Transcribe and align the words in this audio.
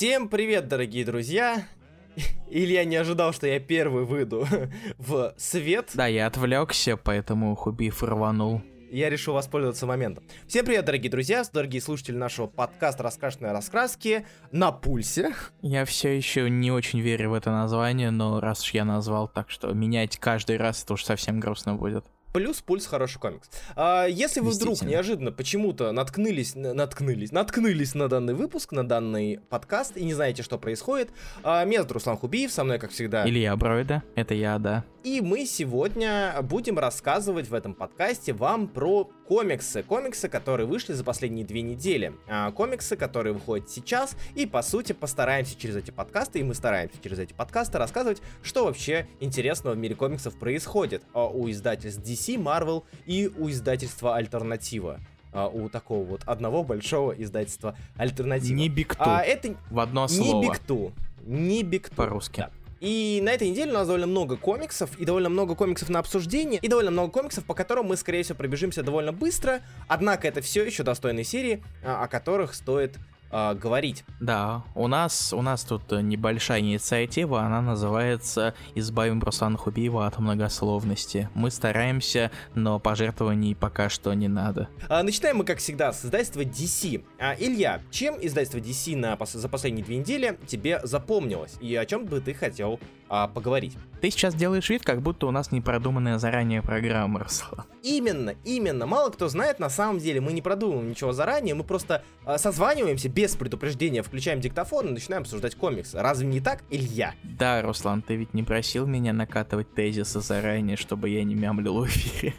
Всем 0.00 0.30
привет, 0.30 0.66
дорогие 0.66 1.04
друзья! 1.04 1.68
Илья 2.50 2.86
не 2.86 2.96
ожидал, 2.96 3.34
что 3.34 3.46
я 3.46 3.60
первый 3.60 4.06
выйду 4.06 4.46
в 4.98 5.34
свет. 5.36 5.90
Да, 5.92 6.06
я 6.06 6.26
отвлекся, 6.26 6.96
поэтому 6.96 7.54
Хубиев 7.54 8.02
рванул. 8.02 8.62
Я 8.90 9.10
решил 9.10 9.34
воспользоваться 9.34 9.84
моментом. 9.84 10.24
Всем 10.48 10.64
привет, 10.64 10.86
дорогие 10.86 11.10
друзья, 11.10 11.44
дорогие 11.52 11.82
слушатели 11.82 12.16
нашего 12.16 12.46
подкаста 12.46 13.02
«Раскрашенные 13.02 13.52
раскраски» 13.52 14.24
на 14.52 14.72
пульсе. 14.72 15.34
Я 15.60 15.84
все 15.84 16.16
еще 16.16 16.48
не 16.48 16.72
очень 16.72 17.00
верю 17.00 17.32
в 17.32 17.34
это 17.34 17.50
название, 17.50 18.10
но 18.10 18.40
раз 18.40 18.62
уж 18.62 18.72
я 18.72 18.86
назвал 18.86 19.28
так, 19.28 19.50
что 19.50 19.70
менять 19.74 20.16
каждый 20.16 20.56
раз, 20.56 20.82
это 20.82 20.94
уж 20.94 21.04
совсем 21.04 21.40
грустно 21.40 21.74
будет. 21.74 22.06
Плюс 22.32 22.60
пульс 22.60 22.86
хороший 22.86 23.18
комикс. 23.18 23.50
А, 23.74 24.06
если 24.06 24.40
вы 24.40 24.50
вдруг 24.50 24.82
неожиданно 24.82 25.32
почему-то 25.32 25.90
наткнулись, 25.90 26.54
наткнулись, 26.54 27.32
наткнулись 27.32 27.94
на 27.94 28.08
данный 28.08 28.34
выпуск, 28.34 28.72
на 28.72 28.86
данный 28.86 29.40
подкаст 29.48 29.96
и 29.96 30.04
не 30.04 30.14
знаете, 30.14 30.42
что 30.42 30.58
происходит, 30.58 31.10
а, 31.42 31.64
меня 31.64 31.78
зовут 31.78 31.92
Руслан 31.92 32.16
Хубиев, 32.16 32.52
со 32.52 32.62
мной, 32.62 32.78
как 32.78 32.92
всегда, 32.92 33.28
Илья 33.28 33.56
Бройда, 33.56 34.02
это 34.14 34.34
я, 34.34 34.58
да. 34.58 34.84
И 35.02 35.20
мы 35.20 35.46
сегодня 35.46 36.36
будем 36.42 36.78
рассказывать 36.78 37.48
в 37.48 37.54
этом 37.54 37.74
подкасте 37.74 38.32
вам 38.32 38.68
про 38.68 39.10
комиксы. 39.30 39.84
Комиксы, 39.84 40.28
которые 40.28 40.66
вышли 40.66 40.92
за 40.92 41.04
последние 41.04 41.46
две 41.46 41.62
недели. 41.62 42.12
А, 42.26 42.50
комиксы, 42.50 42.96
которые 42.96 43.32
выходят 43.32 43.70
сейчас. 43.70 44.16
И, 44.34 44.44
по 44.44 44.60
сути, 44.60 44.92
постараемся 44.92 45.56
через 45.56 45.76
эти 45.76 45.92
подкасты, 45.92 46.40
и 46.40 46.42
мы 46.42 46.52
стараемся 46.52 46.96
через 47.00 47.20
эти 47.20 47.32
подкасты 47.32 47.78
рассказывать, 47.78 48.20
что 48.42 48.64
вообще 48.64 49.06
интересного 49.20 49.76
в 49.76 49.78
мире 49.78 49.94
комиксов 49.94 50.36
происходит 50.36 51.04
а, 51.14 51.28
у 51.28 51.48
издательств 51.48 52.02
DC, 52.02 52.42
Marvel 52.42 52.82
и 53.06 53.30
у 53.38 53.48
издательства 53.48 54.16
Альтернатива 54.16 54.98
а, 55.32 55.46
у 55.46 55.68
такого 55.68 56.04
вот 56.04 56.22
одного 56.26 56.64
большого 56.64 57.12
издательства 57.12 57.76
альтернатива. 57.96 58.56
Не 58.56 58.68
Бигту. 58.68 58.96
А, 58.98 59.22
это 59.22 59.54
в 59.70 59.78
одно 59.78 60.08
слово. 60.08 60.42
Не 60.42 60.48
Бигту. 60.48 60.92
Не 61.24 61.62
Бигту. 61.62 61.94
По-русски. 61.94 62.40
Да. 62.40 62.50
И 62.80 63.20
на 63.22 63.30
этой 63.30 63.48
неделе 63.50 63.70
у 63.70 63.74
нас 63.74 63.86
довольно 63.86 64.06
много 64.06 64.36
комиксов, 64.36 64.98
и 64.98 65.04
довольно 65.04 65.28
много 65.28 65.54
комиксов 65.54 65.90
на 65.90 65.98
обсуждение, 65.98 66.58
и 66.60 66.68
довольно 66.68 66.90
много 66.90 67.12
комиксов, 67.12 67.44
по 67.44 67.54
которым 67.54 67.86
мы, 67.86 67.96
скорее 67.96 68.22
всего, 68.22 68.38
пробежимся 68.38 68.82
довольно 68.82 69.12
быстро. 69.12 69.60
Однако 69.86 70.26
это 70.26 70.40
все 70.40 70.64
еще 70.64 70.82
достойные 70.82 71.24
серии, 71.24 71.62
а, 71.84 72.02
о 72.02 72.08
которых 72.08 72.54
стоит 72.54 72.96
э, 73.30 73.54
говорить. 73.54 74.04
Да, 74.20 74.64
у 74.74 74.86
нас, 74.86 75.32
у 75.32 75.42
нас 75.42 75.64
тут 75.64 75.90
небольшая 75.90 76.60
инициатива, 76.60 77.42
она 77.42 77.60
называется 77.60 78.54
«Избавим 78.74 79.20
Руслана 79.20 79.56
Хубиева 79.56 80.06
от 80.06 80.18
многословности». 80.18 81.28
Мы 81.34 81.50
стараемся, 81.50 82.30
но 82.54 82.78
пожертвований 82.78 83.54
пока 83.54 83.88
что 83.88 84.12
не 84.14 84.28
надо. 84.28 84.68
А, 84.88 85.02
начинаем 85.02 85.38
мы, 85.38 85.44
как 85.44 85.58
всегда, 85.58 85.92
с 85.92 86.04
издательства 86.04 86.42
DC. 86.42 87.02
А, 87.18 87.34
Илья, 87.38 87.80
чем 87.90 88.16
издательство 88.20 88.58
DC 88.58 88.96
на, 88.96 89.18
за 89.24 89.48
последние 89.48 89.84
две 89.84 89.96
недели 89.96 90.38
тебе 90.46 90.80
запомнилось? 90.82 91.56
И 91.60 91.74
о 91.76 91.86
чем 91.86 92.06
бы 92.06 92.20
ты 92.20 92.34
хотел 92.34 92.80
а, 93.10 93.26
поговорить. 93.26 93.76
Ты 94.00 94.10
сейчас 94.10 94.34
делаешь 94.34 94.70
вид, 94.70 94.82
как 94.82 95.02
будто 95.02 95.26
у 95.26 95.32
нас 95.32 95.50
не 95.50 95.60
продуманная 95.60 96.18
заранее 96.18 96.62
программа, 96.62 97.20
Руслан. 97.20 97.66
Именно, 97.82 98.36
именно. 98.44 98.86
Мало 98.86 99.10
кто 99.10 99.28
знает, 99.28 99.58
на 99.58 99.68
самом 99.68 99.98
деле 99.98 100.20
мы 100.20 100.32
не 100.32 100.40
продумываем 100.40 100.88
ничего 100.88 101.12
заранее, 101.12 101.56
мы 101.56 101.64
просто 101.64 102.04
а, 102.24 102.38
созваниваемся 102.38 103.08
без 103.08 103.34
предупреждения, 103.34 104.02
включаем 104.04 104.40
диктофон 104.40 104.88
и 104.88 104.92
начинаем 104.92 105.22
обсуждать 105.22 105.56
комиксы. 105.56 106.00
Разве 106.00 106.28
не 106.28 106.40
так, 106.40 106.62
Илья? 106.70 107.14
Да, 107.24 107.60
Руслан, 107.62 108.00
ты 108.00 108.14
ведь 108.14 108.32
не 108.32 108.44
просил 108.44 108.86
меня 108.86 109.12
накатывать 109.12 109.74
тезисы 109.74 110.20
заранее, 110.20 110.76
чтобы 110.76 111.08
я 111.08 111.24
не 111.24 111.34
мямлил 111.34 111.80
в 111.80 111.86
эфире. 111.88 112.34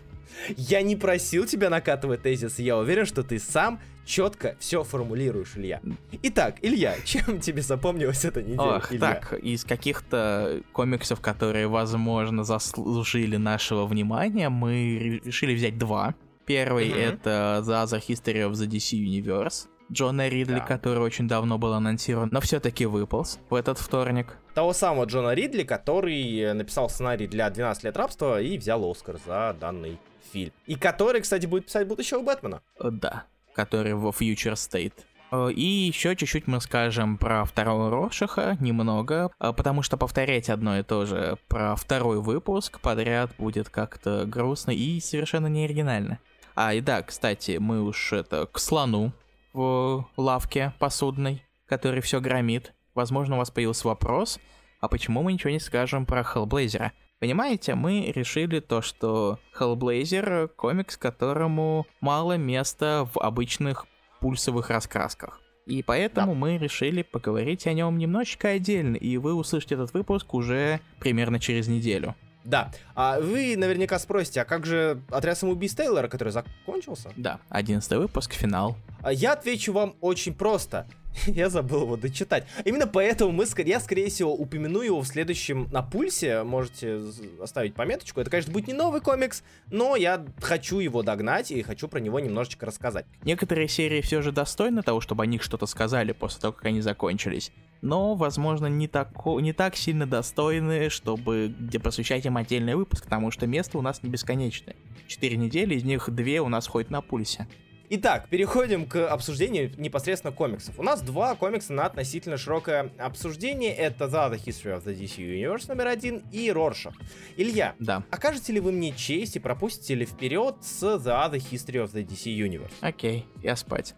Я 0.56 0.82
не 0.82 0.96
просил 0.96 1.46
тебя 1.46 1.70
накатывать 1.70 2.24
тезисы, 2.24 2.62
я 2.62 2.78
уверен, 2.78 3.06
что 3.06 3.24
ты 3.24 3.38
сам 3.38 3.82
четко 4.12 4.56
все 4.60 4.84
формулируешь, 4.84 5.54
Илья. 5.56 5.82
Итак, 6.22 6.58
Илья, 6.62 6.96
чем 7.06 7.40
тебе 7.40 7.62
запомнилась 7.62 8.26
эта 8.26 8.44
неделя, 8.44 8.78
Ох, 8.78 8.92
Илья? 8.92 9.00
так, 9.00 9.34
из 9.34 9.64
каких-то 9.64 10.62
комиксов, 10.74 11.22
которые, 11.22 11.68
возможно, 11.68 12.44
заслужили 12.44 13.38
нашего 13.38 13.86
внимания, 13.86 14.50
мы 14.50 15.22
решили 15.24 15.56
взять 15.56 15.78
два. 15.78 16.14
Первый 16.46 16.90
mm-hmm. 16.90 17.14
это 17.14 17.64
The 17.66 17.86
Other 17.86 18.04
History 18.06 18.50
of 18.50 18.52
the 18.52 18.68
DC 18.68 18.98
Universe. 18.98 19.68
Джона 19.92 20.30
Ридли, 20.30 20.56
да. 20.56 20.60
который 20.62 21.00
очень 21.00 21.28
давно 21.28 21.58
был 21.58 21.74
анонсирован, 21.74 22.30
но 22.32 22.40
все-таки 22.40 22.86
выполз 22.86 23.40
в 23.50 23.56
этот 23.56 23.78
вторник. 23.78 24.38
Того 24.54 24.72
самого 24.72 25.06
Джона 25.06 25.34
Ридли, 25.34 25.64
который 25.64 26.54
написал 26.54 26.90
сценарий 26.90 27.28
для 27.28 27.50
12 27.50 27.84
лет 27.84 27.98
рабства 27.98 28.42
и 28.42 28.58
взял 28.58 28.90
Оскар 28.90 29.18
за 29.26 29.56
данный 29.60 30.00
фильм. 30.32 30.54
И 30.66 30.76
который, 30.76 31.22
кстати, 31.22 31.46
будет 31.46 31.66
писать 31.66 31.88
будущего 31.88 32.22
Бэтмена. 32.22 32.62
Э, 32.80 32.90
да, 32.90 33.26
который 33.54 33.94
во 33.94 34.10
Future 34.10 34.54
State. 34.54 34.94
Э, 35.32 35.52
и 35.52 35.64
еще 35.64 36.16
чуть-чуть 36.16 36.48
мы 36.48 36.62
скажем 36.62 37.18
про 37.18 37.46
второго 37.46 37.90
Рошиха, 37.90 38.58
немного, 38.60 39.32
э, 39.40 39.54
потому 39.54 39.82
что 39.82 39.98
повторять 39.98 40.50
одно 40.50 40.78
и 40.78 40.84
то 40.84 41.06
же 41.06 41.38
про 41.48 41.76
второй 41.76 42.20
выпуск 42.20 42.80
подряд 42.82 43.32
будет 43.38 43.70
как-то 43.70 44.26
грустно 44.26 44.72
и 44.72 45.00
совершенно 45.00 45.48
не 45.48 45.66
оригинально. 45.66 46.20
А, 46.56 46.74
и 46.74 46.82
да, 46.82 47.02
кстати, 47.02 47.58
мы 47.60 47.82
уж 47.82 48.12
это 48.12 48.46
к 48.46 48.60
слону 48.60 49.14
в 49.54 50.06
лавке 50.18 50.74
посудной, 50.80 51.44
который 51.66 52.02
все 52.02 52.20
громит. 52.20 52.74
Возможно, 52.94 53.36
у 53.36 53.38
вас 53.40 53.52
появился 53.52 53.88
вопрос, 53.88 54.40
а 54.82 54.90
почему 54.90 55.24
мы 55.24 55.32
ничего 55.34 55.52
не 55.52 55.60
скажем 55.60 56.06
про 56.06 56.24
Хеллблейзера? 56.24 56.92
Понимаете, 57.22 57.76
мы 57.76 58.12
решили 58.16 58.60
то, 58.60 58.82
что 58.82 59.38
Hellblazer— 59.56 60.48
комикс, 60.56 60.98
которому 60.98 61.86
мало 62.00 62.36
места 62.36 63.08
в 63.14 63.20
обычных 63.20 63.86
пульсовых 64.22 64.72
раскрасках. 64.72 65.40
И 65.68 65.84
поэтому 65.84 66.34
да. 66.34 66.40
мы 66.40 66.58
решили 66.58 67.04
поговорить 67.04 67.68
о 67.68 67.74
нем 67.74 68.00
немножечко 68.00 68.50
отдельно, 68.50 68.96
и 68.96 69.18
вы 69.18 69.36
услышите 69.36 69.76
этот 69.76 69.94
выпуск 69.94 70.34
уже 70.34 70.80
примерно 71.00 71.40
через 71.40 71.68
неделю. 71.68 72.16
Да. 72.44 72.72
А 72.96 73.20
вы 73.20 73.56
наверняка 73.56 74.00
спросите, 74.00 74.42
а 74.42 74.46
как 74.46 74.66
же 74.66 75.00
отряд 75.12 75.38
самоубийств 75.38 75.78
Тейлора, 75.78 76.08
который 76.08 76.30
закончился? 76.30 77.12
Да, 77.16 77.40
одиннадцатый 77.50 78.00
выпуск, 78.00 78.34
финал. 78.34 78.76
А 79.04 79.14
я 79.14 79.34
отвечу 79.34 79.74
вам 79.74 79.96
очень 80.02 80.34
просто. 80.34 80.88
Я 81.28 81.50
забыл 81.50 81.84
его 81.84 81.98
дочитать. 81.98 82.46
Именно 82.66 82.88
поэтому 82.88 83.32
мы, 83.32 83.46
я, 83.66 83.80
скорее 83.80 84.10
всего, 84.10 84.34
упомяну 84.34 84.82
его 84.82 85.02
в 85.02 85.08
следующем 85.08 85.68
на 85.72 85.82
пульсе. 85.82 86.44
Можете 86.44 87.02
оставить 87.42 87.74
пометочку. 87.74 88.22
Это, 88.22 88.30
конечно, 88.30 88.52
будет 88.52 88.68
не 88.68 88.74
новый 88.74 89.02
комикс, 89.02 89.44
но 89.70 89.96
я 89.96 90.26
хочу 90.40 90.80
его 90.80 91.04
догнать 91.04 91.52
и 91.52 91.62
хочу 91.62 91.88
про 91.88 92.00
него 92.00 92.20
немножечко 92.20 92.66
рассказать. 92.66 93.06
Некоторые 93.24 93.68
серии 93.68 94.02
все 94.02 94.22
же 94.22 94.32
достойны 94.32 94.82
того, 94.82 95.02
чтобы 95.02 95.24
о 95.24 95.26
них 95.26 95.44
что-то 95.44 95.66
сказали 95.66 96.12
после 96.12 96.42
того, 96.42 96.54
как 96.54 96.66
они 96.66 96.82
закончились. 96.82 97.52
Но, 97.82 98.16
возможно, 98.16 98.68
не, 98.68 98.88
тако, 98.88 99.40
не 99.40 99.54
так 99.54 99.76
сильно 99.76 100.06
достойны, 100.06 100.90
чтобы 100.90 101.54
где 101.60 101.80
посвящать 101.80 102.26
им 102.26 102.38
отдельный 102.38 102.76
выпуск, 102.76 103.06
потому 103.06 103.32
что 103.32 103.48
место 103.48 103.78
у 103.78 103.82
нас 103.82 104.04
не 104.04 104.10
бесконечное. 104.10 104.76
Четыре 105.08 105.38
недели, 105.38 105.76
из 105.76 105.84
них 105.84 106.10
две 106.10 106.42
у 106.42 106.48
нас 106.48 106.68
ходят 106.68 106.92
на 106.92 107.02
пульсе. 107.02 107.48
Итак, 107.94 108.30
переходим 108.30 108.86
к 108.86 109.06
обсуждению 109.10 109.70
непосредственно 109.76 110.32
комиксов. 110.32 110.80
У 110.80 110.82
нас 110.82 111.02
два 111.02 111.36
комикса 111.36 111.74
на 111.74 111.86
относительно 111.86 112.38
широкое 112.38 112.90
обсуждение. 112.98 113.76
Это 113.76 114.06
The 114.06 114.42
History 114.42 114.78
of 114.78 114.86
the 114.86 114.98
DC 114.98 115.18
Universe 115.18 115.68
номер 115.68 115.88
один 115.88 116.24
и 116.32 116.50
Роршах. 116.52 116.94
Илья, 117.36 117.76
да. 117.80 118.04
окажете 118.10 118.54
ли 118.54 118.62
вы 118.62 118.72
мне 118.72 118.94
честь 118.94 119.36
и 119.36 119.40
пропустите 119.40 119.96
ли 119.96 120.06
вперед 120.06 120.56
с 120.62 120.82
The 120.84 121.30
Other 121.30 121.44
History 121.52 121.84
of 121.84 121.92
the 121.92 122.08
DC 122.08 122.34
Universe? 122.34 122.72
Окей, 122.80 123.26
я 123.44 123.58
спать. 123.58 123.94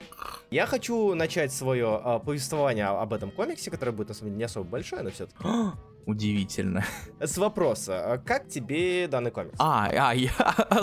Я 0.50 0.66
хочу 0.66 1.14
начать 1.14 1.54
свое 1.54 2.02
э, 2.04 2.20
повествование 2.26 2.86
об 2.86 3.14
этом 3.14 3.30
комиксе, 3.30 3.70
которое 3.70 3.92
будет, 3.92 4.08
на 4.08 4.16
самом 4.16 4.32
деле, 4.32 4.38
не 4.40 4.44
особо 4.46 4.68
большое, 4.68 5.04
но 5.04 5.12
все-таки. 5.12 5.44
Удивительно. 6.06 6.84
С 7.20 7.38
вопроса, 7.38 8.14
а 8.14 8.18
как 8.18 8.50
тебе 8.50 9.08
данный 9.08 9.32
комикс? 9.32 9.56
А, 9.58 9.90
а, 9.90 10.14
я... 10.14 10.32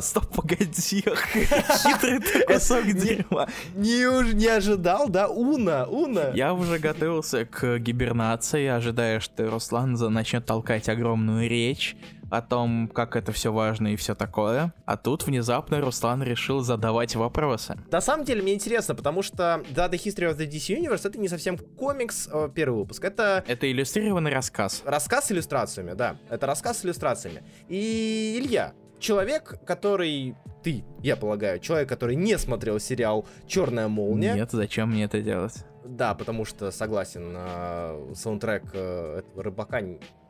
Стоп, 0.00 0.34
погоди. 0.34 0.64
Хитрый 1.04 2.20
ты 2.20 2.44
кусок 2.46 2.86
дерьма. 2.86 3.46
Не, 3.74 4.34
не 4.34 4.46
ожидал, 4.46 5.08
да? 5.08 5.28
Уна, 5.28 5.86
Уна. 5.86 6.32
Я 6.34 6.54
уже 6.54 6.78
готовился 6.78 7.44
к 7.44 7.78
гибернации, 7.78 8.66
ожидая, 8.66 9.20
что 9.20 9.50
Руслан 9.50 9.92
начнет 9.92 10.46
толкать 10.46 10.88
огромную 10.88 11.48
речь, 11.48 11.96
о 12.30 12.42
том, 12.42 12.88
как 12.88 13.16
это 13.16 13.32
все 13.32 13.52
важно 13.52 13.88
и 13.88 13.96
все 13.96 14.14
такое. 14.14 14.72
А 14.86 14.96
тут 14.96 15.26
внезапно 15.26 15.80
Руслан 15.80 16.22
решил 16.22 16.60
задавать 16.60 17.16
вопросы. 17.16 17.76
На 17.90 18.00
самом 18.00 18.24
деле 18.24 18.42
мне 18.42 18.54
интересно, 18.54 18.94
потому 18.94 19.22
что 19.22 19.62
The, 19.74 19.90
the 19.90 20.02
History 20.02 20.30
of 20.30 20.38
the 20.38 20.48
DC 20.48 20.78
Universe 20.78 21.06
это 21.08 21.18
не 21.18 21.28
совсем 21.28 21.58
комикс 21.58 22.28
э, 22.32 22.48
первый 22.54 22.80
выпуск, 22.80 23.04
это... 23.04 23.44
Это 23.46 23.70
иллюстрированный 23.70 24.32
рассказ. 24.32 24.82
Рассказ 24.84 25.26
с 25.26 25.32
иллюстрациями, 25.32 25.92
да. 25.94 26.16
Это 26.28 26.46
рассказ 26.46 26.78
с 26.78 26.84
иллюстрациями. 26.84 27.42
И 27.68 28.38
Илья, 28.40 28.72
человек, 28.98 29.58
который 29.66 30.36
ты, 30.62 30.84
я 31.02 31.16
полагаю, 31.16 31.58
человек, 31.58 31.88
который 31.88 32.16
не 32.16 32.38
смотрел 32.38 32.78
сериал 32.78 33.26
Черная 33.46 33.88
молния. 33.88 34.34
Нет, 34.34 34.50
зачем 34.52 34.90
мне 34.90 35.04
это 35.04 35.20
делать? 35.20 35.64
Да, 35.90 36.14
потому 36.14 36.44
что 36.44 36.70
согласен, 36.70 37.34
э, 37.36 38.12
саундтрек 38.14 38.62
э, 38.74 39.18
этого 39.18 39.42
рыбака, 39.42 39.80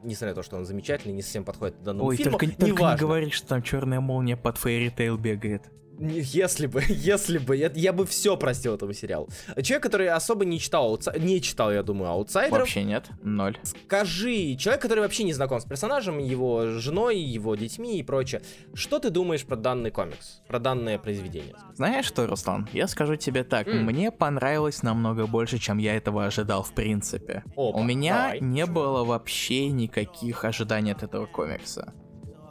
несмотря 0.03 0.31
на 0.31 0.35
то, 0.37 0.43
что 0.43 0.57
он 0.57 0.65
замечательный, 0.65 1.13
не 1.13 1.21
совсем 1.21 1.45
подходит 1.45 1.77
к 1.77 1.83
данному 1.83 2.09
Ой, 2.09 2.17
фильму. 2.17 2.33
Только, 2.33 2.47
не 2.47 2.53
только 2.53 2.83
не 2.83 2.97
говори, 2.97 3.31
что 3.31 3.47
там 3.47 3.63
черная 3.63 4.01
молния 4.01 4.39
под 4.39 4.57
Фейри 4.57 4.89
Тейл 4.89 5.19
бегает. 5.19 5.71
Если 6.01 6.67
бы, 6.67 6.83
если 6.89 7.39
бы, 7.39 7.57
я, 7.57 7.71
я 7.75 7.93
бы 7.93 8.07
все 8.07 8.37
простил 8.37 8.75
этому 8.75 8.95
сериалу. 8.95 9.29
Человек, 9.63 9.83
который 9.83 10.09
особо 10.09 10.45
не 10.45 10.59
читал, 10.59 10.99
не 11.19 11.43
читал, 11.43 11.71
я 11.71 11.83
думаю, 11.83 12.11
аутсайдеров. 12.11 12.61
Вообще 12.61 12.85
нет, 12.85 13.11
ноль. 13.23 13.59
Скажи, 13.63 14.57
человек, 14.57 14.81
который 14.81 15.01
вообще 15.01 15.25
не 15.25 15.35
знаком 15.35 15.61
с 15.61 15.65
персонажем, 15.65 16.19
его 16.19 16.67
женой, 16.79 17.19
его 17.19 17.55
детьми 17.55 17.99
и 17.99 18.03
прочее, 18.03 18.41
что 18.73 18.99
ты 18.99 19.11
думаешь 19.11 19.45
про 19.45 19.57
данный 19.57 19.91
комикс, 19.91 20.41
про 20.47 20.59
данное 20.59 20.99
произведение? 20.99 21.55
Знаешь 21.75 22.07
что, 22.07 22.27
Руслан, 22.27 22.67
я 22.73 22.89
скажу 22.89 23.17
тебе 23.17 23.45
так, 23.45 23.69
mm. 23.69 23.81
мне 23.83 24.11
понравилось 24.11 24.83
намного 24.83 25.27
больше, 25.27 25.59
чем 25.59 25.79
я 25.79 25.97
этого 25.97 26.25
ожидал 26.25 26.63
в 26.63 26.73
принципе. 26.73 27.45
Опа, 27.57 27.79
У 27.79 27.83
меня 27.83 28.15
давай. 28.15 28.41
не 28.41 28.65
было 28.65 29.05
вообще 29.05 29.69
никаких 29.69 30.45
ожиданий 30.45 30.93
от 30.93 31.03
этого 31.03 31.27
комикса. 31.27 31.93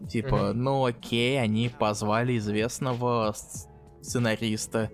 Типа, 0.07 0.35
mm-hmm. 0.35 0.53
ну 0.53 0.85
окей, 0.85 1.41
они 1.41 1.69
позвали 1.69 2.37
известного 2.37 3.33
сценариста, 4.01 4.89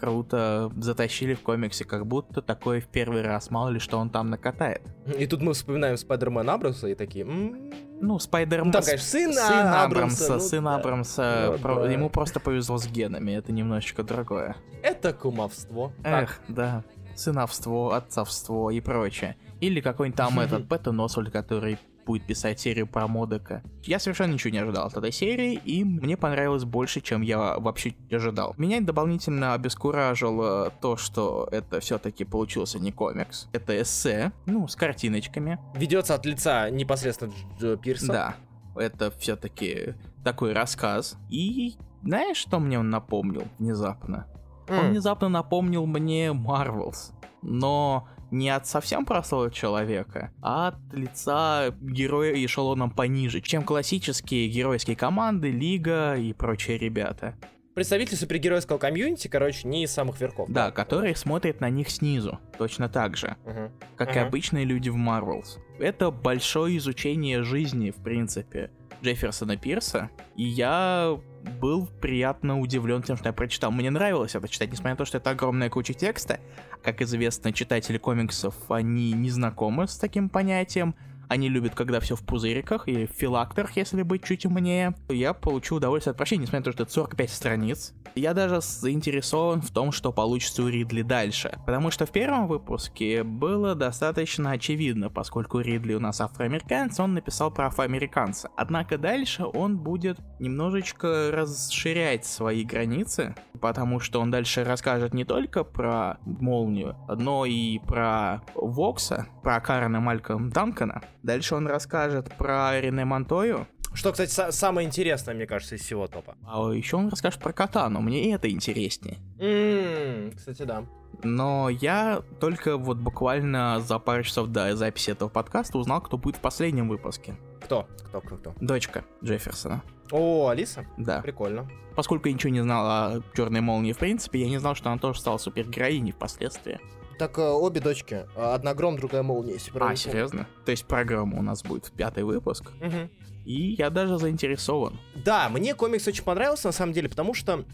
круто 0.00 0.72
затащили 0.76 1.34
в 1.34 1.42
комиксе, 1.42 1.84
как 1.84 2.06
будто 2.06 2.40
такое 2.42 2.80
в 2.80 2.86
первый 2.86 3.22
раз, 3.22 3.50
мало 3.50 3.68
ли 3.68 3.78
что 3.78 3.98
он 3.98 4.10
там 4.10 4.30
накатает. 4.30 4.82
И 5.18 5.26
тут 5.26 5.42
мы 5.42 5.52
вспоминаем 5.52 5.96
Спайдермена 5.96 6.54
Абрамса 6.54 6.88
и 6.88 6.94
такие... 6.94 7.24
М-м-м". 7.24 7.70
Ну, 8.00 8.18
Спайдермен... 8.18 8.72
Там, 8.72 8.82
конечно, 8.82 9.06
сын, 9.06 9.32
сын 9.32 9.66
Абрамса. 9.66 9.84
Абрамса 9.84 10.32
ну, 10.32 10.40
сын 10.40 10.64
да. 10.64 10.74
Абрамса, 10.76 11.48
ну, 11.52 11.58
про... 11.58 11.74
да. 11.82 11.90
ему 11.90 12.08
просто 12.08 12.40
повезло 12.40 12.78
с 12.78 12.86
генами, 12.86 13.32
это 13.32 13.52
немножечко 13.52 14.02
другое. 14.02 14.56
Это 14.82 15.12
кумовство. 15.12 15.92
Эх, 16.02 16.40
так. 16.46 16.56
да. 16.56 16.84
Сыновство, 17.14 17.94
отцовство 17.94 18.70
и 18.70 18.80
прочее. 18.80 19.36
Или 19.60 19.82
какой-нибудь 19.82 20.16
там 20.16 20.40
этот 20.40 20.66
Пэттон 20.66 20.98
Освальд, 21.02 21.30
который 21.30 21.78
будет 22.10 22.26
писать 22.26 22.58
серию 22.58 22.88
про 22.88 23.06
Модека. 23.06 23.62
Я 23.84 24.00
совершенно 24.00 24.32
ничего 24.32 24.50
не 24.50 24.58
ожидал 24.58 24.88
от 24.88 24.96
этой 24.96 25.12
серии, 25.12 25.54
и 25.54 25.84
мне 25.84 26.16
понравилось 26.16 26.64
больше, 26.64 27.00
чем 27.00 27.22
я 27.22 27.56
вообще 27.56 27.94
ожидал. 28.10 28.54
Меня 28.58 28.80
дополнительно 28.80 29.54
обескуражило 29.54 30.72
то, 30.80 30.96
что 30.96 31.48
это 31.52 31.78
все-таки 31.78 32.24
получился 32.24 32.80
не 32.80 32.90
комикс. 32.90 33.46
Это 33.52 33.80
эссе, 33.80 34.32
ну, 34.46 34.66
с 34.66 34.74
картиночками. 34.74 35.60
Ведется 35.76 36.16
от 36.16 36.26
лица 36.26 36.68
непосредственно 36.70 37.32
Джо 37.60 37.76
Пирса. 37.76 38.08
Да, 38.08 38.34
это 38.74 39.12
все-таки 39.12 39.94
такой 40.24 40.52
рассказ. 40.52 41.16
И 41.28 41.76
знаешь, 42.02 42.38
что 42.38 42.58
мне 42.58 42.80
он 42.80 42.90
напомнил 42.90 43.44
внезапно? 43.60 44.26
Mm. 44.66 44.80
Он 44.80 44.90
внезапно 44.90 45.28
напомнил 45.28 45.86
мне 45.86 46.30
Marvels. 46.30 47.12
Но 47.42 48.08
не 48.30 48.50
от 48.50 48.66
совсем 48.66 49.04
простого 49.04 49.50
человека, 49.50 50.32
а 50.42 50.68
от 50.68 50.76
лица 50.92 51.74
героя 51.80 52.32
эшелоном 52.32 52.90
пониже, 52.90 53.40
чем 53.40 53.62
классические 53.62 54.48
геройские 54.48 54.96
команды, 54.96 55.50
Лига 55.50 56.14
и 56.14 56.32
прочие 56.32 56.78
ребята. 56.78 57.34
Представители 57.74 58.16
супергеройского 58.16 58.78
комьюнити, 58.78 59.28
короче, 59.28 59.68
не 59.68 59.84
из 59.84 59.92
самых 59.92 60.20
верхов. 60.20 60.50
Да, 60.50 60.72
которые 60.72 61.14
смотрят 61.14 61.60
на 61.60 61.70
них 61.70 61.88
снизу, 61.88 62.40
точно 62.58 62.88
так 62.88 63.16
же, 63.16 63.36
uh-huh. 63.44 63.70
как 63.96 64.10
uh-huh. 64.10 64.16
и 64.16 64.18
обычные 64.18 64.64
люди 64.64 64.88
в 64.88 64.96
Marvels. 64.96 65.58
Это 65.78 66.10
большое 66.10 66.76
изучение 66.78 67.44
жизни, 67.44 67.90
в 67.90 68.02
принципе, 68.02 68.70
Джефферсона 69.02 69.56
Пирса, 69.56 70.10
и 70.36 70.44
я 70.44 71.18
был 71.60 71.88
приятно 72.00 72.60
удивлен 72.60 73.02
тем, 73.02 73.16
что 73.16 73.28
я 73.28 73.32
прочитал. 73.32 73.70
Мне 73.70 73.90
нравилось 73.90 74.34
это 74.34 74.48
читать, 74.48 74.70
несмотря 74.70 74.92
на 74.92 74.96
то, 74.96 75.04
что 75.04 75.18
это 75.18 75.30
огромная 75.30 75.70
куча 75.70 75.94
текста. 75.94 76.40
Как 76.82 77.00
известно, 77.02 77.52
читатели 77.52 77.98
комиксов, 77.98 78.54
они 78.70 79.12
не 79.12 79.30
знакомы 79.30 79.88
с 79.88 79.96
таким 79.96 80.28
понятием. 80.28 80.94
Они 81.30 81.48
любят, 81.48 81.76
когда 81.76 82.00
все 82.00 82.16
в 82.16 82.24
пузыриках 82.24 82.88
или 82.88 83.06
в 83.06 83.12
филакторах, 83.12 83.76
если 83.76 84.02
быть 84.02 84.24
чуть 84.24 84.44
умнее. 84.46 84.96
Я 85.08 85.32
получу 85.32 85.76
удовольствие 85.76 86.10
от 86.10 86.16
прочтения, 86.16 86.42
несмотря 86.42 86.58
на 86.58 86.64
то, 86.64 86.72
что 86.72 86.82
это 86.82 86.92
45 86.92 87.30
страниц. 87.30 87.94
Я 88.16 88.34
даже 88.34 88.60
заинтересован 88.60 89.62
в 89.62 89.70
том, 89.70 89.92
что 89.92 90.12
получится 90.12 90.64
у 90.64 90.68
Ридли 90.68 91.02
дальше. 91.02 91.56
Потому 91.64 91.92
что 91.92 92.04
в 92.04 92.10
первом 92.10 92.48
выпуске 92.48 93.22
было 93.22 93.76
достаточно 93.76 94.50
очевидно, 94.50 95.08
поскольку 95.08 95.60
Ридли 95.60 95.94
у 95.94 96.00
нас 96.00 96.20
афроамериканец, 96.20 96.98
он 96.98 97.14
написал 97.14 97.52
про 97.52 97.68
афроамериканца. 97.68 98.50
Однако 98.56 98.98
дальше 98.98 99.44
он 99.44 99.78
будет 99.78 100.18
немножечко 100.40 101.30
расширять 101.32 102.26
свои 102.26 102.64
границы, 102.64 103.36
потому 103.60 104.00
что 104.00 104.20
он 104.20 104.32
дальше 104.32 104.64
расскажет 104.64 105.14
не 105.14 105.24
только 105.24 105.62
про 105.62 106.18
Молнию, 106.24 106.96
но 107.08 107.46
и 107.46 107.78
про 107.78 108.42
Вокса, 108.56 109.28
про 109.44 109.60
Карена 109.60 110.00
Мальком 110.00 110.50
Данкона, 110.50 111.02
Дальше 111.22 111.54
он 111.54 111.66
расскажет 111.66 112.34
про 112.36 112.80
Рене 112.80 113.04
Монтою. 113.04 113.66
Что, 113.92 114.12
кстати, 114.12 114.30
са- 114.30 114.52
самое 114.52 114.86
интересное, 114.86 115.34
мне 115.34 115.46
кажется, 115.46 115.74
из 115.74 115.80
всего 115.82 116.06
топа. 116.06 116.36
А 116.46 116.70
еще 116.70 116.96
он 116.96 117.08
расскажет 117.08 117.40
про 117.40 117.52
Катану, 117.52 118.00
мне 118.00 118.32
это 118.32 118.48
интереснее. 118.48 119.18
Mm, 119.38 120.36
кстати, 120.36 120.62
да. 120.62 120.84
Но 121.24 121.68
я 121.68 122.22
только 122.38 122.76
вот 122.76 122.98
буквально 122.98 123.80
за 123.80 123.98
пару 123.98 124.22
часов 124.22 124.48
до 124.48 124.74
записи 124.76 125.10
этого 125.10 125.28
подкаста 125.28 125.76
узнал, 125.76 126.00
кто 126.00 126.16
будет 126.18 126.36
в 126.36 126.40
последнем 126.40 126.88
выпуске. 126.88 127.34
Кто? 127.64 127.88
Кто, 128.06 128.20
кто, 128.20 128.36
кто? 128.36 128.54
Дочка 128.60 129.04
Джефферсона. 129.24 129.82
О, 130.12 130.48
Алиса? 130.48 130.86
Да. 130.96 131.20
Прикольно. 131.20 131.68
Поскольку 131.96 132.28
я 132.28 132.34
ничего 132.34 132.52
не 132.52 132.62
знал 132.62 132.86
о 132.86 133.22
Черной 133.34 133.60
Молнии 133.60 133.92
в 133.92 133.98
принципе, 133.98 134.40
я 134.40 134.48
не 134.48 134.58
знал, 134.58 134.74
что 134.76 134.88
она 134.90 134.98
тоже 134.98 135.18
стала 135.20 135.38
супергероиней 135.38 136.12
впоследствии. 136.12 136.80
Так 137.20 137.36
э, 137.36 137.42
обе 137.42 137.82
дочки. 137.82 138.24
Одна 138.34 138.72
гром, 138.72 138.96
другая 138.96 139.22
молния, 139.22 139.52
если 139.52 139.70
А, 139.78 139.94
серьезно? 139.94 140.46
То 140.64 140.70
есть 140.70 140.86
про 140.86 141.04
гром 141.04 141.34
у 141.34 141.42
нас 141.42 141.62
будет 141.62 141.92
пятый 141.92 142.24
выпуск? 142.24 142.72
Угу. 142.80 143.10
И 143.44 143.74
я 143.76 143.90
даже 143.90 144.16
заинтересован. 144.16 144.98
Да, 145.22 145.50
мне 145.50 145.74
комикс 145.74 146.08
очень 146.08 146.24
понравился, 146.24 146.68
на 146.68 146.72
самом 146.72 146.94
деле, 146.94 147.10
потому 147.10 147.34
что 147.34 147.66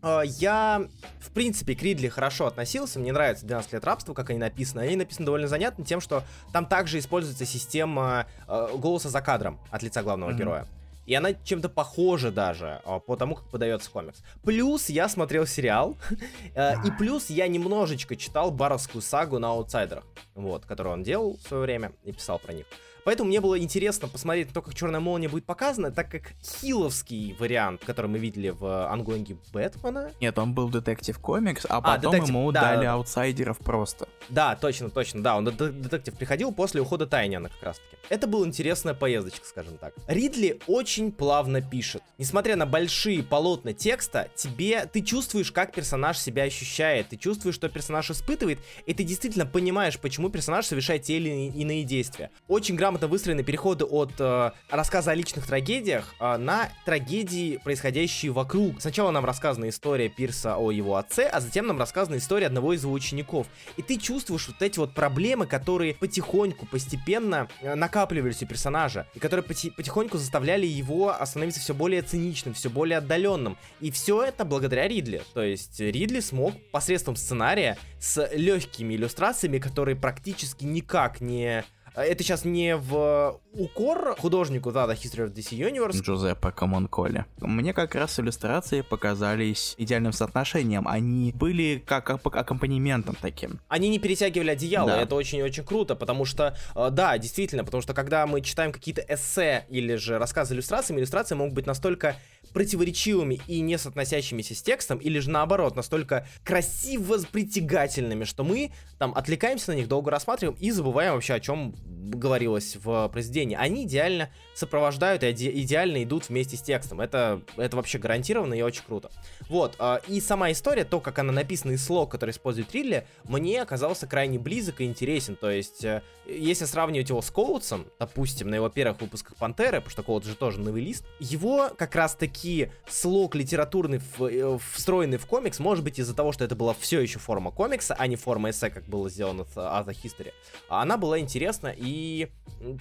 э, 0.00 0.20
я, 0.38 0.86
в 1.18 1.32
принципе, 1.32 1.74
к 1.74 1.82
Ридли 1.82 2.06
хорошо 2.06 2.46
относился. 2.46 3.00
Мне 3.00 3.12
нравится 3.12 3.44
12 3.44 3.72
лет 3.72 3.84
рабства, 3.84 4.14
как 4.14 4.30
они 4.30 4.38
написаны. 4.38 4.82
Они 4.82 4.94
написаны 4.94 5.26
довольно 5.26 5.48
занятно 5.48 5.84
тем, 5.84 6.00
что 6.00 6.22
там 6.52 6.64
также 6.64 7.00
используется 7.00 7.46
система 7.46 8.26
э, 8.46 8.68
голоса 8.76 9.08
за 9.08 9.20
кадром 9.22 9.58
от 9.72 9.82
лица 9.82 10.04
главного 10.04 10.30
mm-hmm. 10.30 10.38
героя. 10.38 10.68
И 11.06 11.14
она 11.14 11.34
чем-то 11.34 11.68
похожа 11.68 12.30
даже 12.30 12.80
а, 12.84 12.98
по 12.98 13.16
тому, 13.16 13.34
как 13.34 13.48
подается 13.50 13.90
комикс. 13.90 14.22
Плюс 14.42 14.88
я 14.88 15.08
смотрел 15.08 15.46
сериал, 15.46 15.96
э, 16.54 16.74
и 16.84 16.90
плюс 16.98 17.30
я 17.30 17.46
немножечко 17.48 18.16
читал 18.16 18.50
баровскую 18.50 19.02
сагу 19.02 19.38
на 19.38 19.48
аутсайдерах, 19.48 20.04
вот, 20.34 20.64
которую 20.64 20.94
он 20.94 21.02
делал 21.02 21.36
в 21.36 21.48
свое 21.48 21.62
время 21.62 21.92
и 22.04 22.12
писал 22.12 22.38
про 22.38 22.52
них. 22.52 22.66
Поэтому 23.04 23.28
мне 23.28 23.40
было 23.40 23.58
интересно 23.58 24.08
посмотреть 24.08 24.48
на 24.48 24.54
то, 24.54 24.62
как 24.62 24.74
Черная 24.74 25.00
Молния 25.00 25.28
будет 25.28 25.44
показана, 25.44 25.90
так 25.90 26.10
как 26.10 26.32
хиловский 26.42 27.36
вариант, 27.38 27.82
который 27.84 28.06
мы 28.06 28.18
видели 28.18 28.48
в 28.48 28.90
ангоинге 28.90 29.36
Бэтмена... 29.52 30.10
Нет, 30.20 30.38
он 30.38 30.54
был 30.54 30.70
детектив 30.70 31.18
комикс, 31.18 31.66
а, 31.68 31.78
а 31.78 31.80
потом 31.82 32.12
детектив, 32.12 32.28
ему 32.28 32.50
да, 32.50 32.62
дали 32.62 32.84
да, 32.86 32.92
аутсайдеров 32.94 33.58
просто. 33.58 34.08
Да, 34.30 34.56
точно, 34.56 34.88
точно, 34.88 35.22
да, 35.22 35.36
он 35.36 35.44
детектив 35.44 36.14
приходил 36.14 36.52
после 36.52 36.80
ухода 36.80 37.06
Тайняна 37.06 37.50
как 37.50 37.62
раз 37.62 37.76
таки. 37.76 38.02
Это 38.08 38.26
была 38.26 38.46
интересная 38.46 38.94
поездочка, 38.94 39.46
скажем 39.46 39.76
так. 39.76 39.94
Ридли 40.06 40.60
очень 40.66 41.12
плавно 41.12 41.60
пишет. 41.60 42.02
Несмотря 42.16 42.56
на 42.56 42.64
большие 42.66 43.22
полотна 43.22 43.74
текста, 43.74 44.28
тебе, 44.34 44.86
ты 44.86 45.02
чувствуешь, 45.02 45.52
как 45.52 45.72
персонаж 45.72 46.18
себя 46.18 46.44
ощущает, 46.44 47.08
ты 47.08 47.16
чувствуешь, 47.16 47.54
что 47.54 47.68
персонаж 47.68 48.10
испытывает, 48.10 48.60
и 48.86 48.94
ты 48.94 49.04
действительно 49.04 49.46
понимаешь, 49.46 49.98
почему 49.98 50.30
персонаж 50.30 50.66
совершает 50.66 51.02
те 51.02 51.16
или 51.18 51.50
иные 51.50 51.84
действия. 51.84 52.30
Очень 52.48 52.76
грамотно 52.76 52.93
грамотно 52.94 53.08
выстроены 53.08 53.42
переходы 53.42 53.84
от 53.84 54.12
э, 54.20 54.52
рассказа 54.70 55.10
о 55.10 55.14
личных 55.14 55.46
трагедиях 55.46 56.14
э, 56.20 56.36
на 56.36 56.68
трагедии, 56.84 57.56
происходящие 57.64 58.30
вокруг. 58.30 58.80
Сначала 58.80 59.10
нам 59.10 59.24
рассказана 59.24 59.68
история 59.68 60.08
Пирса 60.08 60.56
о 60.56 60.70
его 60.70 60.94
отце, 60.94 61.26
а 61.26 61.40
затем 61.40 61.66
нам 61.66 61.76
рассказана 61.76 62.18
история 62.18 62.46
одного 62.46 62.72
из 62.72 62.84
его 62.84 62.92
учеников. 62.92 63.48
И 63.76 63.82
ты 63.82 63.96
чувствуешь 63.98 64.46
вот 64.46 64.62
эти 64.62 64.78
вот 64.78 64.94
проблемы, 64.94 65.46
которые 65.46 65.94
потихоньку, 65.94 66.66
постепенно 66.66 67.48
э, 67.60 67.74
накапливались 67.74 68.44
у 68.44 68.46
персонажа, 68.46 69.08
и 69.14 69.18
которые 69.18 69.42
поти- 69.42 69.72
потихоньку 69.72 70.16
заставляли 70.16 70.66
его 70.66 71.12
становиться 71.24 71.60
все 71.60 71.74
более 71.74 72.02
циничным, 72.02 72.54
все 72.54 72.70
более 72.70 72.98
отдаленным. 72.98 73.56
И 73.80 73.90
все 73.90 74.22
это 74.22 74.44
благодаря 74.44 74.86
Ридли. 74.86 75.22
То 75.32 75.42
есть 75.42 75.80
Ридли 75.80 76.20
смог 76.20 76.54
посредством 76.70 77.16
сценария 77.16 77.76
с 77.98 78.24
легкими 78.32 78.94
иллюстрациями, 78.94 79.58
которые 79.58 79.96
практически 79.96 80.64
никак 80.64 81.20
не 81.20 81.64
это 82.02 82.22
сейчас 82.22 82.44
не 82.44 82.76
в 82.76 83.40
укор 83.52 84.16
художнику, 84.18 84.72
да, 84.72 84.84
The 84.86 84.94
History 84.94 85.28
of 85.28 85.32
DC 85.32 85.56
Universe. 85.56 86.02
Джузеппе 86.02 86.50
Камонколе. 86.50 87.26
Мне 87.38 87.72
как 87.72 87.94
раз 87.94 88.18
иллюстрации 88.18 88.80
показались 88.80 89.74
идеальным 89.78 90.12
соотношением. 90.12 90.88
Они 90.88 91.32
были 91.32 91.82
как 91.86 92.10
аккомпанементом 92.10 93.16
таким. 93.20 93.60
Они 93.68 93.88
не 93.88 93.98
перетягивали 93.98 94.50
одеяло, 94.50 94.90
да. 94.90 95.02
это 95.02 95.14
очень-очень 95.14 95.64
круто, 95.64 95.94
потому 95.94 96.24
что, 96.24 96.56
э, 96.74 96.88
да, 96.90 97.16
действительно, 97.18 97.64
потому 97.64 97.82
что 97.82 97.94
когда 97.94 98.26
мы 98.26 98.40
читаем 98.40 98.72
какие-то 98.72 99.04
эссе 99.08 99.66
или 99.68 99.94
же 99.96 100.18
рассказы 100.18 100.54
иллюстрациями, 100.54 101.00
иллюстрации 101.00 101.34
могут 101.34 101.54
быть 101.54 101.66
настолько 101.66 102.16
противоречивыми 102.54 103.40
и 103.46 103.60
не 103.60 103.76
соотносящимися 103.76 104.54
с 104.54 104.62
текстом, 104.62 104.98
или 104.98 105.18
же 105.18 105.28
наоборот, 105.28 105.76
настолько 105.76 106.26
красиво 106.42 107.18
притягательными, 107.30 108.24
что 108.24 108.44
мы 108.44 108.70
там 108.98 109.12
отвлекаемся 109.14 109.72
на 109.72 109.76
них, 109.76 109.88
долго 109.88 110.10
рассматриваем 110.10 110.56
и 110.58 110.70
забываем 110.70 111.12
вообще 111.12 111.34
о 111.34 111.40
чем 111.40 111.74
говорилось 112.04 112.76
в 112.76 113.08
произведении, 113.08 113.56
они 113.56 113.84
идеально 113.84 114.30
сопровождают 114.54 115.22
и 115.22 115.30
идеально 115.32 116.02
идут 116.04 116.28
вместе 116.28 116.56
с 116.56 116.62
текстом. 116.62 117.00
Это, 117.00 117.42
это 117.56 117.76
вообще 117.76 117.98
гарантированно 117.98 118.54
и 118.54 118.62
очень 118.62 118.84
круто. 118.84 119.10
Вот, 119.48 119.74
э, 119.78 119.98
и 120.08 120.20
сама 120.20 120.52
история, 120.52 120.84
то, 120.84 121.00
как 121.00 121.18
она 121.18 121.32
написана 121.32 121.72
и 121.72 121.76
слог, 121.76 122.10
который 122.10 122.30
использует 122.30 122.72
Ридли, 122.72 123.06
мне 123.24 123.62
оказался 123.62 124.06
крайне 124.06 124.38
близок 124.38 124.80
и 124.80 124.84
интересен. 124.84 125.36
То 125.36 125.50
есть, 125.50 125.84
э, 125.84 126.02
если 126.26 126.64
сравнивать 126.64 127.08
его 127.08 127.20
с 127.22 127.30
Коутсом, 127.30 127.86
допустим, 127.98 128.48
на 128.48 128.56
его 128.56 128.68
первых 128.68 129.00
выпусках 129.00 129.36
Пантеры, 129.36 129.78
потому 129.78 129.90
что 129.90 130.02
Коутс 130.02 130.26
же 130.26 130.36
тоже 130.36 130.60
новелист, 130.60 131.04
его 131.18 131.70
как 131.76 131.94
раз-таки 131.94 132.70
слог 132.88 133.34
литературный 133.34 134.00
в, 134.16 134.24
э, 134.24 134.58
встроенный 134.72 135.18
в 135.18 135.26
комикс, 135.26 135.58
может 135.58 135.84
быть 135.84 135.98
из-за 135.98 136.14
того, 136.14 136.32
что 136.32 136.44
это 136.44 136.54
была 136.54 136.74
все 136.78 137.00
еще 137.00 137.18
форма 137.18 137.50
комикса, 137.50 137.94
а 137.98 138.06
не 138.06 138.16
форма 138.16 138.50
эссе, 138.50 138.70
как 138.70 138.84
было 138.84 139.10
сделано 139.10 139.44
в 139.44 139.58
Ата 139.58 139.90
History, 139.90 140.32
она 140.68 140.96
была 140.96 141.18
интересна 141.18 141.68
и 141.68 141.93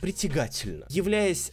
притягательна. 0.01 0.85
Являясь, 0.89 1.51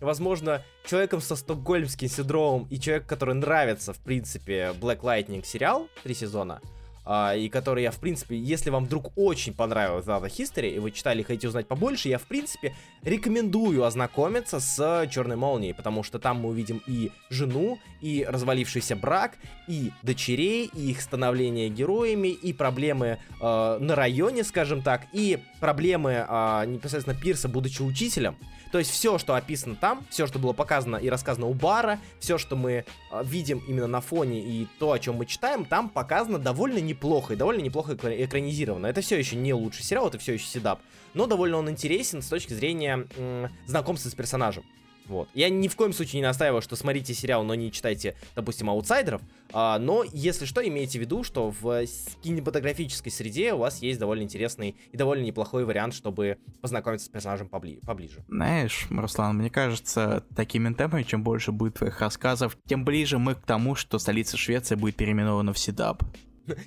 возможно, 0.00 0.62
человеком 0.84 1.20
со 1.20 1.36
стокгольмским 1.36 2.08
синдромом 2.08 2.66
и 2.70 2.78
человек, 2.78 3.06
который 3.06 3.34
нравится, 3.34 3.92
в 3.92 3.98
принципе, 3.98 4.72
Black 4.80 5.00
Lightning 5.00 5.44
сериал, 5.44 5.88
три 6.02 6.14
сезона, 6.14 6.60
Uh, 7.04 7.36
и 7.36 7.48
который 7.48 7.82
я, 7.82 7.90
в 7.90 7.98
принципе, 7.98 8.38
если 8.38 8.70
вам 8.70 8.84
вдруг 8.84 9.12
очень 9.16 9.52
понравилась 9.54 10.06
Data 10.06 10.28
History, 10.28 10.70
и 10.70 10.78
вы 10.78 10.92
читали 10.92 11.20
и 11.20 11.24
хотите 11.24 11.48
узнать 11.48 11.66
побольше, 11.66 12.08
я, 12.08 12.18
в 12.18 12.22
принципе, 12.22 12.76
рекомендую 13.02 13.84
ознакомиться 13.84 14.60
с 14.60 15.08
Черной 15.10 15.34
Молнией, 15.34 15.74
потому 15.74 16.04
что 16.04 16.20
там 16.20 16.40
мы 16.40 16.50
увидим 16.50 16.80
и 16.86 17.10
жену, 17.28 17.80
и 18.00 18.24
развалившийся 18.28 18.94
брак, 18.94 19.32
и 19.66 19.90
дочерей, 20.02 20.70
и 20.72 20.92
их 20.92 21.00
становление 21.00 21.68
героями, 21.70 22.28
и 22.28 22.52
проблемы 22.52 23.18
uh, 23.40 23.78
на 23.80 23.96
районе, 23.96 24.44
скажем 24.44 24.82
так, 24.82 25.06
и 25.12 25.40
проблемы 25.58 26.24
uh, 26.28 26.64
непосредственно 26.66 27.18
Пирса, 27.18 27.48
будучи 27.48 27.82
учителем. 27.82 28.36
То 28.72 28.78
есть 28.78 28.90
все, 28.90 29.18
что 29.18 29.34
описано 29.34 29.76
там, 29.76 30.04
все, 30.08 30.26
что 30.26 30.38
было 30.38 30.54
показано 30.54 30.96
и 30.96 31.10
рассказано 31.10 31.46
у 31.46 31.52
бара, 31.52 32.00
все, 32.18 32.38
что 32.38 32.56
мы 32.56 32.72
э, 33.10 33.22
видим 33.22 33.62
именно 33.68 33.86
на 33.86 34.00
фоне 34.00 34.40
и 34.40 34.66
то, 34.78 34.92
о 34.92 34.98
чем 34.98 35.16
мы 35.16 35.26
читаем, 35.26 35.66
там 35.66 35.90
показано 35.90 36.38
довольно 36.38 36.78
неплохо 36.78 37.34
и 37.34 37.36
довольно 37.36 37.60
неплохо 37.60 37.94
экранизировано. 37.94 38.86
Это 38.86 39.02
все 39.02 39.18
еще 39.18 39.36
не 39.36 39.52
лучший 39.52 39.84
сериал, 39.84 40.08
это 40.08 40.18
все 40.18 40.32
еще 40.32 40.46
седап, 40.46 40.80
но 41.12 41.26
довольно 41.26 41.58
он 41.58 41.68
интересен 41.68 42.22
с 42.22 42.28
точки 42.28 42.54
зрения 42.54 43.06
м- 43.16 43.50
знакомства 43.66 44.08
с 44.08 44.14
персонажем. 44.14 44.64
Вот. 45.12 45.28
Я 45.34 45.50
ни 45.50 45.68
в 45.68 45.76
коем 45.76 45.92
случае 45.92 46.20
не 46.20 46.26
настаиваю, 46.26 46.62
что 46.62 46.74
смотрите 46.74 47.12
сериал, 47.12 47.44
но 47.44 47.54
не 47.54 47.70
читайте, 47.70 48.16
допустим, 48.34 48.70
аутсайдеров. 48.70 49.20
А, 49.52 49.78
но, 49.78 50.04
если 50.12 50.46
что, 50.46 50.66
имейте 50.66 50.98
в 50.98 51.02
виду, 51.02 51.22
что 51.22 51.50
в 51.50 51.84
кинематографической 52.22 53.12
среде 53.12 53.52
у 53.52 53.58
вас 53.58 53.82
есть 53.82 54.00
довольно 54.00 54.22
интересный 54.22 54.76
и 54.90 54.96
довольно 54.96 55.24
неплохой 55.24 55.64
вариант, 55.66 55.94
чтобы 55.94 56.38
познакомиться 56.62 57.06
с 57.06 57.08
персонажем 57.10 57.48
побли- 57.48 57.84
поближе. 57.84 58.24
Знаешь, 58.28 58.86
Руслан, 58.90 59.36
мне 59.36 59.50
кажется, 59.50 60.24
такими 60.34 60.72
темпами, 60.72 61.02
чем 61.02 61.22
больше 61.22 61.52
будет 61.52 61.74
твоих 61.74 62.00
рассказов, 62.00 62.56
тем 62.66 62.84
ближе 62.84 63.18
мы 63.18 63.34
к 63.34 63.42
тому, 63.42 63.74
что 63.74 63.98
столица 63.98 64.36
Швеции 64.38 64.74
будет 64.74 64.96
переименована 64.96 65.52
в 65.52 65.58
Сидаб. 65.58 66.02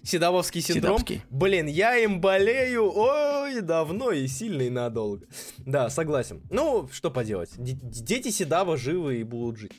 Седовский 0.03 0.61
синдром. 0.61 0.97
Седовский. 0.99 1.21
Блин, 1.29 1.67
я 1.67 1.97
им 1.97 2.21
болею, 2.21 2.91
ой, 2.95 3.61
давно 3.61 4.11
и 4.11 4.27
сильно 4.27 4.61
и 4.63 4.69
надолго. 4.69 5.25
Да, 5.59 5.89
согласен. 5.89 6.41
Ну, 6.49 6.87
что 6.91 7.11
поделать. 7.11 7.51
Д- 7.57 7.77
дети 7.81 8.29
Седава 8.29 8.77
живы 8.77 9.17
и 9.19 9.23
будут 9.23 9.57
жить. 9.59 9.73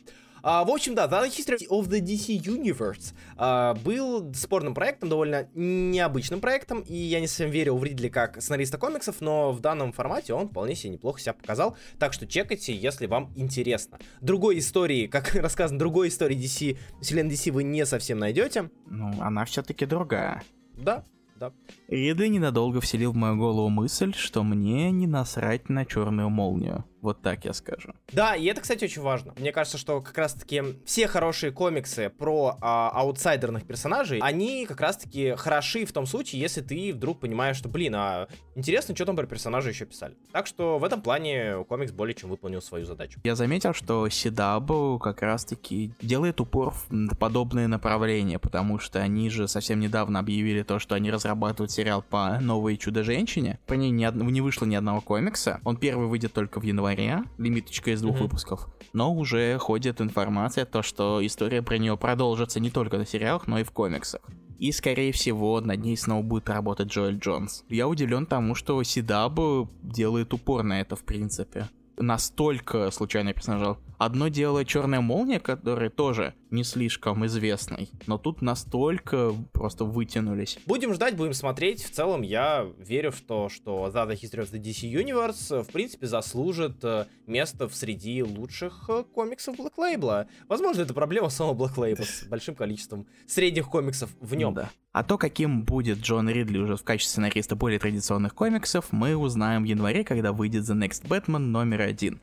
А, 0.48 0.64
в 0.64 0.70
общем, 0.70 0.94
да, 0.94 1.08
The 1.08 1.28
History 1.28 1.68
of 1.68 1.88
the 1.88 2.00
DC 2.00 2.40
Universe 2.40 3.14
а, 3.36 3.74
был 3.74 4.32
спорным 4.32 4.74
проектом, 4.74 5.08
довольно 5.08 5.48
необычным 5.54 6.40
проектом, 6.40 6.82
и 6.82 6.94
я 6.94 7.18
не 7.18 7.26
совсем 7.26 7.50
верил 7.50 7.76
в 7.76 7.82
Ридли 7.82 8.08
как 8.08 8.40
сценариста 8.40 8.78
комиксов, 8.78 9.16
но 9.20 9.50
в 9.50 9.58
данном 9.58 9.92
формате 9.92 10.34
он 10.34 10.48
вполне 10.48 10.76
себе 10.76 10.90
неплохо 10.90 11.18
себя 11.18 11.32
показал, 11.32 11.76
так 11.98 12.12
что 12.12 12.28
чекайте, 12.28 12.72
если 12.76 13.06
вам 13.06 13.32
интересно. 13.34 13.98
Другой 14.20 14.60
истории, 14.60 15.06
как 15.08 15.34
рассказано, 15.34 15.80
другой 15.80 16.06
истории 16.06 16.38
DC, 16.38 16.78
вселенной 17.02 17.34
DC 17.34 17.50
вы 17.50 17.64
не 17.64 17.84
совсем 17.84 18.20
найдете. 18.20 18.70
Ну, 18.88 19.20
она 19.20 19.46
все-таки 19.46 19.84
другая. 19.84 20.44
Да, 20.76 21.04
да. 21.34 21.52
Ридли 21.88 22.28
ненадолго 22.28 22.80
вселил 22.80 23.10
в 23.10 23.16
мою 23.16 23.36
голову 23.36 23.68
мысль, 23.68 24.14
что 24.14 24.44
мне 24.44 24.92
не 24.92 25.08
насрать 25.08 25.68
на 25.68 25.84
черную 25.84 26.30
молнию. 26.30 26.84
Вот 27.06 27.22
так 27.22 27.44
я 27.44 27.52
скажу. 27.52 27.94
Да, 28.10 28.34
и 28.34 28.44
это, 28.46 28.60
кстати, 28.60 28.82
очень 28.82 29.00
важно. 29.00 29.32
Мне 29.38 29.52
кажется, 29.52 29.78
что 29.78 30.00
как 30.00 30.18
раз-таки 30.18 30.60
все 30.84 31.06
хорошие 31.06 31.52
комиксы 31.52 32.10
про 32.10 32.58
а, 32.60 32.90
аутсайдерных 32.92 33.64
персонажей, 33.64 34.18
они 34.18 34.66
как 34.66 34.80
раз-таки 34.80 35.36
хороши 35.36 35.84
в 35.84 35.92
том 35.92 36.04
случае, 36.06 36.40
если 36.40 36.62
ты 36.62 36.92
вдруг 36.92 37.20
понимаешь, 37.20 37.58
что, 37.58 37.68
блин, 37.68 37.94
а 37.94 38.26
интересно, 38.56 38.96
что 38.96 39.04
там 39.04 39.14
про 39.14 39.24
персонажа 39.24 39.68
еще 39.68 39.84
писали. 39.84 40.16
Так 40.32 40.48
что 40.48 40.80
в 40.80 40.84
этом 40.84 41.00
плане 41.00 41.64
комикс 41.68 41.92
более 41.92 42.16
чем 42.16 42.28
выполнил 42.28 42.60
свою 42.60 42.84
задачу. 42.84 43.20
Я 43.22 43.36
заметил, 43.36 43.72
что 43.72 44.08
Сидабу 44.08 44.98
как 45.00 45.22
раз-таки 45.22 45.92
делает 46.02 46.40
упор 46.40 46.74
в 46.90 47.14
подобные 47.14 47.68
направления, 47.68 48.40
потому 48.40 48.80
что 48.80 48.98
они 48.98 49.30
же 49.30 49.46
совсем 49.46 49.78
недавно 49.78 50.18
объявили 50.18 50.64
то, 50.64 50.80
что 50.80 50.96
они 50.96 51.12
разрабатывают 51.12 51.70
сериал 51.70 52.02
по 52.02 52.40
новой 52.40 52.76
Чудо-женщине. 52.76 53.60
По 53.66 53.74
ней 53.74 53.90
не, 53.90 54.10
не 54.12 54.40
вышло 54.40 54.64
ни 54.64 54.74
одного 54.74 55.00
комикса. 55.00 55.60
Он 55.62 55.76
первый 55.76 56.08
выйдет 56.08 56.32
только 56.32 56.58
в 56.58 56.64
январе 56.64 56.95
января, 56.96 57.24
лимиточка 57.38 57.92
из 57.92 58.02
двух 58.02 58.16
mm-hmm. 58.16 58.22
выпусков, 58.22 58.68
но 58.92 59.12
уже 59.12 59.58
ходит 59.58 60.00
информация, 60.00 60.64
то, 60.64 60.82
что 60.82 61.24
история 61.24 61.62
про 61.62 61.78
нее 61.78 61.96
продолжится 61.96 62.60
не 62.60 62.70
только 62.70 62.98
на 62.98 63.06
сериалах, 63.06 63.46
но 63.46 63.58
и 63.58 63.64
в 63.64 63.70
комиксах. 63.70 64.22
И, 64.58 64.72
скорее 64.72 65.12
всего, 65.12 65.60
над 65.60 65.82
ней 65.82 65.96
снова 65.96 66.22
будет 66.22 66.48
работать 66.48 66.88
Джоэль 66.88 67.18
Джонс. 67.18 67.64
Я 67.68 67.88
удивлен 67.88 68.24
тому, 68.24 68.54
что 68.54 68.82
Сидаб 68.82 69.38
делает 69.82 70.32
упор 70.32 70.62
на 70.62 70.80
это, 70.80 70.96
в 70.96 71.04
принципе. 71.04 71.68
Настолько 71.96 72.90
случайный 72.90 73.32
персонаж 73.32 73.76
Одно 73.98 74.28
дело 74.28 74.64
Черная 74.64 75.00
молния, 75.00 75.40
который 75.40 75.88
тоже 75.88 76.34
не 76.50 76.64
слишком 76.64 77.24
известный, 77.26 77.90
но 78.06 78.18
тут 78.18 78.42
настолько 78.42 79.32
просто 79.52 79.84
вытянулись. 79.84 80.58
Будем 80.66 80.94
ждать, 80.94 81.16
будем 81.16 81.32
смотреть. 81.32 81.82
В 81.82 81.90
целом, 81.90 82.22
я 82.22 82.66
верю 82.78 83.10
в 83.10 83.20
то, 83.20 83.48
что 83.48 83.90
The 83.92 84.12
History 84.12 84.42
of 84.42 84.52
the 84.52 84.60
DC 84.60 84.90
Universe, 84.90 85.62
в 85.62 85.72
принципе, 85.72 86.06
заслужит 86.06 86.84
э, 86.84 87.06
место 87.26 87.68
в 87.68 87.74
среди 87.74 88.22
лучших 88.22 88.84
э, 88.88 89.04
комиксов 89.14 89.56
Black 89.56 89.74
Label. 89.76 90.26
Возможно, 90.48 90.82
это 90.82 90.94
проблема 90.94 91.30
самого 91.30 91.66
Black 91.66 91.76
Label 91.76 92.04
с 92.04 92.24
большим 92.28 92.54
количеством 92.54 93.06
средних 93.26 93.68
комиксов 93.68 94.10
в 94.20 94.34
нем. 94.34 94.54
Да. 94.54 94.70
А 94.92 95.02
то, 95.02 95.18
каким 95.18 95.62
будет 95.62 95.98
Джон 95.98 96.28
Ридли 96.30 96.58
уже 96.58 96.76
в 96.76 96.84
качестве 96.84 97.10
сценариста 97.12 97.56
более 97.56 97.78
традиционных 97.78 98.34
комиксов, 98.34 98.92
мы 98.92 99.16
узнаем 99.16 99.62
в 99.62 99.66
январе, 99.66 100.04
когда 100.04 100.32
выйдет 100.32 100.64
The 100.64 100.74
Next 100.74 101.06
Batman 101.06 101.38
номер 101.38 101.85
один. 101.86 102.20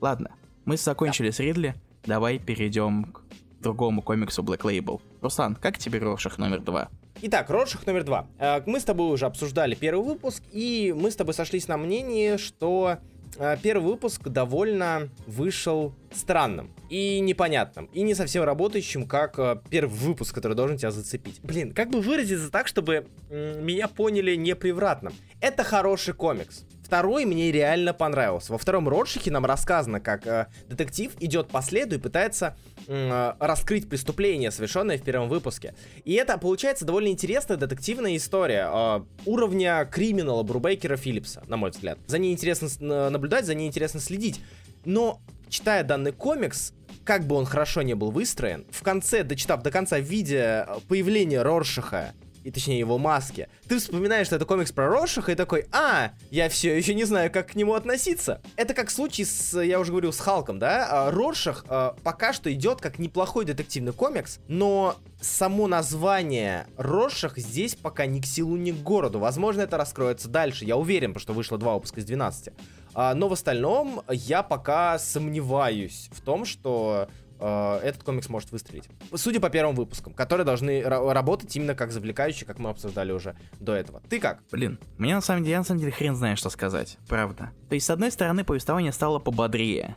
Ладно, 0.00 0.30
мы 0.64 0.76
закончили 0.76 1.30
с 1.30 1.40
Ридли, 1.40 1.74
давай 2.04 2.38
перейдем 2.38 3.04
к 3.04 3.22
другому 3.60 4.02
комиксу 4.02 4.42
Black 4.42 4.60
Label. 4.60 5.00
Руслан, 5.20 5.54
как 5.54 5.78
тебе 5.78 5.98
Роршах 5.98 6.38
номер 6.38 6.60
два? 6.60 6.88
Итак, 7.22 7.50
Роршах 7.50 7.86
номер 7.86 8.04
два. 8.04 8.26
Э, 8.38 8.62
мы 8.64 8.80
с 8.80 8.84
тобой 8.84 9.12
уже 9.12 9.26
обсуждали 9.26 9.74
первый 9.74 10.04
выпуск, 10.04 10.42
и 10.52 10.94
мы 10.96 11.10
с 11.10 11.16
тобой 11.16 11.34
сошлись 11.34 11.68
на 11.68 11.76
мнении, 11.76 12.38
что 12.38 12.96
э, 13.36 13.56
первый 13.62 13.92
выпуск 13.92 14.22
довольно 14.28 15.10
вышел 15.26 15.94
странным 16.12 16.70
и 16.88 17.20
непонятным, 17.20 17.86
и 17.92 18.02
не 18.02 18.14
совсем 18.14 18.44
работающим, 18.44 19.06
как 19.06 19.38
э, 19.38 19.60
первый 19.68 19.92
выпуск, 19.92 20.34
который 20.34 20.54
должен 20.56 20.78
тебя 20.78 20.90
зацепить. 20.90 21.40
Блин, 21.42 21.74
как 21.74 21.90
бы 21.90 22.00
выразиться 22.00 22.50
так, 22.50 22.66
чтобы 22.66 23.06
меня 23.28 23.88
поняли 23.88 24.34
непревратно. 24.36 25.12
Это 25.40 25.62
хороший 25.62 26.14
комикс. 26.14 26.64
Второй 26.90 27.24
мне 27.24 27.52
реально 27.52 27.94
понравился. 27.94 28.50
Во 28.50 28.58
втором 28.58 28.88
Роршихе 28.88 29.30
нам 29.30 29.46
рассказано, 29.46 30.00
как 30.00 30.26
э, 30.26 30.48
детектив 30.68 31.12
идет 31.20 31.46
по 31.46 31.62
следу 31.62 31.94
и 31.94 31.98
пытается 31.98 32.56
э, 32.88 33.34
раскрыть 33.38 33.88
преступление, 33.88 34.50
совершенное 34.50 34.98
в 34.98 35.02
первом 35.02 35.28
выпуске. 35.28 35.76
И 36.04 36.14
это 36.14 36.36
получается 36.36 36.84
довольно 36.84 37.06
интересная 37.06 37.56
детективная 37.56 38.16
история 38.16 38.68
э, 38.68 39.02
уровня 39.24 39.84
криминала 39.84 40.42
Брубейкера 40.42 40.96
Филлипса, 40.96 41.44
на 41.46 41.56
мой 41.56 41.70
взгляд. 41.70 41.96
За 42.08 42.18
ней 42.18 42.32
интересно 42.32 43.08
наблюдать, 43.08 43.46
за 43.46 43.54
ней 43.54 43.68
интересно 43.68 44.00
следить. 44.00 44.40
Но 44.84 45.20
читая 45.48 45.84
данный 45.84 46.10
комикс, 46.10 46.72
как 47.04 47.24
бы 47.24 47.36
он 47.36 47.46
хорошо 47.46 47.82
не 47.82 47.94
был 47.94 48.10
выстроен, 48.10 48.66
в 48.72 48.82
конце, 48.82 49.22
дочитав 49.22 49.62
до 49.62 49.70
конца, 49.70 50.00
видя 50.00 50.68
появление 50.88 51.42
Роршиха 51.42 52.14
и 52.44 52.50
точнее 52.50 52.78
его 52.78 52.98
маски, 52.98 53.48
ты 53.68 53.78
вспоминаешь, 53.78 54.26
что 54.26 54.36
это 54.36 54.44
комикс 54.44 54.72
про 54.72 54.88
Рошиха 54.88 55.32
и 55.32 55.34
такой, 55.34 55.66
а, 55.72 56.12
я 56.30 56.48
все 56.48 56.76
еще 56.76 56.94
не 56.94 57.04
знаю, 57.04 57.30
как 57.30 57.48
к 57.48 57.54
нему 57.54 57.74
относиться. 57.74 58.40
Это 58.56 58.74
как 58.74 58.90
случай 58.90 59.24
с, 59.24 59.60
я 59.60 59.80
уже 59.80 59.90
говорил, 59.90 60.12
с 60.12 60.20
Халком, 60.20 60.58
да? 60.58 60.88
А, 60.90 61.10
Роршах 61.10 61.64
а, 61.68 61.96
пока 62.02 62.32
что 62.32 62.52
идет 62.52 62.80
как 62.80 62.98
неплохой 62.98 63.44
детективный 63.44 63.92
комикс, 63.92 64.40
но 64.48 64.96
само 65.20 65.66
название 65.66 66.66
Роршах 66.76 67.38
здесь 67.38 67.74
пока 67.74 68.06
ни 68.06 68.20
к 68.20 68.26
силу, 68.26 68.56
ни 68.56 68.72
к 68.72 68.76
городу. 68.76 69.18
Возможно, 69.18 69.62
это 69.62 69.76
раскроется 69.76 70.28
дальше, 70.28 70.64
я 70.64 70.76
уверен, 70.76 71.10
потому 71.10 71.22
что 71.22 71.32
вышло 71.32 71.58
два 71.58 71.74
выпуска 71.74 72.00
из 72.00 72.04
12. 72.06 72.52
А, 72.92 73.14
но 73.14 73.28
в 73.28 73.32
остальном 73.32 74.02
я 74.10 74.42
пока 74.42 74.98
сомневаюсь 74.98 76.08
в 76.12 76.20
том, 76.20 76.44
что 76.44 77.08
этот 77.40 78.02
комикс 78.02 78.28
может 78.28 78.52
выстрелить. 78.52 78.88
Судя 79.14 79.40
по 79.40 79.48
первым 79.50 79.74
выпускам, 79.74 80.12
которые 80.12 80.44
должны 80.44 80.82
работать 80.82 81.56
именно 81.56 81.74
как 81.74 81.90
завлекающие, 81.90 82.46
как 82.46 82.58
мы 82.58 82.70
обсуждали 82.70 83.12
уже 83.12 83.34
до 83.58 83.74
этого. 83.74 84.02
Ты 84.08 84.20
как? 84.20 84.42
Блин, 84.52 84.78
мне 84.98 85.14
на 85.14 85.20
самом 85.20 85.42
деле, 85.42 85.58
на 85.58 85.64
самом 85.64 85.80
деле 85.80 85.92
хрен 85.92 86.14
знает, 86.14 86.38
что 86.38 86.50
сказать. 86.50 86.98
Правда. 87.08 87.50
То 87.68 87.74
есть, 87.74 87.86
с 87.86 87.90
одной 87.90 88.10
стороны, 88.10 88.44
повествование 88.44 88.92
стало 88.92 89.18
пободрее. 89.18 89.96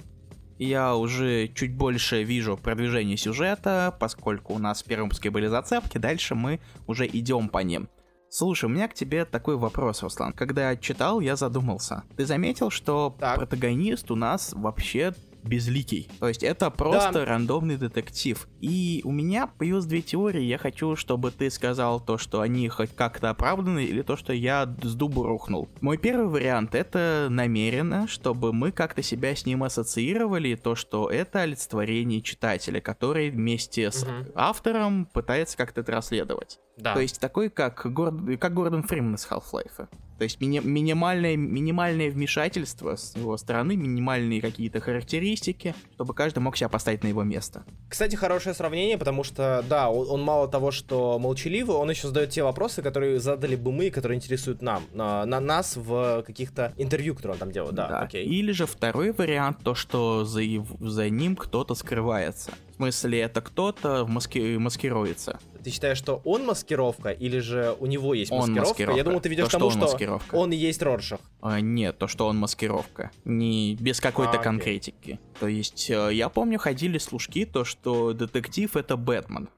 Я 0.59 0.95
уже 0.95 1.47
чуть 1.49 1.75
больше 1.75 2.23
вижу 2.23 2.55
продвижение 2.57 3.17
сюжета, 3.17 3.93
поскольку 3.99 4.53
у 4.53 4.59
нас 4.59 4.83
в 4.83 4.85
первом 4.85 5.05
выпуске 5.05 5.29
были 5.29 5.47
зацепки, 5.47 5.97
дальше 5.97 6.35
мы 6.35 6.61
уже 6.87 7.07
идем 7.07 7.49
по 7.49 7.57
ним. 7.57 7.89
Слушай, 8.29 8.65
у 8.65 8.69
меня 8.69 8.87
к 8.87 8.93
тебе 8.93 9.25
такой 9.25 9.57
вопрос, 9.57 10.01
Руслан. 10.01 10.33
Когда 10.33 10.71
я 10.71 10.77
читал, 10.77 11.19
я 11.19 11.35
задумался. 11.35 12.03
Ты 12.15 12.25
заметил, 12.25 12.69
что 12.69 13.15
так. 13.19 13.35
протагонист 13.35 14.09
у 14.09 14.15
нас 14.15 14.53
вообще 14.53 15.13
безликий. 15.43 16.09
То 16.19 16.27
есть 16.27 16.43
это 16.43 16.69
просто 16.69 17.13
да. 17.13 17.25
рандомный 17.25 17.77
детектив. 17.77 18.47
И 18.61 19.01
у 19.03 19.11
меня 19.11 19.47
появилось 19.47 19.85
две 19.85 20.01
теории. 20.01 20.41
Я 20.41 20.57
хочу, 20.57 20.95
чтобы 20.95 21.31
ты 21.31 21.49
сказал 21.49 21.99
то, 21.99 22.17
что 22.17 22.41
они 22.41 22.67
хоть 22.69 22.95
как-то 22.95 23.29
оправданы, 23.29 23.85
или 23.85 24.01
то, 24.01 24.15
что 24.15 24.33
я 24.33 24.65
с 24.81 24.95
дубу 24.95 25.23
рухнул. 25.23 25.69
Мой 25.81 25.97
первый 25.97 26.27
вариант 26.27 26.75
это 26.75 27.27
намеренно, 27.29 28.07
чтобы 28.07 28.53
мы 28.53 28.71
как-то 28.71 29.01
себя 29.01 29.35
с 29.35 29.45
ним 29.45 29.63
ассоциировали, 29.63 30.55
то, 30.55 30.75
что 30.75 31.09
это 31.09 31.41
олицетворение 31.41 32.21
читателя, 32.21 32.79
который 32.79 33.29
вместе 33.29 33.91
с 33.91 34.03
угу. 34.03 34.31
автором 34.35 35.05
пытается 35.05 35.57
как-то 35.57 35.81
это 35.81 35.91
расследовать. 35.91 36.59
Да. 36.77 36.93
То 36.93 37.01
есть 37.01 37.19
такой, 37.19 37.49
как, 37.49 37.85
Гор... 37.93 38.13
как 38.37 38.53
Гордон 38.53 38.83
Фриман 38.83 39.15
из 39.15 39.27
Half-Life. 39.29 39.87
То 40.17 40.23
есть 40.23 40.39
мини- 40.39 40.63
минимальное, 40.63 41.35
минимальное 41.35 42.09
вмешательство 42.09 42.95
с 42.95 43.15
его 43.15 43.37
стороны, 43.37 43.75
минимальные 43.75 44.41
какие-то 44.41 44.79
характеристики, 44.79 45.75
чтобы 45.95 46.13
каждый 46.13 46.39
мог 46.39 46.57
себя 46.57 46.69
поставить 46.69 47.03
на 47.03 47.07
его 47.07 47.23
место. 47.23 47.63
Кстати, 47.89 48.15
хорошее 48.15 48.55
сравнение, 48.55 48.97
потому 48.97 49.23
что, 49.23 49.63
да, 49.67 49.89
он, 49.89 50.09
он 50.09 50.21
мало 50.21 50.47
того, 50.47 50.71
что 50.71 51.19
молчаливый, 51.19 51.75
он 51.75 51.89
еще 51.89 52.07
задает 52.07 52.29
те 52.29 52.43
вопросы, 52.43 52.81
которые 52.81 53.19
задали 53.19 53.55
бы 53.55 53.71
мы, 53.71 53.89
которые 53.89 54.17
интересуют 54.17 54.61
нам, 54.61 54.83
на, 54.93 55.25
на 55.25 55.39
нас 55.39 55.75
в 55.75 56.23
каких-то 56.25 56.73
интервью, 56.77 57.15
которые 57.15 57.33
он 57.33 57.39
там 57.39 57.51
делает. 57.51 57.75
Да, 57.75 57.87
да. 57.87 57.99
окей. 57.99 58.25
Или 58.25 58.51
же 58.51 58.65
второй 58.65 59.11
вариант, 59.11 59.59
то, 59.63 59.75
что 59.75 60.25
за, 60.25 60.41
за 60.79 61.09
ним 61.09 61.35
кто-то 61.35 61.75
скрывается. 61.75 62.51
В 62.71 62.75
смысле, 62.75 63.21
это 63.21 63.41
кто-то 63.41 64.05
маски... 64.07 64.57
маскируется. 64.57 65.39
Ты 65.63 65.69
считаешь, 65.69 65.97
что 65.97 66.21
он 66.25 66.45
маскировка, 66.45 67.11
или 67.11 67.39
же 67.39 67.75
у 67.79 67.85
него 67.85 68.13
есть 68.13 68.31
маскировка? 68.31 68.59
Он 68.59 68.67
маскировка. 68.67 68.97
Я 68.97 69.03
думал, 69.03 69.21
ты 69.21 69.29
ведешь 69.29 69.47
к 69.47 69.51
тому, 69.51 69.69
что, 69.69 69.87
что 69.87 70.19
он 70.33 70.51
и 70.51 70.55
есть 70.55 70.81
Роршах. 70.81 71.19
А, 71.41 71.61
нет, 71.61 71.97
то, 71.97 72.07
что 72.07 72.27
он 72.27 72.37
маскировка. 72.37 73.11
Не 73.23 73.75
без 73.75 74.01
какой-то 74.01 74.39
а, 74.39 74.43
конкретики. 74.43 75.19
То 75.39 75.47
есть, 75.47 75.89
э, 75.89 76.09
я 76.13 76.29
помню, 76.29 76.59
ходили 76.59 76.97
служки, 76.97 77.45
то, 77.45 77.63
что 77.63 78.13
детектив 78.13 78.75
это 78.75 78.97
Бэтмен 78.97 79.49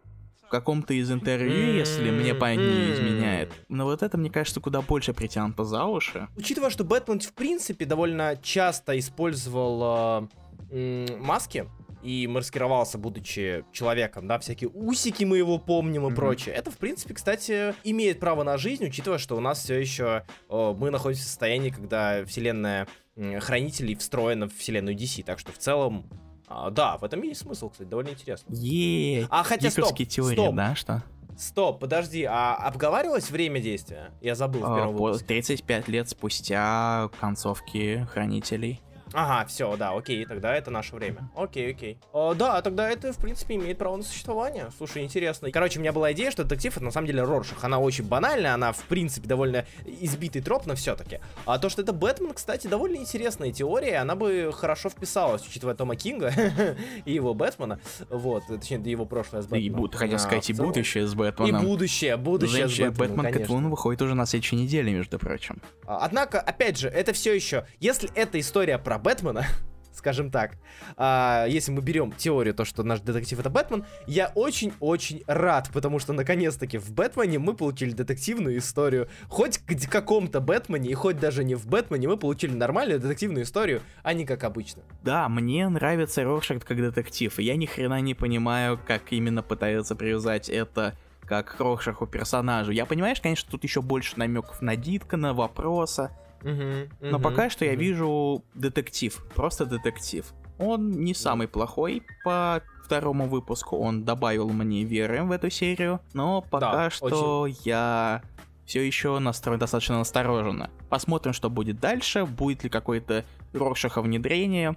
в 0.46 0.50
каком-то 0.50 0.94
из 0.94 1.12
интервью, 1.12 1.74
если 1.74 2.12
мне 2.12 2.36
память 2.36 2.60
не 2.60 2.94
изменяет. 2.94 3.52
Но 3.68 3.86
вот 3.86 4.04
это, 4.04 4.18
мне 4.18 4.30
кажется, 4.30 4.60
куда 4.60 4.82
больше 4.82 5.12
притянуто 5.14 5.64
за 5.64 5.86
уши. 5.86 6.28
Учитывая, 6.36 6.70
что 6.70 6.84
Бэтмен, 6.84 7.20
в 7.20 7.34
принципе, 7.34 7.86
довольно 7.86 8.38
часто 8.42 8.98
использовал 9.00 10.30
э, 10.70 11.08
маски, 11.20 11.68
и 12.06 12.28
маскировался, 12.28 12.98
будучи 12.98 13.66
человеком, 13.72 14.28
да, 14.28 14.38
всякие 14.38 14.70
усики 14.70 15.24
мы 15.24 15.38
его 15.38 15.58
помним 15.58 16.06
и 16.06 16.12
mm-hmm. 16.12 16.16
прочее. 16.16 16.56
Это, 16.56 16.70
в 16.70 16.78
принципе, 16.78 17.16
кстати, 17.16 17.74
имеет 17.84 18.20
право 18.20 18.44
на 18.44 18.58
жизнь, 18.58 18.86
учитывая, 18.86 19.18
что 19.18 19.36
у 19.36 19.40
нас 19.40 19.64
все 19.64 19.80
еще 19.80 20.24
э, 20.50 20.76
мы 20.78 20.92
находимся 20.92 21.24
в 21.24 21.28
состоянии, 21.28 21.72
когда 21.72 22.24
вселенная 22.26 22.88
э, 23.16 23.40
хранителей 23.40 23.96
встроена 23.96 24.48
в 24.48 24.56
вселенную 24.56 24.96
DC, 24.96 25.24
так 25.24 25.40
что 25.40 25.52
в 25.52 25.58
целом 25.58 26.06
а, 26.48 26.70
да, 26.70 26.98
в 26.98 27.04
этом 27.04 27.24
есть 27.24 27.42
смысл, 27.42 27.70
кстати, 27.70 27.88
довольно 27.88 28.10
интересно. 28.10 28.54
Еее, 28.54 29.28
а 29.32 29.44
хотя 29.44 29.72
стоп, 29.72 29.98
теории, 29.98 30.36
стоп. 30.36 30.56
да, 30.56 30.76
что? 30.76 31.04
Стоп, 31.38 31.80
подожди, 31.80 32.24
а 32.24 32.56
обговаривалось 32.56 33.30
время 33.30 33.60
действия? 33.60 34.12
Я 34.22 34.36
забыл 34.36 34.62
в 34.62 34.76
первом 34.76 34.96
а, 34.96 35.00
выпуске. 35.00 35.26
35 35.26 35.88
лет 35.88 36.08
спустя 36.08 37.10
концовки 37.20 38.08
Хранителей. 38.12 38.82
Ага, 39.16 39.48
все, 39.48 39.78
да, 39.78 39.96
окей, 39.96 40.26
тогда 40.26 40.54
это 40.54 40.72
наше 40.72 40.94
время. 40.94 41.30
Окей, 41.38 41.72
окей. 41.72 41.98
О, 42.12 42.34
да, 42.34 42.62
тогда 42.62 42.90
это, 42.90 43.14
в 43.14 43.18
принципе, 43.18 43.56
имеет 43.56 43.78
право 43.78 43.96
на 43.96 44.04
существование. 44.04 44.68
Слушай, 44.78 45.04
интересно. 45.04 45.50
Короче, 45.52 45.80
у 45.80 45.82
меня 45.82 45.94
была 45.94 46.12
идея, 46.12 46.32
что 46.32 46.44
детектив 46.44 46.76
это 46.76 46.84
на 46.84 46.92
самом 46.92 47.08
деле 47.08 47.24
Роршах. 47.24 47.64
Она 47.64 47.80
очень 47.80 48.04
банальная, 48.04 48.54
она, 48.54 48.74
в 48.74 48.84
принципе, 48.84 49.26
довольно 49.26 49.66
избитый 49.86 50.42
троп, 50.42 50.66
но 50.66 50.76
все-таки. 50.76 51.22
А 51.46 51.58
то, 51.60 51.70
что 51.70 51.82
это 51.82 51.94
Бэтмен, 51.94 52.34
кстати, 52.34 52.68
довольно 52.68 52.98
интересная 52.98 53.54
теория, 53.54 54.00
она 54.00 54.16
бы 54.16 54.52
хорошо 54.54 54.90
вписалась, 54.90 55.48
учитывая 55.48 55.76
Тома 55.76 55.96
Кинга 55.96 56.34
и 57.06 57.14
его 57.14 57.34
Бэтмена. 57.34 57.80
Вот, 58.10 58.44
точнее, 58.48 58.82
его 58.92 59.06
прошлое 59.06 59.44
с 59.44 59.46
Бэтменом. 59.46 59.66
И 59.66 59.70
буд, 59.70 59.96
хотел 59.96 60.20
сказать, 60.20 60.50
и 60.50 60.54
будущее 60.54 61.08
с 61.08 61.14
Бэтменом. 61.14 61.62
И 61.62 61.66
будущее, 61.66 62.18
будущее 62.18 62.68
с 62.68 62.78
Бэтменом, 62.78 63.16
Бэтмен 63.16 63.34
Кэтвун 63.34 63.70
выходит 63.70 64.02
уже 64.02 64.14
на 64.14 64.26
следующей 64.26 64.58
неделе, 64.58 64.92
между 64.92 65.18
прочим. 65.20 65.62
А, 65.86 66.00
однако, 66.00 66.42
опять 66.42 66.78
же, 66.78 66.90
это 66.90 67.14
все 67.14 67.34
еще, 67.34 67.66
если 67.80 68.10
это 68.14 68.38
история 68.42 68.78
про 68.78 69.05
Бэтмена, 69.06 69.46
скажем 69.94 70.32
так, 70.32 70.58
а, 70.98 71.46
если 71.48 71.72
мы 71.72 71.84
берем 71.84 72.12
теорию, 72.12 72.56
то, 72.56 72.66
что 72.66 72.82
наш 72.82 73.02
детектив 73.02 73.40
это 73.40 73.52
Бэтмен, 73.52 73.86
я 74.08 74.32
очень-очень 74.34 75.24
рад, 75.28 75.70
потому 75.72 76.00
что 76.00 76.12
наконец-таки 76.12 76.80
в 76.80 76.92
Бэтмене 76.92 77.38
мы 77.38 77.54
получили 77.54 77.92
детективную 77.92 78.58
историю. 78.58 79.08
Хоть 79.28 79.60
к 79.60 79.92
каком-то 79.92 80.40
Бэтмене, 80.40 80.90
и 80.90 80.96
хоть 80.96 81.20
даже 81.20 81.44
не 81.44 81.54
в 81.54 81.68
Бэтмене, 81.68 82.08
мы 82.08 82.18
получили 82.18 82.56
нормальную 82.56 83.00
детективную 83.00 83.44
историю, 83.44 83.84
а 84.02 84.14
не 84.14 84.26
как 84.26 84.44
обычно. 84.44 84.82
Да, 85.04 85.30
мне 85.30 85.70
нравится 85.70 86.24
Роршах 86.24 86.66
как 86.66 86.78
детектив, 86.78 87.38
и 87.38 87.44
я 87.44 87.56
ни 87.56 87.68
хрена 87.68 88.02
не 88.02 88.16
понимаю, 88.16 88.80
как 88.88 89.14
именно 89.14 89.44
пытаются 89.44 89.96
привязать 89.96 90.50
это 90.50 90.98
как 91.28 91.60
Роршаху 91.60 92.08
персонажу. 92.08 92.72
Я 92.72 92.88
понимаю, 92.88 93.16
конечно, 93.22 93.50
тут 93.52 93.64
еще 93.64 93.84
больше 93.84 94.18
намеков 94.18 94.64
на 94.64 94.76
Диткана, 94.76 95.36
вопроса, 95.36 96.12
Uh-huh, 96.42 96.90
Но 97.02 97.20
пока 97.20 97.50
что 97.50 97.66
uh-huh. 97.66 97.70
я 97.70 97.76
вижу 97.76 98.44
детектив, 98.54 99.26
просто 99.34 99.66
детектив. 99.66 100.26
Он 100.58 100.92
не 100.92 101.14
самый 101.14 101.48
плохой 101.48 102.04
по 102.24 102.62
второму 102.86 103.28
выпуску, 103.28 103.78
он 103.78 104.06
добавил 104.06 104.50
мне 104.50 104.84
веры 104.84 105.24
в 105.24 105.32
эту 105.32 105.50
серию, 105.50 106.00
но 106.14 106.42
пока 106.42 106.72
да, 106.72 106.90
что 106.90 107.42
очень... 107.42 107.58
я 107.64 108.22
все 108.66 108.82
еще 108.86 109.20
настроен 109.20 109.60
достаточно 109.60 109.98
настороженно. 109.98 110.70
Посмотрим, 110.90 111.34
что 111.34 111.50
будет 111.50 111.80
дальше, 111.80 112.26
будет 112.26 112.64
ли 112.64 112.70
какое-то 112.70 113.26
Роршаха 113.54 114.02
внедрение, 114.02 114.76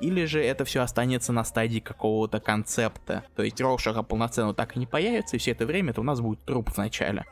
или 0.00 0.24
же 0.24 0.42
это 0.42 0.64
все 0.64 0.80
останется 0.80 1.32
на 1.32 1.44
стадии 1.44 1.80
какого-то 1.80 2.40
концепта. 2.40 3.24
То 3.36 3.42
есть 3.42 3.60
Роршаха 3.60 4.02
полноценно 4.02 4.54
так 4.54 4.76
и 4.76 4.78
не 4.78 4.86
появится, 4.86 5.36
и 5.36 5.38
все 5.38 5.52
это 5.52 5.66
время 5.66 5.90
это 5.90 6.00
у 6.00 6.04
нас 6.04 6.20
будет 6.20 6.40
труп 6.44 6.70
в 6.70 6.78
начале. 6.78 7.24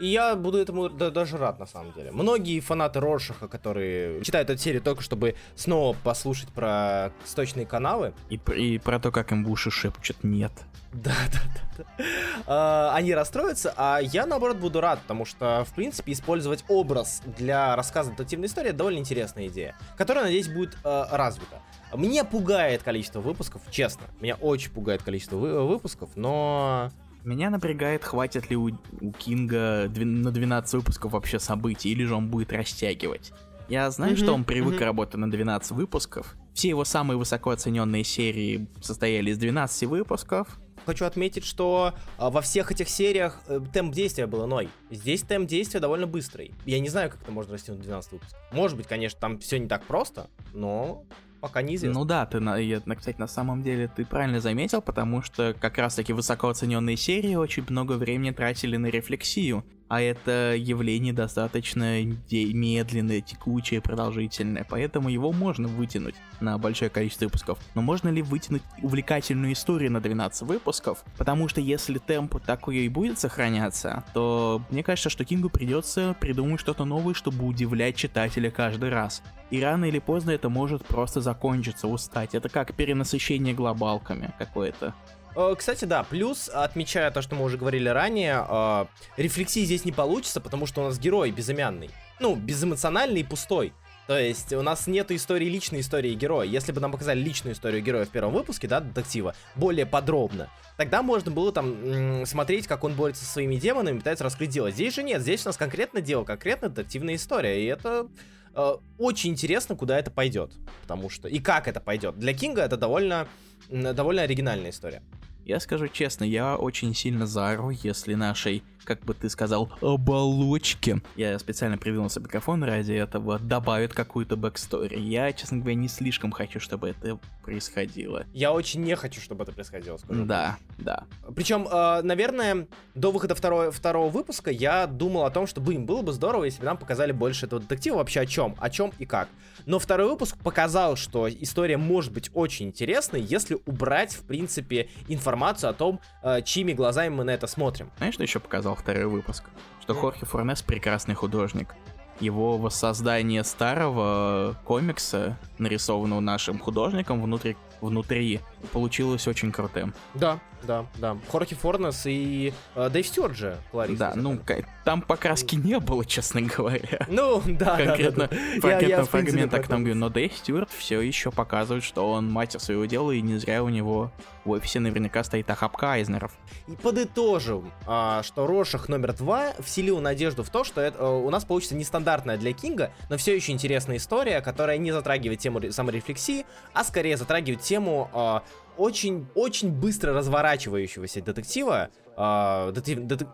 И 0.00 0.06
я 0.06 0.34
буду 0.36 0.58
этому 0.58 0.88
да, 0.88 1.10
даже 1.10 1.38
рад, 1.38 1.58
на 1.58 1.66
самом 1.66 1.92
деле. 1.92 2.10
Многие 2.12 2.60
фанаты 2.60 3.00
Роршаха, 3.00 3.48
которые 3.48 4.22
читают 4.22 4.50
эту 4.50 4.60
серию 4.60 4.82
только 4.82 5.02
чтобы 5.02 5.34
снова 5.54 5.96
послушать 6.02 6.48
про 6.50 7.12
сточные 7.24 7.66
каналы. 7.66 8.14
И, 8.30 8.40
и 8.56 8.78
про 8.78 8.98
то, 8.98 9.10
как 9.10 9.32
им 9.32 9.44
в 9.44 9.50
уши 9.50 9.70
шепчут 9.70 10.22
«нет». 10.22 10.52
Да, 10.92 11.12
да, 11.32 11.38
да. 11.78 11.84
да. 11.98 12.04
А, 12.46 12.94
они 12.94 13.14
расстроятся, 13.14 13.72
а 13.76 13.98
я, 14.00 14.26
наоборот, 14.26 14.58
буду 14.58 14.80
рад, 14.80 15.00
потому 15.00 15.24
что, 15.24 15.64
в 15.64 15.74
принципе, 15.74 16.12
использовать 16.12 16.64
образ 16.68 17.22
для 17.38 17.74
рассказа 17.76 18.10
детективной 18.10 18.48
истории 18.48 18.72
довольно 18.72 18.98
интересная 18.98 19.48
идея, 19.48 19.76
которая, 19.96 20.24
надеюсь, 20.24 20.48
будет 20.48 20.76
э, 20.84 21.04
развита. 21.10 21.60
Меня 21.94 22.24
пугает 22.24 22.82
количество 22.82 23.20
выпусков, 23.20 23.62
честно. 23.70 24.02
Меня 24.20 24.34
очень 24.36 24.70
пугает 24.70 25.02
количество 25.02 25.36
вы- 25.36 25.66
выпусков, 25.66 26.10
но 26.14 26.90
меня 27.24 27.50
напрягает, 27.50 28.04
хватит 28.04 28.50
ли 28.50 28.56
у, 28.56 28.70
у 29.00 29.12
Кинга 29.12 29.86
дв- 29.86 30.04
на 30.04 30.30
12 30.30 30.74
выпусков 30.74 31.12
вообще 31.12 31.38
событий, 31.38 31.90
или 31.90 32.04
же 32.04 32.14
он 32.14 32.28
будет 32.28 32.52
растягивать. 32.52 33.32
Я 33.68 33.90
знаю, 33.90 34.14
mm-hmm, 34.14 34.16
что 34.16 34.34
он 34.34 34.44
привык 34.44 34.80
mm-hmm. 34.80 34.84
работать 34.84 35.14
на 35.14 35.30
12 35.30 35.72
выпусков. 35.72 36.34
Все 36.52 36.68
его 36.68 36.84
самые 36.84 37.16
высоко 37.16 37.50
оцененные 37.50 38.04
серии 38.04 38.66
состояли 38.80 39.30
из 39.30 39.38
12 39.38 39.88
выпусков. 39.88 40.58
Хочу 40.84 41.04
отметить, 41.04 41.44
что 41.44 41.94
а, 42.18 42.30
во 42.30 42.40
всех 42.40 42.72
этих 42.72 42.88
сериях 42.88 43.40
э, 43.46 43.60
темп 43.72 43.94
действия 43.94 44.26
был 44.26 44.44
иной. 44.46 44.68
Здесь 44.90 45.22
темп 45.22 45.48
действия 45.48 45.78
довольно 45.78 46.08
быстрый. 46.08 46.52
Я 46.66 46.80
не 46.80 46.88
знаю, 46.88 47.10
как 47.10 47.22
это 47.22 47.30
можно 47.30 47.54
растянуть 47.54 47.82
12 47.82 48.12
выпусков. 48.12 48.38
Может 48.52 48.76
быть, 48.76 48.88
конечно, 48.88 49.18
там 49.20 49.38
все 49.38 49.58
не 49.58 49.68
так 49.68 49.84
просто, 49.84 50.28
но 50.52 51.04
пока 51.42 51.60
неизвестно. 51.60 51.98
Ну 51.98 52.04
да, 52.06 52.24
ты, 52.24 52.38
я, 52.38 52.80
кстати, 52.80 53.18
на 53.18 53.26
самом 53.26 53.62
деле 53.62 53.88
ты 53.88 54.06
правильно 54.06 54.40
заметил, 54.40 54.80
потому 54.80 55.22
что 55.22 55.54
как 55.60 55.76
раз-таки 55.76 56.12
высокооцененные 56.12 56.96
серии 56.96 57.34
очень 57.34 57.64
много 57.68 57.94
времени 57.94 58.30
тратили 58.30 58.76
на 58.76 58.86
рефлексию 58.86 59.64
а 59.92 60.00
это 60.00 60.54
явление 60.56 61.12
достаточно 61.12 62.02
медленное, 62.02 63.20
текучее, 63.20 63.82
продолжительное, 63.82 64.66
поэтому 64.66 65.10
его 65.10 65.32
можно 65.32 65.68
вытянуть 65.68 66.14
на 66.40 66.56
большое 66.56 66.90
количество 66.90 67.26
выпусков. 67.26 67.58
Но 67.74 67.82
можно 67.82 68.08
ли 68.08 68.22
вытянуть 68.22 68.62
увлекательную 68.80 69.52
историю 69.52 69.92
на 69.92 70.00
12 70.00 70.48
выпусков? 70.48 71.04
Потому 71.18 71.46
что 71.46 71.60
если 71.60 71.98
темп 71.98 72.40
такой 72.40 72.78
и 72.78 72.88
будет 72.88 73.18
сохраняться, 73.18 74.02
то 74.14 74.62
мне 74.70 74.82
кажется, 74.82 75.10
что 75.10 75.26
Кингу 75.26 75.50
придется 75.50 76.16
придумать 76.18 76.60
что-то 76.60 76.86
новое, 76.86 77.12
чтобы 77.12 77.44
удивлять 77.44 77.94
читателя 77.94 78.50
каждый 78.50 78.88
раз. 78.88 79.22
И 79.50 79.60
рано 79.60 79.84
или 79.84 79.98
поздно 79.98 80.30
это 80.30 80.48
может 80.48 80.86
просто 80.86 81.20
закончиться, 81.20 81.86
устать. 81.86 82.34
Это 82.34 82.48
как 82.48 82.74
перенасыщение 82.74 83.52
глобалками 83.52 84.32
какое-то. 84.38 84.94
Э, 85.34 85.54
кстати, 85.56 85.84
да, 85.84 86.02
плюс, 86.04 86.50
отмечая 86.52 87.10
то, 87.10 87.22
что 87.22 87.34
мы 87.34 87.44
уже 87.44 87.56
говорили 87.56 87.88
ранее, 87.88 88.44
э, 88.48 88.86
рефлексии 89.16 89.64
здесь 89.64 89.84
не 89.84 89.92
получится, 89.92 90.40
потому 90.40 90.66
что 90.66 90.82
у 90.82 90.84
нас 90.84 90.98
герой 90.98 91.30
безымянный. 91.30 91.90
Ну, 92.20 92.34
безэмоциональный 92.36 93.20
и 93.20 93.24
пустой. 93.24 93.72
То 94.08 94.18
есть 94.18 94.52
у 94.52 94.62
нас 94.62 94.88
нет 94.88 95.10
истории 95.12 95.46
личной 95.46 95.80
истории 95.80 96.12
героя. 96.14 96.46
Если 96.46 96.72
бы 96.72 96.80
нам 96.80 96.90
показали 96.90 97.20
личную 97.20 97.54
историю 97.54 97.82
героя 97.82 98.04
в 98.04 98.08
первом 98.08 98.32
выпуске, 98.32 98.66
да, 98.66 98.80
детектива, 98.80 99.34
более 99.54 99.86
подробно, 99.86 100.50
тогда 100.76 101.02
можно 101.02 101.30
было 101.30 101.52
там 101.52 102.26
смотреть, 102.26 102.66
как 102.66 102.84
он 102.84 102.94
борется 102.94 103.24
со 103.24 103.32
своими 103.32 103.56
демонами, 103.56 103.98
пытается 103.98 104.24
раскрыть 104.24 104.50
дело. 104.50 104.70
Здесь 104.70 104.94
же 104.94 105.02
нет, 105.02 105.22
здесь 105.22 105.46
у 105.46 105.48
нас 105.48 105.56
конкретно 105.56 106.00
дело, 106.00 106.24
конкретно 106.24 106.68
детективная 106.68 107.14
история, 107.14 107.62
и 107.62 107.66
это 107.66 108.08
э, 108.54 108.74
очень 108.98 109.30
интересно, 109.30 109.76
куда 109.76 109.98
это 109.98 110.10
пойдет, 110.10 110.52
потому 110.82 111.08
что 111.08 111.28
и 111.28 111.38
как 111.38 111.68
это 111.68 111.80
пойдет. 111.80 112.18
Для 112.18 112.34
Кинга 112.34 112.62
это 112.62 112.76
довольно 112.76 113.28
довольно 113.70 114.22
оригинальная 114.22 114.70
история. 114.70 115.02
Я 115.44 115.60
скажу 115.60 115.88
честно, 115.88 116.24
я 116.24 116.56
очень 116.56 116.94
сильно 116.94 117.26
ору, 117.26 117.70
если 117.70 118.14
нашей 118.14 118.62
как 118.84 119.00
бы 119.00 119.14
ты 119.14 119.28
сказал, 119.28 119.70
оболочки. 119.80 121.00
Я 121.16 121.38
специально 121.38 121.78
придвинулся 121.78 122.20
микрофон 122.20 122.62
ради 122.64 122.92
этого, 122.92 123.38
добавит 123.38 123.92
какую-то 123.92 124.36
backstory. 124.36 124.98
Я, 124.98 125.32
честно 125.32 125.58
говоря, 125.58 125.76
не 125.76 125.88
слишком 125.88 126.32
хочу, 126.32 126.60
чтобы 126.60 126.88
это 126.88 127.18
происходило. 127.42 128.24
Я 128.32 128.52
очень 128.52 128.82
не 128.82 128.96
хочу, 128.96 129.20
чтобы 129.20 129.44
это 129.44 129.52
происходило, 129.52 129.96
скажу. 129.96 130.24
Да, 130.24 130.58
да. 130.78 131.04
Причем, 131.34 131.66
э, 131.66 132.02
наверное, 132.02 132.66
до 132.94 133.10
выхода 133.10 133.34
второго, 133.34 133.70
второго 133.70 134.10
выпуска 134.10 134.50
я 134.50 134.86
думал 134.86 135.24
о 135.24 135.30
том, 135.30 135.46
что, 135.46 135.60
блин, 135.60 135.86
было 135.86 136.02
бы 136.02 136.12
здорово, 136.12 136.44
если 136.44 136.60
бы 136.60 136.66
нам 136.66 136.76
показали 136.76 137.12
больше 137.12 137.46
этого 137.46 137.60
детектива 137.60 137.96
вообще 137.96 138.20
о 138.20 138.26
чем, 138.26 138.56
о 138.58 138.70
чем 138.70 138.92
и 138.98 139.06
как. 139.06 139.28
Но 139.66 139.78
второй 139.78 140.08
выпуск 140.08 140.36
показал, 140.38 140.96
что 140.96 141.28
история 141.28 141.76
может 141.76 142.12
быть 142.12 142.30
очень 142.34 142.68
интересной, 142.68 143.20
если 143.20 143.58
убрать, 143.66 144.14
в 144.14 144.22
принципе, 144.22 144.88
информацию 145.08 145.31
о 145.68 145.72
том, 145.72 146.00
э, 146.22 146.42
чьими 146.42 146.72
глазами 146.72 147.08
мы 147.08 147.24
на 147.24 147.30
это 147.30 147.46
смотрим. 147.46 147.90
Знаешь, 147.98 148.14
что 148.14 148.22
еще 148.22 148.40
показал 148.40 148.74
второй 148.74 149.06
выпуск, 149.06 149.44
что 149.80 149.94
Хорхе 149.94 150.26
Форнес 150.26 150.62
прекрасный 150.62 151.14
художник. 151.14 151.74
Его 152.20 152.58
воссоздание 152.58 153.42
старого 153.42 154.56
комикса, 154.64 155.38
нарисованного 155.58 156.20
нашим 156.20 156.58
художником 156.58 157.22
внутри, 157.22 157.56
внутри 157.82 158.40
получилось 158.72 159.26
очень 159.28 159.52
крутым. 159.52 159.94
Да, 160.14 160.40
да, 160.62 160.86
да. 160.98 161.16
Хорхе 161.28 161.54
Форнес 161.56 162.06
и 162.06 162.52
э, 162.74 162.88
Дэйв 162.90 163.06
Стюарт 163.06 163.36
же. 163.36 163.56
Да, 163.72 164.12
ну, 164.14 164.38
там 164.84 165.02
покраски 165.02 165.56
не 165.56 165.78
было, 165.78 166.04
честно 166.04 166.42
говоря. 166.42 167.06
Ну, 167.08 167.42
да, 167.44 167.76
Конкретно, 167.76 168.28
да, 168.28 168.36
да. 168.36 168.60
конкретно 168.60 168.86
я, 168.86 168.98
я, 168.98 169.04
фрагмента 169.04 169.58
к 169.58 169.68
нам 169.68 169.80
говорю, 169.80 169.98
но 169.98 170.08
Дэйв 170.08 170.32
Стюарт 170.32 170.70
все 170.70 171.00
еще 171.00 171.30
показывает, 171.30 171.84
что 171.84 172.10
он 172.10 172.30
мастер 172.30 172.60
своего 172.60 172.84
дела, 172.84 173.10
и 173.12 173.20
не 173.20 173.38
зря 173.38 173.62
у 173.62 173.68
него 173.68 174.12
в 174.44 174.50
офисе 174.50 174.80
наверняка 174.80 175.22
стоит 175.24 175.50
охапка 175.50 175.92
Айзнеров. 175.92 176.32
И 176.66 176.72
подытожим, 176.72 177.70
а, 177.86 178.22
что 178.22 178.46
Рошах 178.46 178.88
номер 178.88 179.12
два 179.14 179.52
вселил 179.60 180.00
надежду 180.00 180.42
в 180.42 180.50
то, 180.50 180.64
что 180.64 180.80
это, 180.80 181.06
у 181.06 181.30
нас 181.30 181.44
получится 181.44 181.74
нестандартная 181.74 182.36
для 182.36 182.52
Кинга, 182.52 182.92
но 183.08 183.16
все 183.16 183.34
еще 183.34 183.52
интересная 183.52 183.96
история, 183.96 184.40
которая 184.40 184.78
не 184.78 184.92
затрагивает 184.92 185.40
тему 185.40 185.60
саморефлексии, 185.70 186.44
а 186.72 186.84
скорее 186.84 187.16
затрагивает 187.16 187.62
тему 187.72 188.10
а, 188.12 188.42
очень-очень 188.76 189.70
быстро 189.72 190.12
разворачивающегося 190.12 191.22
детектива, 191.22 191.88
э, 192.16 192.72
детектив, 192.74 193.06
детек, 193.06 193.28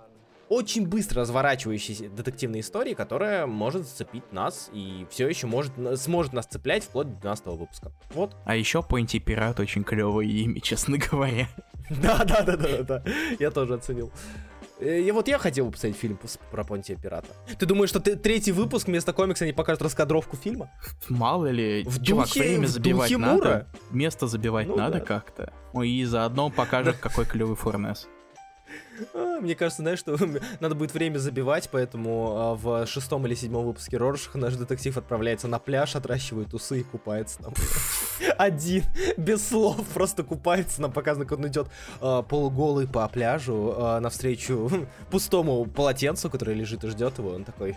очень 0.49 0.87
быстро 0.87 1.23
разворачивающейся 1.23 2.09
детективной 2.09 2.61
истории, 2.61 2.95
которая 2.95 3.47
может 3.47 3.83
зацепить 3.83 4.33
нас 4.33 4.71
и 4.73 5.07
все 5.11 5.29
еще 5.29 5.49
может, 5.49 5.73
сможет 5.97 6.33
нас 6.33 6.47
цеплять 6.47 6.85
вплоть 6.85 7.09
до 7.15 7.21
12 7.21 7.47
выпуска. 7.47 7.93
Вот. 8.11 8.37
А 8.45 8.55
еще 8.55 8.83
Пойнти 8.83 9.19
Пират 9.19 9.59
очень 9.59 9.83
клевое 9.83 10.31
имя, 10.31 10.61
честно 10.61 10.99
говоря. 11.11 11.49
Да, 11.91 12.25
да, 12.25 12.43
да, 12.43 12.57
да, 12.57 12.83
да. 12.83 13.03
Я 13.41 13.51
тоже 13.51 13.75
оценил. 13.75 14.13
Э, 14.81 15.01
и 15.01 15.11
вот 15.11 15.29
я 15.29 15.39
хотел 15.39 15.67
бы 15.67 15.73
посмотреть 15.73 15.97
фильм 15.97 16.19
про 16.51 16.65
Понтия 16.65 16.97
Пирата. 16.97 17.29
Ты 17.59 17.67
думаешь, 17.67 17.91
что 17.91 18.01
ты, 18.01 18.17
третий 18.17 18.53
выпуск 18.53 18.87
вместо 18.87 19.13
комикса 19.13 19.45
не 19.45 19.53
покажут 19.53 19.83
раскадровку 19.83 20.37
фильма? 20.37 20.71
Мало 21.09 21.47
ли, 21.47 21.85
в 21.85 22.03
чувак, 22.03 22.27
духе, 22.27 22.41
время 22.41 22.67
забивать 22.67 23.11
духе 23.11 23.19
надо, 23.19 23.35
Мура? 23.35 23.67
место 23.91 24.27
забивать 24.27 24.69
ну, 24.69 24.77
надо 24.77 24.99
да. 24.99 25.05
как-то. 25.05 25.53
Ну 25.73 25.83
и 25.83 26.05
заодно 26.05 26.51
покажет, 26.51 26.97
какой 27.01 27.25
клевый 27.25 27.57
Форнес. 27.57 28.09
А, 29.15 29.41
мне 29.41 29.55
кажется, 29.55 29.83
знаешь, 29.83 29.99
что 29.99 30.17
надо 30.61 30.75
будет 30.75 30.95
время 30.95 31.19
забивать, 31.19 31.69
поэтому 31.71 32.37
а, 32.37 32.55
в 32.55 32.87
шестом 32.87 33.27
или 33.27 33.35
седьмом 33.35 33.67
выпуске 33.67 33.97
Роршаха 33.97 34.39
наш 34.39 34.55
детектив 34.55 34.97
отправляется 34.97 35.49
на 35.49 35.59
пляж, 35.59 35.97
отращивает 35.97 36.53
усы 36.55 36.81
и 36.81 36.83
купается 36.83 37.39
там. 37.43 37.55
Один, 38.39 38.85
без 39.17 39.47
слов, 39.47 39.87
просто 39.95 40.23
купается. 40.23 40.83
Нам 40.83 40.93
показано, 40.93 41.27
как 41.27 41.39
он 41.39 41.49
идет 41.49 41.69
а, 42.01 42.23
полуголый 42.23 42.87
по 42.87 43.07
пляжу 43.09 43.77
навстречу 44.01 44.71
пустому 45.11 45.65
полотенцу, 45.67 46.31
которое 46.31 46.55
лежит 46.55 46.85
и 46.85 46.89
ждет 46.89 47.19
его. 47.19 47.31
Он 47.31 47.45
такой... 47.45 47.77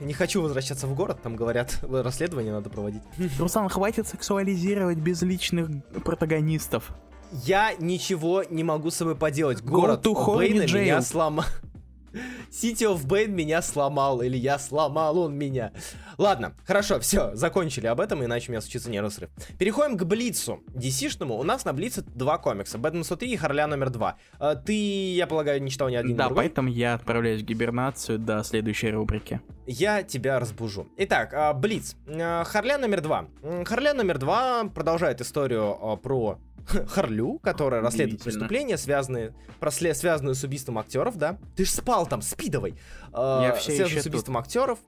Не 0.00 0.14
хочу 0.14 0.40
возвращаться 0.40 0.86
в 0.86 0.94
город, 0.94 1.18
там 1.22 1.36
говорят, 1.36 1.78
расследование 1.82 2.50
надо 2.50 2.70
проводить. 2.70 3.02
Руслан, 3.38 3.68
хватит 3.68 4.08
сексуализировать 4.08 4.96
безличных 4.96 5.68
протагонистов 6.02 6.92
я 7.32 7.74
ничего 7.78 8.44
не 8.48 8.64
могу 8.64 8.90
с 8.90 8.96
собой 8.96 9.16
поделать. 9.16 9.62
Город 9.62 10.06
Бэйна 10.06 10.64
меня 10.64 11.02
сломал. 11.02 11.44
City 12.50 12.84
of 12.86 13.04
Bane 13.06 13.28
меня 13.28 13.60
сломал, 13.62 14.22
или 14.22 14.36
я 14.36 14.58
сломал 14.60 15.18
он 15.18 15.34
меня. 15.36 15.72
Ладно, 16.16 16.54
хорошо, 16.64 17.00
все, 17.00 17.34
закончили 17.34 17.88
об 17.88 17.98
этом, 18.00 18.24
иначе 18.24 18.48
у 18.48 18.52
меня 18.52 18.60
случится 18.60 18.88
нервный 18.88 19.10
срыв. 19.10 19.30
Переходим 19.58 19.98
к 19.98 20.04
Блицу. 20.04 20.60
DC-шному. 20.74 21.36
У 21.36 21.42
нас 21.42 21.64
на 21.64 21.72
Блице 21.72 22.02
два 22.02 22.38
комикса. 22.38 22.78
Бэтмен 22.78 23.02
103 23.02 23.32
и 23.32 23.36
Харля 23.36 23.66
номер 23.66 23.90
два. 23.90 24.16
А, 24.38 24.54
ты, 24.54 25.12
я 25.14 25.26
полагаю, 25.26 25.60
не 25.60 25.70
читал 25.70 25.88
ни 25.88 25.96
один 25.96 26.16
Да, 26.16 26.26
другой? 26.26 26.44
поэтому 26.44 26.68
я 26.68 26.94
отправляюсь 26.94 27.42
в 27.42 27.44
гибернацию 27.44 28.20
до 28.20 28.44
следующей 28.44 28.90
рубрики. 28.90 29.40
Я 29.66 30.04
тебя 30.04 30.38
разбужу. 30.38 30.86
Итак, 30.96 31.34
а, 31.34 31.52
Блиц. 31.52 31.96
А, 32.06 32.44
Харля 32.44 32.78
номер 32.78 33.00
два. 33.00 33.26
Харля 33.64 33.92
номер 33.92 34.18
два 34.18 34.64
продолжает 34.72 35.20
историю 35.20 35.98
про 36.00 36.38
Харлю, 36.88 37.38
которая 37.38 37.82
расследует 37.82 38.22
преступления, 38.22 38.78
связанные, 38.78 39.34
просле, 39.60 39.94
связанные 39.94 40.34
с 40.34 40.42
убийством 40.44 40.78
актеров, 40.78 41.16
да? 41.16 41.38
Ты 41.56 41.64
ж 41.64 41.70
спал 41.70 42.06
там, 42.06 42.22
спи 42.22 42.48
давай. 42.48 42.74
Я 43.12 43.52
э, 43.54 43.58
все 43.58 43.76
связанные 43.76 44.02
с 44.02 44.06
убийством 44.06 44.34
тут. 44.34 44.44
актеров. 44.44 44.78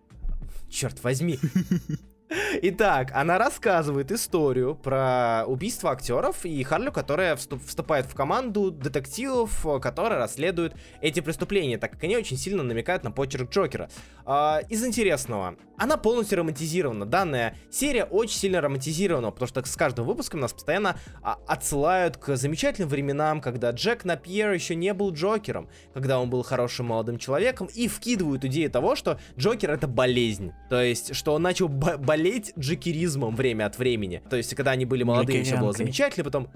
Черт 0.68 1.02
возьми. 1.02 1.38
Итак, 2.28 3.12
она 3.14 3.38
рассказывает 3.38 4.10
историю 4.10 4.74
про 4.74 5.44
убийство 5.46 5.92
актеров 5.92 6.44
и 6.44 6.62
Харлю, 6.64 6.90
которая 6.90 7.36
вступает 7.36 8.06
в 8.06 8.14
команду 8.14 8.72
детективов, 8.72 9.64
которые 9.80 10.18
расследуют 10.18 10.74
эти 11.00 11.20
преступления, 11.20 11.78
так 11.78 11.92
как 11.92 12.02
они 12.02 12.16
очень 12.16 12.36
сильно 12.36 12.64
намекают 12.64 13.04
на 13.04 13.12
почерк 13.12 13.50
Джокера. 13.50 13.88
А, 14.24 14.60
из 14.68 14.84
интересного, 14.84 15.56
она 15.78 15.96
полностью 15.96 16.38
романтизирована. 16.38 17.06
Данная 17.06 17.56
серия 17.70 18.04
очень 18.04 18.38
сильно 18.38 18.60
романтизирована, 18.60 19.30
потому 19.30 19.46
что 19.46 19.64
с 19.64 19.76
каждым 19.76 20.04
выпуском 20.04 20.40
нас 20.40 20.52
постоянно 20.52 20.98
а, 21.22 21.38
отсылают 21.46 22.16
к 22.16 22.36
замечательным 22.36 22.88
временам, 22.88 23.40
когда 23.40 23.70
Джек 23.70 24.04
Напьер 24.04 24.50
еще 24.50 24.74
не 24.74 24.92
был 24.94 25.12
Джокером, 25.12 25.68
когда 25.94 26.18
он 26.18 26.28
был 26.28 26.42
хорошим 26.42 26.86
молодым 26.86 27.18
человеком, 27.18 27.68
и 27.72 27.86
вкидывают 27.86 28.44
идею 28.46 28.70
того, 28.70 28.96
что 28.96 29.20
Джокер 29.38 29.70
это 29.70 29.86
болезнь. 29.86 30.52
То 30.68 30.82
есть, 30.82 31.14
что 31.14 31.34
он 31.34 31.42
начал 31.42 31.68
болеть 31.68 32.15
джекеризмом 32.58 33.36
время 33.36 33.66
от 33.66 33.78
времени. 33.78 34.22
То 34.28 34.36
есть, 34.36 34.54
когда 34.54 34.72
они 34.72 34.84
были 34.84 35.02
молодые, 35.02 35.42
все 35.42 35.58
было 35.58 35.72
замечательно, 35.72 36.24
потом 36.24 36.48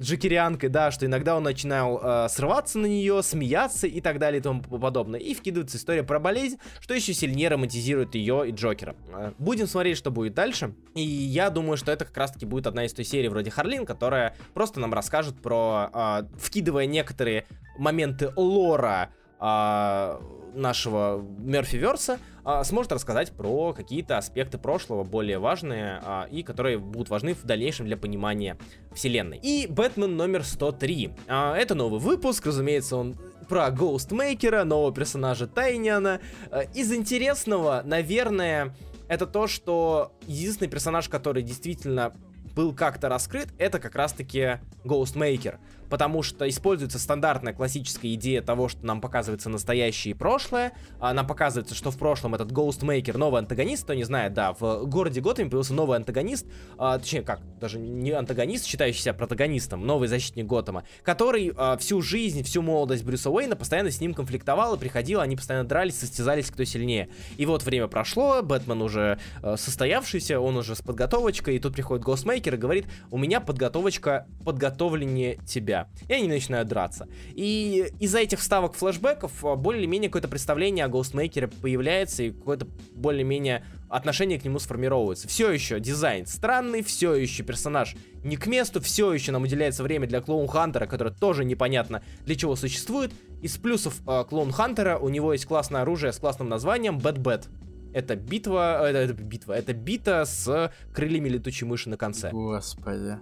джекерианкой, 0.00 0.68
да, 0.68 0.90
что 0.90 1.06
иногда 1.06 1.36
он 1.36 1.42
начинал 1.42 2.00
э, 2.02 2.28
срываться 2.28 2.78
на 2.78 2.86
нее, 2.86 3.22
смеяться 3.22 3.86
и 3.86 4.00
так 4.00 4.18
далее 4.18 4.40
и 4.40 4.42
тому 4.42 4.62
подобное. 4.62 5.18
И 5.18 5.34
вкидывается 5.34 5.76
история 5.76 6.02
про 6.02 6.20
болезнь, 6.20 6.58
что 6.80 6.94
еще 6.94 7.12
сильнее 7.14 7.48
романтизирует 7.48 8.14
ее 8.14 8.48
и 8.48 8.52
Джокера. 8.52 8.94
Э, 9.12 9.32
будем 9.38 9.66
смотреть, 9.66 9.96
что 9.96 10.10
будет 10.10 10.34
дальше. 10.34 10.74
И 10.94 11.02
я 11.02 11.50
думаю, 11.50 11.76
что 11.76 11.90
это 11.90 12.04
как 12.04 12.16
раз-таки 12.16 12.46
будет 12.46 12.66
одна 12.66 12.84
из 12.84 12.92
той 12.92 13.04
серии 13.04 13.28
вроде 13.28 13.50
Харлин, 13.50 13.86
которая 13.86 14.36
просто 14.54 14.80
нам 14.80 14.94
расскажет 14.94 15.40
про, 15.40 15.90
э, 15.92 16.22
вкидывая 16.38 16.86
некоторые 16.86 17.46
моменты 17.76 18.32
лора, 18.36 19.10
э, 19.40 20.20
нашего 20.54 21.24
Мерфиверса, 21.38 22.18
а, 22.44 22.64
сможет 22.64 22.92
рассказать 22.92 23.32
про 23.32 23.72
какие-то 23.72 24.16
аспекты 24.16 24.58
прошлого 24.58 25.04
более 25.04 25.38
важные 25.38 26.00
а, 26.02 26.28
и 26.30 26.42
которые 26.42 26.78
будут 26.78 27.10
важны 27.10 27.34
в 27.34 27.44
дальнейшем 27.44 27.86
для 27.86 27.96
понимания 27.96 28.56
вселенной. 28.92 29.38
И 29.42 29.66
Бэтмен 29.68 30.16
номер 30.16 30.44
103. 30.44 31.10
А, 31.28 31.56
это 31.56 31.74
новый 31.74 32.00
выпуск, 32.00 32.46
разумеется, 32.46 32.96
он 32.96 33.16
про 33.48 33.70
Гоустмейкера, 33.70 34.64
нового 34.64 34.94
персонажа 34.94 35.46
Тайниана. 35.46 36.20
А, 36.50 36.60
из 36.74 36.92
интересного, 36.92 37.82
наверное, 37.84 38.74
это 39.08 39.26
то, 39.26 39.46
что 39.46 40.12
единственный 40.26 40.68
персонаж, 40.68 41.08
который 41.08 41.42
действительно 41.42 42.12
был 42.54 42.74
как-то 42.74 43.08
раскрыт, 43.08 43.48
это 43.58 43.78
как 43.78 43.94
раз-таки 43.94 44.58
Ghostmaker 44.84 45.58
потому 45.88 46.22
что 46.22 46.48
используется 46.48 46.98
стандартная 46.98 47.52
классическая 47.52 48.14
идея 48.14 48.42
того, 48.42 48.68
что 48.68 48.84
нам 48.84 49.00
показывается 49.00 49.48
настоящее 49.48 50.12
и 50.12 50.14
прошлое, 50.14 50.72
а 51.00 51.12
нам 51.12 51.26
показывается, 51.26 51.74
что 51.74 51.90
в 51.90 51.98
прошлом 51.98 52.34
этот 52.34 52.52
Ghostmaker 52.52 53.16
новый 53.16 53.40
антагонист, 53.40 53.84
кто 53.84 53.94
не 53.94 54.04
знает, 54.04 54.34
да, 54.34 54.52
в 54.52 54.84
городе 54.86 55.20
Готэме 55.20 55.50
появился 55.50 55.74
новый 55.74 55.96
антагонист, 55.96 56.46
а, 56.76 56.98
точнее, 56.98 57.22
как, 57.22 57.40
даже 57.58 57.78
не 57.78 58.12
антагонист, 58.12 58.66
считающий 58.66 59.02
себя 59.02 59.14
протагонистом, 59.14 59.86
новый 59.86 60.08
защитник 60.08 60.46
Готэма, 60.46 60.84
который 61.02 61.52
а, 61.56 61.76
всю 61.78 62.02
жизнь, 62.02 62.42
всю 62.42 62.62
молодость 62.62 63.04
Брюса 63.04 63.30
Уэйна 63.30 63.56
постоянно 63.56 63.90
с 63.90 64.00
ним 64.00 64.14
конфликтовал 64.14 64.74
и 64.74 64.78
приходил, 64.78 65.20
они 65.20 65.36
постоянно 65.36 65.66
дрались, 65.66 65.98
состязались, 65.98 66.50
кто 66.50 66.64
сильнее. 66.64 67.08
И 67.36 67.46
вот 67.46 67.62
время 67.62 67.88
прошло, 67.88 68.42
Бэтмен 68.42 68.82
уже 68.82 69.18
состоявшийся, 69.56 70.40
он 70.40 70.56
уже 70.56 70.74
с 70.74 70.82
подготовочкой, 70.82 71.56
и 71.56 71.58
тут 71.58 71.74
приходит 71.74 72.04
Ghostmaker 72.04 72.54
и 72.54 72.56
говорит, 72.56 72.86
у 73.10 73.18
меня 73.18 73.40
подготовочка 73.40 74.26
подготовленнее 74.44 75.38
тебя 75.46 75.77
себя. 75.78 75.88
И 76.08 76.12
они 76.12 76.28
начинают 76.28 76.68
драться. 76.68 77.08
И 77.34 77.90
из-за 77.98 78.18
этих 78.18 78.40
вставок 78.40 78.74
флэшбэков 78.74 79.44
а, 79.44 79.56
более-менее 79.56 80.08
какое-то 80.08 80.28
представление 80.28 80.84
о 80.84 80.88
Ghostmaker 80.88 81.52
появляется, 81.60 82.24
и 82.24 82.30
какое-то 82.30 82.66
более-менее 82.94 83.64
отношение 83.88 84.38
к 84.38 84.44
нему 84.44 84.58
сформировывается. 84.58 85.28
Все 85.28 85.50
еще 85.50 85.80
дизайн 85.80 86.26
странный, 86.26 86.82
все 86.82 87.14
еще 87.14 87.42
персонаж 87.42 87.96
не 88.22 88.36
к 88.36 88.46
месту, 88.46 88.80
все 88.80 89.12
еще 89.12 89.32
нам 89.32 89.44
уделяется 89.44 89.82
время 89.82 90.06
для 90.06 90.20
Клоун 90.20 90.48
Хантера, 90.48 90.86
который 90.86 91.12
тоже 91.12 91.44
непонятно 91.44 92.02
для 92.24 92.34
чего 92.34 92.56
существует. 92.56 93.12
Из 93.40 93.56
плюсов 93.56 94.00
э, 94.06 94.24
Клоун 94.28 94.52
Хантера 94.52 94.98
у 94.98 95.08
него 95.08 95.32
есть 95.32 95.46
классное 95.46 95.82
оружие 95.82 96.12
с 96.12 96.18
классным 96.18 96.48
названием 96.48 96.98
Bad 96.98 97.18
Bad. 97.18 97.46
Это 97.94 98.16
битва, 98.16 98.86
это, 98.86 98.98
это 98.98 99.22
битва, 99.22 99.52
это 99.54 99.72
бита 99.72 100.26
с 100.26 100.72
крыльями 100.92 101.30
летучей 101.30 101.66
мыши 101.66 101.88
на 101.88 101.96
конце. 101.96 102.30
Господи. 102.30 103.18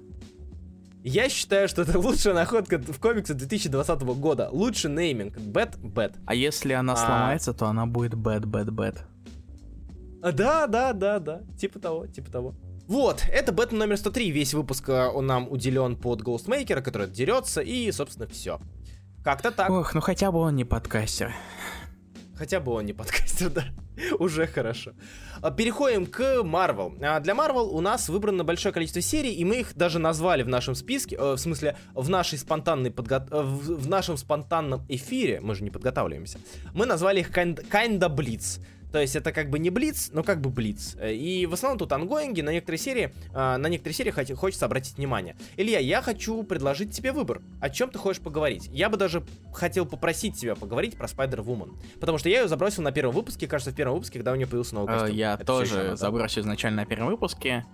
Я 1.09 1.29
считаю, 1.29 1.69
что 1.69 1.83
это 1.83 2.01
лучшая 2.01 2.35
находка 2.35 2.79
в 2.81 2.99
комиксах 2.99 3.37
2020 3.37 4.01
года. 4.19 4.49
Лучший 4.51 4.91
нейминг. 4.91 5.37
Bad, 5.37 5.81
bad. 5.81 6.17
А 6.27 6.35
если 6.35 6.73
она 6.73 6.95
а... 6.95 6.97
сломается, 6.97 7.55
то 7.55 7.67
она 7.67 7.87
будет 7.87 8.15
bad, 8.15 8.43
bad. 8.43 8.99
А, 10.21 10.33
да, 10.33 10.67
да, 10.67 10.93
да, 10.93 11.21
да. 11.21 11.43
Типа 11.57 11.79
того, 11.79 12.09
типа 12.09 12.33
того. 12.33 12.55
Вот, 12.89 13.23
это 13.33 13.53
Бэтмен 13.53 13.79
номер 13.79 13.99
103. 13.99 14.33
Весь 14.33 14.53
выпуск 14.53 14.89
э, 14.89 15.07
он 15.07 15.27
нам 15.27 15.49
уделен 15.49 15.95
под 15.95 16.23
Ghostmaker, 16.23 16.83
который 16.83 17.07
дерется, 17.07 17.61
и, 17.61 17.93
собственно, 17.93 18.27
все. 18.27 18.59
Как-то 19.23 19.53
так. 19.53 19.71
Ох, 19.71 19.95
ну 19.95 20.01
хотя 20.01 20.33
бы 20.33 20.41
он 20.41 20.57
не 20.57 20.65
подкастер. 20.65 21.33
Хотя 22.37 22.61
бы 22.61 22.73
он 22.73 22.85
не 22.85 22.93
подкастер, 22.93 23.51
да. 23.55 23.65
Уже 24.19 24.47
хорошо. 24.47 24.93
А, 25.41 25.51
переходим 25.51 26.07
к 26.07 26.21
Marvel. 26.43 26.99
А, 27.03 27.21
для 27.21 27.35
Marvel 27.35 27.69
у 27.71 27.81
нас 27.81 28.09
выбрано 28.09 28.45
большое 28.45 28.73
количество 28.73 29.01
серий, 29.01 29.33
и 29.33 29.45
мы 29.45 29.61
их 29.61 29.75
даже 29.75 29.99
назвали 29.99 30.43
в 30.43 30.49
нашем 30.49 30.75
списке, 30.75 31.17
э, 31.17 31.33
в 31.33 31.39
смысле, 31.39 31.77
в 31.95 32.09
нашей 32.09 32.39
спонтанной 32.39 32.91
подго... 32.91 33.27
Э, 33.31 33.43
в 33.43 33.89
нашем 33.89 34.17
спонтанном 34.17 34.85
эфире, 34.89 35.41
мы 35.41 35.55
же 35.55 35.65
не 35.65 35.71
подготавливаемся, 35.71 36.39
мы 36.75 36.85
назвали 36.87 37.21
их 37.21 37.31
Kinda, 37.31 38.15
Blitz. 38.15 38.61
То 38.93 39.01
есть 39.01 39.17
это 39.17 39.33
как 39.33 39.51
бы 39.51 39.59
не 39.59 39.71
блиц, 39.71 40.11
но 40.13 40.23
как 40.23 40.41
бы 40.41 40.51
блиц. 40.51 40.97
И 41.03 41.47
в 41.47 41.55
основном 41.55 41.79
тут 41.79 41.93
ангоинги, 41.93 42.41
на 42.41 42.51
некоторые 42.51 42.79
серии, 42.79 43.13
э, 43.35 43.57
на 43.57 43.69
некоторые 43.69 43.95
серии 43.95 44.35
хочется 44.35 44.65
обратить 44.65 44.97
внимание. 44.97 45.37
Илья, 45.57 45.79
я 45.79 46.03
хочу 46.03 46.43
предложить 46.45 46.93
тебе 46.93 47.13
выбор. 47.13 47.43
О 47.61 47.69
чем 47.69 47.91
ты 47.91 47.99
хочешь 47.99 48.23
поговорить? 48.23 48.69
Я 48.73 48.89
бы 48.89 48.97
даже 48.97 49.25
хотел 49.53 49.87
попросить 49.87 50.37
тебя 50.37 50.55
поговорить 50.55 50.97
про 50.97 51.07
Spider-Woman. 51.07 51.77
Потому 52.01 52.19
что 52.19 52.29
я 52.29 52.43
ее 52.43 52.49
забросил 52.49 52.83
на 52.83 52.93
первом 52.93 53.15
выпуске, 53.15 53.47
кажется, 53.47 53.73
в 53.73 53.75
первом 53.75 53.95
выпуске, 53.95 54.19
когда 54.19 54.33
у 54.33 54.37
нее 54.37 54.47
появился 54.47 54.75
новый 54.75 54.89
костюм. 54.95 55.17
Я 55.17 55.35
Это 55.35 55.45
тоже 55.45 55.97
забросил 55.97 56.43
изначально 56.43 56.83
на 56.83 56.87
первом 56.87 57.09
выпуске. 57.09 57.65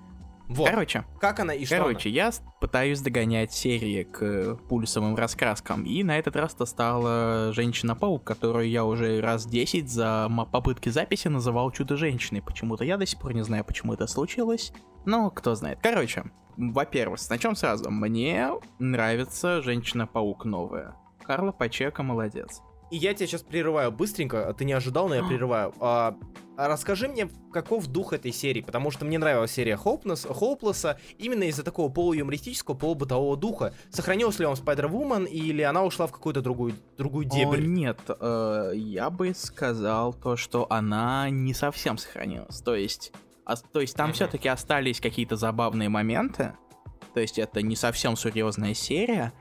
Вот. 0.48 0.68
Короче. 0.68 1.04
Как 1.20 1.40
она 1.40 1.54
и 1.54 1.64
что 1.64 1.76
Короче, 1.76 2.08
она? 2.08 2.16
я 2.16 2.32
пытаюсь 2.60 3.00
догонять 3.00 3.52
серии 3.52 4.02
к 4.02 4.56
пульсовым 4.68 5.14
раскраскам, 5.16 5.84
и 5.84 6.02
на 6.02 6.18
этот 6.18 6.36
раз 6.36 6.54
это 6.54 6.66
стала 6.66 7.52
Женщина-паук, 7.52 8.24
которую 8.24 8.68
я 8.68 8.84
уже 8.84 9.20
раз 9.20 9.46
10 9.46 9.90
за 9.90 10.30
попытки 10.52 10.88
записи 10.88 11.28
называл 11.28 11.70
Чудо-женщиной. 11.70 12.42
Почему-то 12.42 12.84
я 12.84 12.96
до 12.96 13.06
сих 13.06 13.20
пор 13.20 13.34
не 13.34 13.42
знаю, 13.42 13.64
почему 13.64 13.94
это 13.94 14.06
случилось, 14.06 14.72
но 15.04 15.30
кто 15.30 15.54
знает. 15.54 15.78
Короче, 15.82 16.24
во-первых, 16.56 17.18
начнем 17.30 17.54
сразу. 17.56 17.90
Мне 17.90 18.50
нравится 18.78 19.62
Женщина-паук 19.62 20.44
новая. 20.44 20.96
Карла 21.24 21.52
Пачека 21.52 22.02
молодец. 22.02 22.60
И 22.92 22.98
я 22.98 23.14
тебя 23.14 23.26
сейчас 23.26 23.40
прерываю 23.40 23.90
быстренько, 23.90 24.46
а 24.46 24.52
ты 24.52 24.66
не 24.66 24.74
ожидал, 24.74 25.08
но 25.08 25.14
я 25.14 25.24
прерываю. 25.24 25.72
А, 25.80 26.14
а 26.58 26.68
расскажи 26.68 27.08
мне, 27.08 27.30
каков 27.50 27.86
дух 27.86 28.12
этой 28.12 28.32
серии, 28.32 28.60
потому 28.60 28.90
что 28.90 29.06
мне 29.06 29.18
нравилась 29.18 29.50
серия 29.50 29.78
Hopeless, 29.82 30.28
Hopeless 30.28 30.98
именно 31.16 31.44
из-за 31.44 31.62
такого 31.62 31.90
полуюмористического, 31.90 32.74
полубытового 32.74 33.38
духа. 33.38 33.72
Сохранилась 33.88 34.38
ли 34.40 34.44
он 34.44 34.56
Spider-Woman 34.56 35.26
или 35.26 35.62
она 35.62 35.84
ушла 35.84 36.06
в 36.06 36.12
какую-то 36.12 36.42
другую, 36.42 36.74
другую 36.98 37.24
дебрь? 37.24 37.60
О, 37.60 37.66
нет, 37.66 37.98
э, 38.08 38.72
я 38.74 39.08
бы 39.08 39.32
сказал 39.34 40.12
то, 40.12 40.36
что 40.36 40.66
она 40.68 41.30
не 41.30 41.54
совсем 41.54 41.96
сохранилась. 41.96 42.60
То 42.60 42.74
есть, 42.74 43.10
а, 43.46 43.56
то 43.56 43.80
есть 43.80 43.96
там 43.96 44.12
все-таки 44.12 44.50
остались 44.50 45.00
какие-то 45.00 45.36
забавные 45.36 45.88
моменты, 45.88 46.52
то 47.14 47.20
есть 47.20 47.38
это 47.38 47.62
не 47.62 47.74
совсем 47.74 48.16
серьезная 48.16 48.74
серия, 48.74 49.32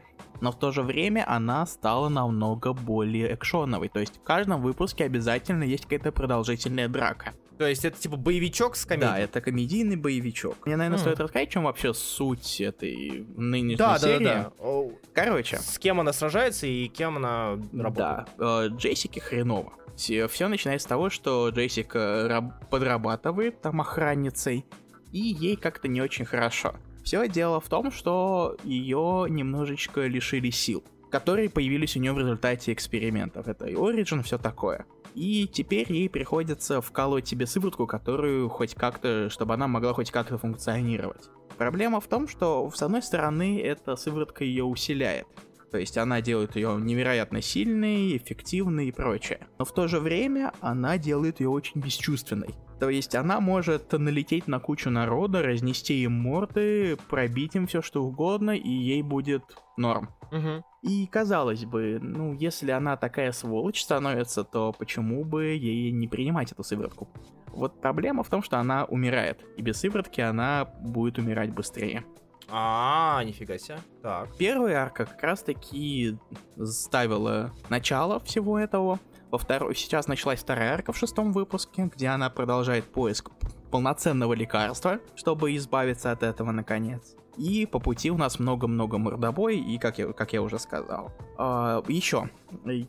но 0.42 0.52
в 0.52 0.60
то 0.60 0.72
же 0.72 0.82
время 0.82 1.24
она 1.28 1.66
стала 1.66 2.10
намного 2.10 2.74
более 2.74 3.34
экшоновой. 3.34 3.90
То 3.90 4.00
есть 4.00 4.18
в 4.18 4.24
каждом 4.24 4.62
выпуске 4.62 5.06
обязательно 5.06 5.64
есть 5.64 5.84
какая-то 5.84 6.12
продолжительная 6.12 6.88
драка. 6.88 7.34
То 7.58 7.68
есть 7.68 7.86
это 7.86 8.00
типа 8.00 8.18
боевичок 8.18 8.76
с 8.76 8.86
комедией? 8.86 9.12
Да, 9.12 9.20
это 9.20 9.40
комедийный 9.40 9.96
боевичок. 9.96 10.66
Мне, 10.66 10.78
наверное, 10.78 10.98
mm. 10.98 11.02
стоит 11.02 11.20
рассказать, 11.20 11.50
чем 11.50 11.64
вообще 11.66 11.94
суть 11.94 12.60
этой 12.60 13.24
нынешней 13.38 13.76
да, 13.76 14.00
серии. 14.00 14.24
Да, 14.24 14.52
да, 14.60 14.64
да. 14.64 14.96
Короче. 15.14 15.58
С 15.58 15.78
кем 15.78 16.00
она 16.00 16.12
сражается 16.12 16.66
и 16.66 16.88
кем 16.88 17.18
она 17.18 17.60
работает? 17.72 18.30
Да, 18.38 18.66
э, 18.66 18.70
Джессике 18.70 19.22
хреново. 19.22 19.74
Все, 19.96 20.48
начинается 20.48 20.88
с 20.88 20.90
того, 20.90 21.12
что 21.12 21.50
Джессика 21.50 22.26
раб- 22.28 22.68
подрабатывает 22.72 23.62
там 23.62 23.82
охранницей, 23.82 24.66
и 25.12 25.20
ей 25.20 25.56
как-то 25.56 25.88
не 25.88 26.02
очень 26.02 26.26
хорошо. 26.26 26.74
Все 27.04 27.28
дело 27.28 27.60
в 27.60 27.68
том, 27.68 27.92
что 27.92 28.58
ее 28.64 29.26
немножечко 29.30 30.06
лишили 30.08 30.50
сил, 30.50 30.84
которые 31.10 31.50
появились 31.50 31.96
у 31.96 32.00
нее 32.00 32.14
в 32.14 32.20
результате 32.20 32.74
экспериментов. 32.74 33.48
Это 33.48 33.66
и 33.66 33.74
Origin, 33.74 34.24
все 34.24 34.38
такое. 34.38 34.86
И 35.14 35.48
теперь 35.52 35.92
ей 35.92 36.10
приходится 36.10 36.82
вкалывать 36.82 37.28
себе 37.28 37.46
сыворотку, 37.46 37.86
которую 37.86 38.50
хоть 38.50 38.76
как-то, 38.76 39.30
чтобы 39.30 39.54
она 39.56 39.68
могла 39.68 39.94
хоть 39.94 40.12
как-то 40.12 40.38
функционировать. 40.38 41.30
Проблема 41.58 42.00
в 42.00 42.08
том, 42.08 42.28
что, 42.28 42.72
с 42.74 42.82
одной 42.82 43.02
стороны, 43.02 43.60
эта 43.62 43.96
сыворотка 43.96 44.44
ее 44.44 44.64
усиляет. 44.64 45.28
То 45.70 45.78
есть 45.78 45.98
она 45.98 46.22
делает 46.22 46.56
ее 46.56 46.78
невероятно 46.80 47.42
сильной, 47.42 48.18
эффективной 48.18 48.88
и 48.88 48.92
прочее. 48.92 49.48
Но 49.58 49.66
в 49.66 49.74
то 49.74 49.88
же 49.88 50.00
время 50.00 50.54
она 50.60 50.98
делает 50.98 51.40
ее 51.40 51.50
очень 51.50 51.80
бесчувственной. 51.82 52.56
То 52.82 52.90
есть 52.90 53.14
она 53.14 53.40
может 53.40 53.92
налететь 53.92 54.48
на 54.48 54.60
кучу 54.60 54.90
народа, 54.90 55.44
разнести 55.44 56.02
им 56.02 56.14
морды, 56.14 56.98
пробить 57.10 57.56
им 57.56 57.68
все 57.68 57.84
что 57.84 58.04
угодно, 58.04 58.58
и 58.58 58.70
ей 58.70 59.04
будет 59.04 59.44
норм. 59.78 60.10
Угу. 60.32 60.66
И 60.82 61.06
казалось 61.06 61.64
бы, 61.64 62.00
ну, 62.02 62.34
если 62.34 62.72
она 62.72 62.98
такая 62.98 63.34
сволочь 63.34 63.84
становится, 63.84 64.44
то 64.44 64.74
почему 64.76 65.24
бы 65.24 65.50
ей 65.50 65.92
не 65.92 66.08
принимать 66.08 66.54
эту 66.54 66.64
сыворотку? 66.64 67.08
Вот 67.50 67.80
проблема 67.80 68.24
в 68.24 68.30
том, 68.30 68.42
что 68.42 68.58
она 68.58 68.86
умирает, 68.86 69.46
и 69.58 69.62
без 69.62 69.78
сыворотки 69.78 70.22
она 70.22 70.66
будет 70.66 71.20
умирать 71.20 71.54
быстрее. 71.54 72.04
А, 72.50 73.24
нифига 73.24 73.60
себе. 73.60 73.78
Так. 74.02 74.36
Первая 74.38 74.78
арка 74.82 75.06
как 75.06 75.22
раз 75.22 75.44
таки 75.44 76.18
ставила 76.58 77.54
начало 77.70 78.20
всего 78.22 78.58
этого. 78.58 79.00
Во 79.32 79.38
второй, 79.38 79.76
сейчас 79.76 80.08
началась 80.08 80.42
вторая 80.42 80.74
арка 80.74 80.92
в 80.92 80.98
шестом 80.98 81.32
выпуске, 81.32 81.90
где 81.96 82.10
она 82.10 82.30
продолжает 82.30 82.84
поиск 82.84 83.32
полноценного 83.72 84.34
лекарства, 84.34 85.00
чтобы 85.16 85.56
избавиться 85.56 86.12
от 86.12 86.22
этого 86.22 86.52
наконец. 86.52 87.16
И 87.38 87.66
по 87.66 87.80
пути 87.80 88.12
у 88.12 88.18
нас 88.18 88.40
много-много 88.40 88.98
мордобой, 88.98 89.58
и 89.58 89.78
как 89.78 90.00
я, 90.00 90.12
как 90.12 90.34
я 90.34 90.42
уже 90.42 90.60
сказал. 90.60 91.14
А, 91.38 91.82
еще, 91.88 92.30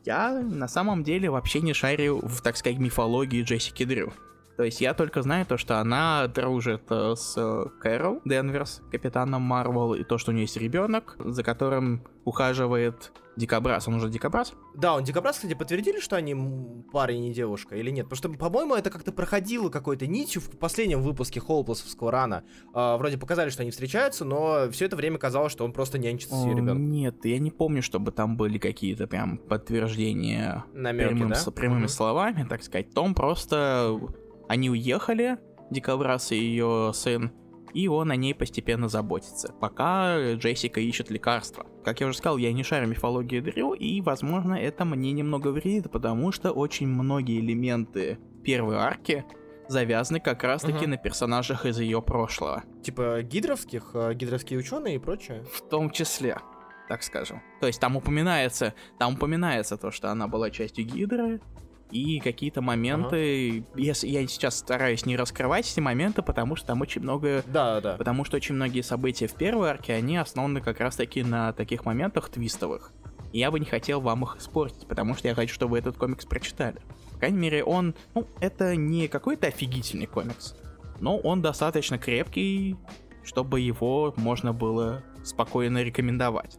я 0.04 0.32
на 0.32 0.66
самом 0.66 1.04
деле 1.04 1.30
вообще 1.30 1.60
не 1.60 1.74
шарю 1.74 2.18
в, 2.18 2.42
так 2.42 2.56
сказать, 2.56 2.80
мифологии 2.80 3.44
Джессики 3.44 3.84
Дрю. 3.84 4.12
То 4.56 4.64
есть 4.64 4.80
я 4.80 4.94
только 4.94 5.22
знаю 5.22 5.46
то, 5.46 5.56
что 5.56 5.78
она 5.80 6.26
дружит 6.26 6.82
э, 6.90 7.14
с 7.16 7.34
э, 7.36 7.64
Кэрол 7.80 8.20
Денверс, 8.24 8.82
капитаном 8.90 9.42
Марвел, 9.42 9.94
и 9.94 10.04
то, 10.04 10.18
что 10.18 10.30
у 10.30 10.34
нее 10.34 10.42
есть 10.44 10.56
ребенок, 10.56 11.16
за 11.18 11.42
которым 11.42 12.02
ухаживает 12.24 13.12
Дикобраз. 13.34 13.88
Он 13.88 13.94
уже 13.94 14.10
Дикобраз? 14.10 14.52
Да, 14.74 14.94
он 14.94 15.04
Дикобраз, 15.04 15.36
кстати, 15.36 15.54
подтвердили, 15.54 16.00
что 16.00 16.16
они 16.16 16.36
парень 16.92 17.24
и 17.24 17.32
девушка 17.32 17.76
или 17.76 17.90
нет? 17.90 18.08
Потому 18.08 18.34
что, 18.34 18.38
по-моему, 18.38 18.74
это 18.74 18.90
как-то 18.90 19.10
проходило 19.10 19.70
какой-то 19.70 20.06
нитью 20.06 20.42
в 20.42 20.50
последнем 20.58 21.00
выпуске 21.00 21.40
Холпласовского 21.40 22.10
рана. 22.12 22.44
Э, 22.74 22.96
вроде 22.98 23.16
показали, 23.16 23.48
что 23.48 23.62
они 23.62 23.70
встречаются, 23.70 24.24
но 24.24 24.68
все 24.70 24.84
это 24.84 24.96
время 24.96 25.18
казалось, 25.18 25.52
что 25.52 25.64
он 25.64 25.72
просто 25.72 25.98
нянчится 25.98 26.34
с 26.34 26.44
ее 26.44 26.52
ребенком. 26.52 26.90
Нет, 26.90 27.24
я 27.24 27.38
не 27.38 27.50
помню, 27.50 27.82
чтобы 27.82 28.12
там 28.12 28.36
были 28.36 28.58
какие-то 28.58 29.06
прям 29.06 29.38
подтверждения 29.38 30.64
Намеки, 30.74 31.08
прямым, 31.08 31.28
да? 31.30 31.50
прямыми 31.50 31.78
Мгм. 31.80 31.88
словами, 31.88 32.46
так 32.48 32.62
сказать. 32.62 32.92
Том 32.92 33.14
просто... 33.14 33.98
Они 34.52 34.68
уехали, 34.68 35.38
Дикобраз 35.70 36.30
и 36.30 36.36
ее 36.36 36.90
сын, 36.92 37.32
и 37.72 37.88
он 37.88 38.10
о 38.10 38.16
ней 38.16 38.34
постепенно 38.34 38.86
заботится, 38.86 39.54
пока 39.58 40.34
Джессика 40.34 40.78
ищет 40.78 41.10
лекарства. 41.10 41.64
Как 41.82 42.02
я 42.02 42.06
уже 42.06 42.18
сказал, 42.18 42.36
я 42.36 42.52
не 42.52 42.62
шарю 42.62 42.86
мифологию 42.86 43.42
Дрю, 43.42 43.72
и, 43.72 44.02
возможно, 44.02 44.52
это 44.52 44.84
мне 44.84 45.12
немного 45.12 45.48
вредит, 45.48 45.90
потому 45.90 46.32
что 46.32 46.50
очень 46.50 46.86
многие 46.86 47.40
элементы 47.40 48.18
первой 48.44 48.76
арки 48.76 49.24
завязаны 49.68 50.20
как 50.20 50.44
раз-таки 50.44 50.82
Мгм. 50.82 50.90
на 50.90 50.96
персонажах 50.98 51.64
из 51.64 51.80
ее 51.80 52.02
прошлого. 52.02 52.62
Типа 52.82 53.22
гидровских, 53.22 53.92
э, 53.94 54.12
гидровские 54.12 54.58
ученые 54.58 54.96
и 54.96 54.98
прочее. 54.98 55.46
В 55.50 55.62
том 55.66 55.88
числе, 55.88 56.36
так 56.90 57.02
скажем. 57.02 57.40
То 57.62 57.68
есть 57.68 57.80
там 57.80 57.96
упоминается, 57.96 58.74
там 58.98 59.14
упоминается 59.14 59.78
то, 59.78 59.90
что 59.90 60.10
она 60.10 60.28
была 60.28 60.50
частью 60.50 60.84
Гидры, 60.84 61.40
и 61.92 62.20
какие-то 62.20 62.62
моменты, 62.62 63.64
если 63.76 64.08
я 64.08 64.26
сейчас 64.26 64.58
стараюсь 64.58 65.04
не 65.04 65.16
раскрывать 65.16 65.70
эти 65.70 65.80
моменты, 65.80 66.22
потому 66.22 66.56
что 66.56 66.68
там 66.68 66.80
очень 66.80 67.02
много, 67.02 67.44
Да, 67.46 67.80
да. 67.80 67.96
потому 67.96 68.24
что 68.24 68.36
очень 68.36 68.54
многие 68.54 68.80
события 68.80 69.26
в 69.26 69.34
первой 69.34 69.68
арке, 69.70 69.92
они 69.94 70.16
основаны 70.16 70.60
как 70.60 70.80
раз-таки 70.80 71.22
на 71.22 71.52
таких 71.52 71.84
моментах 71.84 72.30
твистовых. 72.30 72.92
И 73.32 73.38
я 73.38 73.50
бы 73.50 73.60
не 73.60 73.66
хотел 73.66 74.00
вам 74.00 74.24
их 74.24 74.36
испортить, 74.38 74.86
потому 74.86 75.14
что 75.14 75.28
я 75.28 75.34
хочу, 75.34 75.54
чтобы 75.54 75.72
вы 75.72 75.78
этот 75.78 75.96
комикс 75.96 76.24
прочитали. 76.24 76.80
По 77.12 77.18
крайней 77.18 77.38
мере, 77.38 77.62
он, 77.64 77.94
ну, 78.14 78.26
это 78.40 78.74
не 78.74 79.08
какой-то 79.08 79.46
офигительный 79.46 80.06
комикс, 80.06 80.54
но 81.00 81.18
он 81.18 81.40
достаточно 81.42 81.98
крепкий, 81.98 82.76
чтобы 83.22 83.60
его 83.60 84.12
можно 84.16 84.52
было 84.52 85.02
спокойно 85.24 85.82
рекомендовать. 85.82 86.58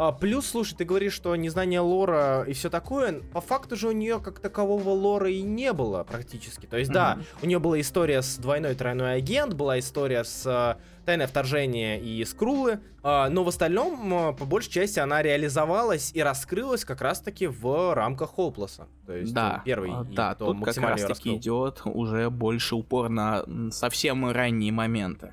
А, 0.00 0.12
плюс, 0.12 0.46
слушай, 0.46 0.76
ты 0.76 0.84
говоришь, 0.84 1.12
что 1.12 1.34
незнание 1.34 1.80
лора 1.80 2.44
и 2.46 2.52
все 2.52 2.70
такое, 2.70 3.20
по 3.32 3.40
факту 3.40 3.74
же 3.74 3.88
у 3.88 3.90
нее 3.90 4.20
как 4.20 4.38
такового 4.38 4.90
лора 4.90 5.28
и 5.28 5.42
не 5.42 5.72
было 5.72 6.04
практически. 6.04 6.66
То 6.66 6.76
есть, 6.78 6.92
да, 6.92 7.16
Мгм. 7.16 7.24
у 7.42 7.46
нее 7.46 7.58
была 7.58 7.80
история 7.80 8.22
с 8.22 8.36
двойной 8.36 8.76
тройной 8.76 9.16
агент, 9.16 9.54
была 9.54 9.76
история 9.80 10.22
с 10.22 10.46
э, 10.46 10.80
тайное 11.04 11.26
вторжение 11.26 12.00
и 12.00 12.24
скрулы, 12.24 12.78
а, 13.02 13.28
но 13.28 13.42
в 13.42 13.48
остальном, 13.48 14.36
по 14.36 14.44
большей 14.44 14.70
части, 14.70 15.00
она 15.00 15.20
реализовалась 15.20 16.12
и 16.14 16.22
раскрылась 16.22 16.84
как 16.84 17.00
раз-таки 17.00 17.48
в 17.48 17.92
рамках 17.92 18.30
Холпласа. 18.36 18.86
То 19.04 19.14
есть, 19.14 19.34
да, 19.34 19.62
первый, 19.64 19.90
а, 19.92 20.06
и 20.08 20.14
да, 20.14 20.36
кто 20.36 20.46
тут 20.46 20.58
как 20.58 20.66
максимально 20.66 20.92
раз 20.94 21.00
её 21.00 21.08
таки 21.08 21.30
раскрыл. 21.30 21.36
идет 21.38 21.80
уже 21.84 22.30
больше 22.30 22.76
упор 22.76 23.08
на 23.08 23.42
совсем 23.72 24.30
ранние 24.30 24.70
моменты 24.70 25.32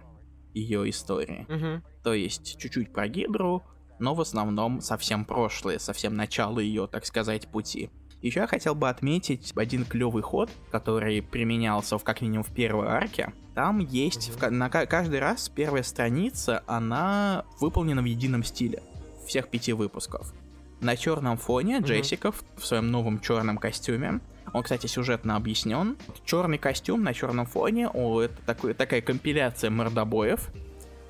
ее 0.56 0.90
истории. 0.90 1.46
Мгм. 1.50 1.84
То 2.04 2.16
есть 2.16 2.58
чуть-чуть 2.58 2.92
про 2.92 3.08
Гидру, 3.08 3.62
но 4.00 4.14
в 4.16 4.22
основном 4.22 4.82
совсем 4.82 5.26
прошлое, 5.26 5.80
совсем 5.80 6.16
начало 6.16 6.60
ее, 6.60 6.88
так 6.88 7.06
сказать, 7.06 7.48
пути. 7.48 7.90
Еще 8.22 8.40
я 8.40 8.48
хотел 8.48 8.74
бы 8.74 8.90
отметить 8.90 9.54
один 9.56 9.86
клевый 9.86 10.24
ход, 10.24 10.50
который 10.72 11.22
применялся 11.22 11.98
в, 11.98 12.04
как 12.04 12.22
минимум 12.22 12.44
в 12.44 12.52
первой 12.54 12.88
арке. 12.88 13.34
Там 13.54 13.80
есть 13.80 14.30
в 14.30 14.50
на 14.50 14.70
ка- 14.70 14.88
каждый 14.88 15.20
раз 15.20 15.48
первая 15.48 15.84
страница, 15.84 16.64
она 16.66 17.46
выполнена 17.60 18.02
в 18.02 18.06
едином 18.06 18.44
стиле 18.44 18.82
всех 19.28 19.50
пяти 19.50 19.74
выпусков. 19.74 20.34
На 20.82 20.98
черном 20.98 21.38
фоне. 21.38 21.80
Джессика 21.80 22.32
в, 22.32 22.44
в 22.58 22.66
своем 22.66 22.92
новом 22.92 23.20
черном 23.20 23.58
костюме. 23.58 24.20
Он, 24.54 24.64
кстати, 24.64 24.88
сюжетно 24.88 25.36
объяснен. 25.36 25.98
Черный 26.26 26.58
костюм 26.58 27.04
на 27.04 27.14
черном 27.14 27.46
фоне. 27.46 27.90
О, 27.90 28.22
это 28.22 28.36
такой, 28.46 28.74
такая 28.74 29.02
компиляция 29.02 29.70
мордобоев 29.70 30.50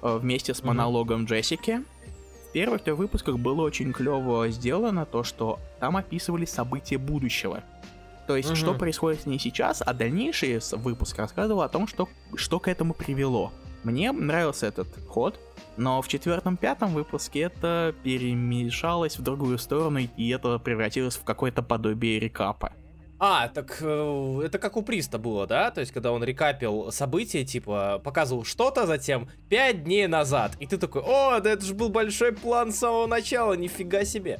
э, 0.02 0.18
вместе 0.18 0.54
с 0.54 0.64
монологом 0.64 1.26
Джессики. 1.26 1.84
В 2.56 2.58
первых 2.58 2.84
трех 2.84 2.98
выпусках 2.98 3.38
было 3.38 3.64
очень 3.64 3.92
клево 3.92 4.48
сделано 4.48 5.06
то, 5.06 5.26
что 5.26 5.60
там 5.82 5.98
описывались 5.98 6.52
события 6.52 6.98
будущего. 6.98 7.62
То 8.28 8.38
есть, 8.38 8.48
Мгм. 8.48 8.56
что 8.56 8.74
происходит 8.76 9.24
с 9.24 9.26
ней 9.26 9.40
сейчас, 9.40 9.84
а 9.86 9.94
дальнейший 9.94 10.62
с- 10.62 10.72
выпуск 10.78 11.18
рассказывал 11.20 11.64
о 11.64 11.68
том, 11.68 11.86
что, 11.86 12.08
что 12.36 12.62
к 12.62 12.70
этому 12.70 12.94
привело. 12.94 13.52
Мне 13.84 14.14
нравился 14.14 14.68
этот 14.68 14.88
ход, 15.10 15.38
но 15.76 16.02
в 16.02 16.08
четвертом-пятом 16.08 16.94
выпуске 16.94 17.42
это 17.42 17.94
перемешалось 18.04 19.20
в 19.20 19.22
другую 19.22 19.58
сторону, 19.58 20.00
и 20.16 20.30
это 20.30 20.58
превратилось 20.58 21.18
в 21.18 21.26
какое-то 21.26 21.62
подобие 21.62 22.22
рекапа. 22.22 22.72
А, 23.28 23.48
так 23.48 23.78
э, 23.82 24.42
это 24.46 24.60
как 24.60 24.78
у 24.78 24.84
Приста 24.84 25.18
было, 25.18 25.48
да? 25.48 25.72
То 25.72 25.80
есть, 25.82 25.92
когда 25.92 26.12
он 26.12 26.24
recap 26.24 26.72
ил 26.72 26.92
события, 26.92 27.44
типа, 27.44 28.00
показывал 28.04 28.44
что-то, 28.46 28.86
затем 28.86 29.28
5 29.50 29.84
дней 29.84 30.06
назад. 30.08 30.52
И 30.60 30.68
ты 30.68 30.78
такой, 30.78 31.02
о, 31.04 31.40
да 31.40 31.50
это 31.52 31.66
же 31.66 31.74
был 31.74 31.90
большой 31.90 32.34
план 32.34 32.72
с 32.72 32.78
самого 32.78 33.08
начала, 33.08 33.54
нифига 33.54 34.06
себе. 34.06 34.40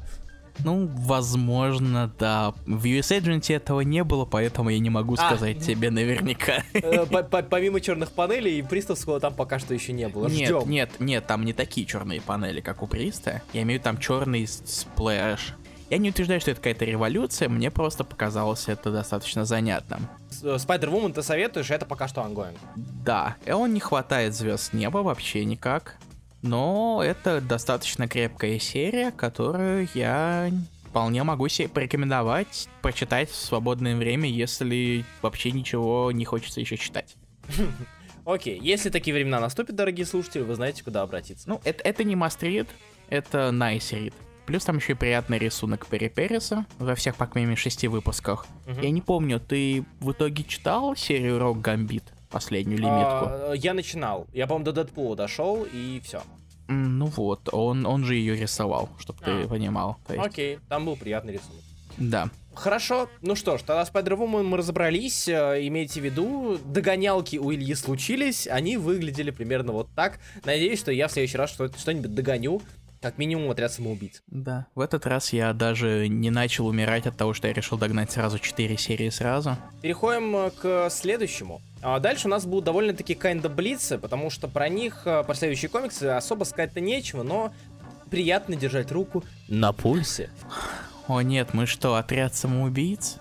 Ну, 0.64 0.88
возможно, 1.00 2.14
да. 2.20 2.54
В 2.68 2.86
US 2.86 3.12
Agent 3.12 3.54
этого 3.54 3.82
не 3.82 4.04
было, 4.04 4.24
поэтому 4.26 4.70
я 4.70 4.80
не 4.80 4.90
могу 4.92 5.16
А. 5.16 5.18
сказать 5.18 5.60
тебе 5.66 5.90
наверняка. 5.90 6.64
Э, 6.74 7.06
по- 7.08 7.24
по- 7.24 7.42
Помимо 7.44 7.82
черных 7.82 8.12
панелей, 8.12 8.64
Пристовского 8.64 9.20
там 9.20 9.34
пока 9.34 9.58
что 9.60 9.74
еще 9.74 9.94
не 9.94 10.08
было. 10.08 10.28
Нет, 10.28 10.48
Ждем. 10.50 10.70
нет, 10.70 10.90
нет, 11.00 11.26
там 11.28 11.44
не 11.44 11.54
такие 11.54 11.86
черные 11.88 12.22
панели, 12.22 12.62
как 12.62 12.84
у 12.84 12.88
Приста. 12.88 13.42
Я 13.52 13.64
имею 13.64 13.82
там 13.82 13.98
черный 13.98 14.48
сплэш. 14.48 15.56
Я 15.90 16.00
не 16.00 16.10
утверждаю, 16.10 16.42
что 16.42 16.52
это 16.52 16.60
какая-то 16.60 16.86
революция, 16.86 17.48
мне 17.48 17.70
просто 17.70 18.04
показалось 18.04 18.68
это 18.68 18.92
достаточно 18.92 19.46
занятным. 19.46 20.08
Spider-Woman 20.32 21.14
ты 21.14 21.22
советуешь, 21.22 21.70
это 21.70 21.86
пока 21.86 22.08
что 22.08 22.24
ongoing. 22.24 22.58
Да, 22.76 23.36
и 23.46 23.52
он 23.52 23.74
не 23.74 23.80
хватает 23.80 24.34
звезд 24.34 24.74
неба 24.74 25.00
вообще 25.00 25.46
никак. 25.46 25.98
Но 26.42 27.02
это 27.04 27.42
достаточно 27.42 28.08
крепкая 28.08 28.60
серия, 28.60 29.12
которую 29.12 29.88
я 29.94 30.52
вполне 30.88 31.24
могу 31.24 31.48
себе 31.50 31.68
порекомендовать, 31.68 32.70
прочитать 32.82 33.30
в 33.30 33.36
свободное 33.36 33.96
время, 33.96 34.30
если 34.30 35.06
вообще 35.22 35.52
ничего 35.52 36.12
не 36.12 36.26
хочется 36.26 36.62
еще 36.62 36.78
читать. 36.78 37.16
Окей, 38.26 38.60
если 38.60 38.90
такие 38.90 39.14
времена 39.14 39.40
наступят, 39.40 39.76
дорогие 39.76 40.06
слушатели, 40.06 40.42
вы 40.42 40.56
знаете, 40.56 40.84
куда 40.84 41.04
обратиться. 41.04 41.48
Ну, 41.48 41.62
это, 41.64 41.84
это 41.84 42.04
не 42.04 42.16
must-read, 42.16 42.68
это 43.10 43.50
nice 43.52 43.92
read. 43.92 44.14
Плюс 44.46 44.64
там 44.64 44.78
еще 44.78 44.94
и 44.94 44.96
приятный 44.96 45.40
рисунок 45.40 45.88
Перри 45.88 46.10
Перриса 46.10 46.66
во 46.78 46.94
всех, 46.96 47.16
по 47.16 47.26
крайней 47.26 47.48
мере, 47.50 47.60
шести 47.60 47.88
выпусках. 47.88 48.46
Мгм. 48.68 48.82
Я 48.82 48.90
не 48.92 49.02
помню, 49.02 49.40
ты 49.40 49.86
в 50.00 50.12
итоге 50.12 50.44
читал 50.44 50.96
серию 50.96 51.40
Рок 51.40 51.62
Гамбит, 51.62 52.04
последнюю 52.30 52.78
лимитку? 52.80 53.26
А, 53.28 53.54
Я 53.54 53.74
начинал. 53.74 54.28
Я, 54.34 54.46
по-моему, 54.48 54.66
до 54.66 54.74
Дэдпула 54.74 55.16
дошел, 55.16 55.66
и 55.72 56.00
все. 56.04 56.22
Ну 56.68 57.06
вот, 57.08 57.50
он, 57.54 57.86
он 57.86 58.04
же 58.06 58.16
ее 58.16 58.36
рисовал, 58.36 58.90
чтобы 59.00 59.20
А. 59.24 59.26
ты 59.44 59.48
понимал. 59.48 59.98
Есть, 60.10 60.26
Окей, 60.26 60.60
там 60.70 60.86
был 60.86 60.96
приятный 60.96 61.34
рисунок. 61.34 61.62
Да. 61.98 62.30
Хорошо, 62.54 63.10
ну 63.22 63.36
что 63.36 63.58
ж, 63.58 63.62
тогда 63.62 63.86
с 63.86 63.92
Spider-Woman 63.92 64.44
мы 64.44 64.58
разобрались. 64.58 65.28
Э, 65.28 65.60
Имейте 65.68 66.00
в 66.02 66.06
виду, 66.06 66.58
догонялки 66.66 67.38
у 67.38 67.52
Ильи 67.54 67.74
случились, 67.76 68.48
они 68.48 68.78
выглядели 68.78 69.30
примерно 69.32 69.74
вот 69.74 69.90
так. 69.96 70.20
Надеюсь, 70.46 70.80
что 70.80 70.92
я 70.92 71.08
в 71.08 71.12
следующий 71.12 71.38
раз 71.38 71.52
что- 71.52 71.68
что-нибудь 71.78 72.14
догоню, 72.16 72.62
как 73.06 73.20
минимум 73.20 73.52
отряд 73.52 73.72
самоубийц. 73.72 74.24
Да. 74.26 74.66
В 74.74 74.80
этот 74.80 75.06
раз 75.06 75.32
я 75.32 75.54
даже 75.54 76.08
не 76.08 76.32
начал 76.32 76.66
умирать 76.66 77.06
от 77.06 77.16
того, 77.16 77.36
что 77.36 77.48
я 77.48 77.54
решил 77.54 77.78
догнать 77.78 78.12
сразу 78.12 78.40
4 78.40 78.78
серии 78.78 79.10
сразу. 79.10 79.58
Переходим 79.84 80.36
э, 80.36 80.50
к 80.50 80.90
следующему. 80.90 81.62
А 81.84 82.00
Дальше 82.00 82.26
у 82.26 82.32
нас 82.32 82.48
будут 82.48 82.66
довольно-таки 82.66 83.14
kinda 83.14 83.48
блицы, 83.48 84.00
потому 84.00 84.32
что 84.32 84.48
про 84.48 84.70
них, 84.70 85.04
э, 85.06 85.24
про 85.24 85.36
следующие 85.36 85.70
комиксы 85.70 86.06
особо 86.06 86.46
сказать-то 86.46 86.80
нечего, 86.80 87.22
но 87.22 87.54
приятно 88.10 88.56
держать 88.56 88.92
руку 88.92 89.24
на 89.50 89.72
пульсе. 89.72 90.32
О 91.08 91.22
нет, 91.22 91.54
мы 91.54 91.68
что, 91.68 91.98
отряд 91.98 92.34
самоубийц? 92.34 93.18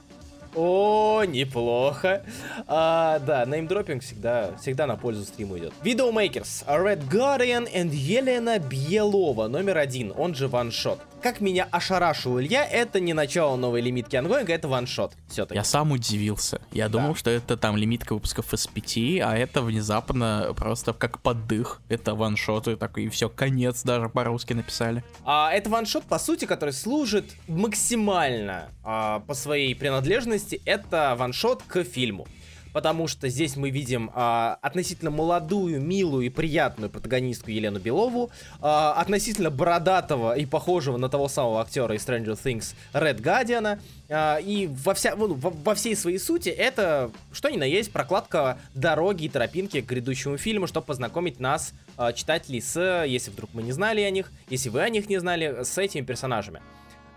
О, 0.54 1.24
неплохо. 1.24 2.24
А, 2.66 3.18
да, 3.20 3.44
неймдропинг 3.44 4.02
всегда, 4.02 4.56
всегда 4.60 4.86
на 4.86 4.96
пользу 4.96 5.24
стриму 5.24 5.58
идет. 5.58 5.72
Videomakers, 5.82 6.64
Red 6.66 7.08
Guardian 7.08 7.72
and 7.72 7.90
Елена 7.90 8.58
Бьелова, 8.58 9.48
номер 9.48 9.78
один, 9.78 10.12
он 10.16 10.34
же 10.34 10.48
ваншот. 10.48 11.00
Как 11.24 11.40
меня 11.40 11.66
ошарашил 11.70 12.38
Илья, 12.38 12.66
это 12.66 13.00
не 13.00 13.14
начало 13.14 13.56
новой 13.56 13.80
лимитки 13.80 14.14
ангоинга, 14.14 14.52
это 14.52 14.68
ваншот. 14.68 15.14
Все-таки. 15.26 15.54
Я 15.54 15.64
сам 15.64 15.90
удивился. 15.90 16.60
Я 16.70 16.90
думал, 16.90 17.14
что 17.14 17.30
это 17.30 17.56
там 17.56 17.78
лимитка 17.78 18.12
выпусков 18.12 18.52
из 18.52 18.66
5, 18.66 18.96
а 19.22 19.34
это 19.34 19.62
внезапно 19.62 20.52
просто 20.54 20.92
как 20.92 21.22
поддых. 21.22 21.80
Это 21.88 22.14
ваншоты 22.14 22.76
такой, 22.76 23.04
и 23.04 23.08
все, 23.08 23.30
конец 23.30 23.84
даже 23.84 24.10
по-русски 24.10 24.52
написали. 24.52 25.02
А, 25.24 25.50
это 25.50 25.70
ваншот, 25.70 26.04
по 26.04 26.18
сути, 26.18 26.44
который 26.44 26.74
служит 26.74 27.32
максимально 27.48 28.68
а, 28.82 29.20
по 29.20 29.32
своей 29.32 29.74
принадлежности, 29.74 30.43
это 30.52 31.14
ваншот 31.16 31.62
к 31.62 31.85
фильму. 31.85 32.26
потому 32.74 33.07
что 33.07 33.28
здесь 33.28 33.57
мы 33.57 33.70
видим 33.70 34.11
а, 34.14 34.59
относительно 34.61 35.12
молодую, 35.12 35.80
милую 35.80 36.26
и 36.26 36.28
приятную 36.28 36.90
протагонистку 36.90 37.50
Елену 37.50 37.78
Белову, 37.78 38.30
а, 38.61 38.94
относительно 38.94 39.50
бородатого 39.50 40.37
и 40.37 40.44
похожего 40.44 40.96
на 40.96 41.09
того 41.09 41.28
самого 41.28 41.61
актера 41.61 41.94
из 41.94 42.04
Stranger 42.04 42.35
Things 42.35 42.74
Ред 42.92 43.20
Гардиана, 43.20 43.78
а, 44.11 44.38
и 44.38 44.66
во, 44.66 44.92
вся, 44.94 45.14
ну, 45.14 45.35
во, 45.35 45.50
во 45.50 45.74
всей 45.76 45.94
своей 45.94 46.18
сути 46.18 46.48
это, 46.48 47.12
что 47.33 47.48
ни 47.48 47.57
на 47.57 47.64
есть, 47.64 47.92
прокладка 47.92 48.59
дороги 48.74 49.26
и 49.26 49.28
тропинки 49.28 49.80
к 49.80 49.87
грядущему 49.87 50.37
фильму, 50.37 50.66
чтобы 50.66 50.88
познакомить 50.88 51.38
нас, 51.38 51.74
а, 51.96 52.12
читателей, 52.12 52.61
с, 52.61 53.04
если 53.07 53.30
вдруг 53.30 53.50
мы 53.52 53.62
не 53.62 53.70
знали 53.70 54.00
о 54.00 54.11
них, 54.11 54.33
если 54.50 54.68
вы 54.68 54.80
о 54.80 54.88
них 54.88 55.09
не 55.09 55.18
знали, 55.18 55.62
с 55.62 55.78
этими 55.78 56.05
персонажами. 56.05 56.61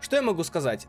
Что 0.02 0.18
я 0.18 0.22
могу 0.22 0.44
сказать? 0.44 0.86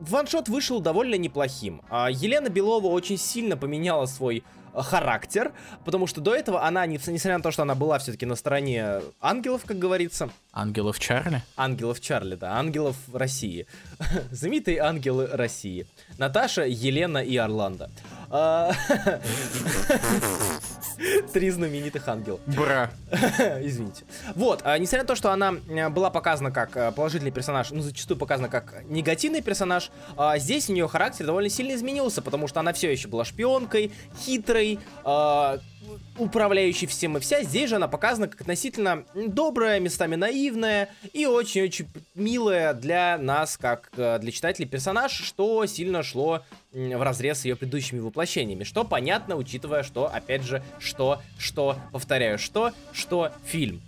Ваншот 0.00 0.48
вышел 0.48 0.80
довольно 0.80 1.16
неплохим. 1.16 1.82
А, 1.90 2.10
Елена 2.10 2.48
Белова 2.48 2.86
очень 2.86 3.18
сильно 3.18 3.56
поменяла 3.56 4.06
свой 4.06 4.44
а, 4.72 4.82
характер, 4.82 5.52
потому 5.84 6.06
что 6.06 6.20
до 6.20 6.34
этого 6.34 6.64
она, 6.64 6.86
несмотря 6.86 7.36
на 7.36 7.42
то, 7.42 7.50
что 7.50 7.62
она 7.62 7.74
была 7.74 7.98
все-таки 7.98 8.26
на 8.26 8.36
стороне 8.36 9.00
ангелов, 9.20 9.62
как 9.66 9.78
говорится. 9.78 10.30
Ангелов 10.52 10.98
Чарли? 10.98 11.42
Ангелов 11.56 12.00
Чарли, 12.00 12.34
да, 12.34 12.58
ангелов 12.58 12.96
России. 13.12 13.66
Знаменитые 14.30 14.80
ангелы 14.80 15.26
России. 15.26 15.86
Наташа, 16.18 16.64
Елена 16.66 17.18
и 17.18 17.36
Орландо. 17.36 17.90
Три 21.32 21.50
знаменитых 21.50 22.06
ангела. 22.08 22.40
Бра. 22.46 22.90
Извините. 23.62 24.04
Вот, 24.34 24.62
а, 24.64 24.78
несмотря 24.78 25.02
на 25.02 25.08
то, 25.08 25.14
что 25.14 25.32
она 25.32 25.54
э, 25.68 25.88
была 25.88 26.10
показана 26.10 26.50
как 26.50 26.76
э, 26.76 26.92
положительный 26.92 27.30
персонаж, 27.30 27.70
ну, 27.70 27.80
зачастую 27.82 28.18
показана 28.18 28.48
как 28.48 28.84
негативный 28.86 29.42
персонаж, 29.42 29.90
а, 30.16 30.38
здесь 30.38 30.68
у 30.68 30.72
нее 30.72 30.88
характер 30.88 31.26
довольно 31.26 31.48
сильно 31.48 31.74
изменился, 31.74 32.22
потому 32.22 32.48
что 32.48 32.60
она 32.60 32.72
все 32.72 32.90
еще 32.90 33.08
была 33.08 33.24
шпионкой, 33.24 33.92
хитрой, 34.18 34.78
а, 35.04 35.58
управляющей 36.18 36.86
всем 36.86 37.16
и 37.16 37.20
вся. 37.20 37.42
Здесь 37.42 37.70
же 37.70 37.76
она 37.76 37.88
показана 37.88 38.28
как 38.28 38.40
относительно 38.40 39.04
добрая, 39.14 39.80
местами 39.80 40.16
наивная 40.16 40.88
и 41.12 41.26
очень-очень 41.26 41.88
милая 42.14 42.74
для 42.74 43.18
нас, 43.18 43.56
как 43.56 43.90
э, 43.96 44.18
для 44.18 44.32
читателей 44.32 44.68
персонаж, 44.68 45.12
что 45.12 45.64
сильно 45.66 46.02
шло 46.02 46.42
в 46.72 47.02
разрез 47.02 47.40
с 47.40 47.44
ее 47.44 47.56
предыдущими 47.56 48.00
воплощениями. 48.00 48.64
Что 48.64 48.84
понятно, 48.84 49.36
учитывая, 49.36 49.82
что, 49.82 50.06
опять 50.06 50.42
же, 50.42 50.62
что, 50.78 51.20
что, 51.38 51.76
повторяю, 51.92 52.38
что, 52.38 52.72
что 52.92 53.32
фильм. 53.44 53.80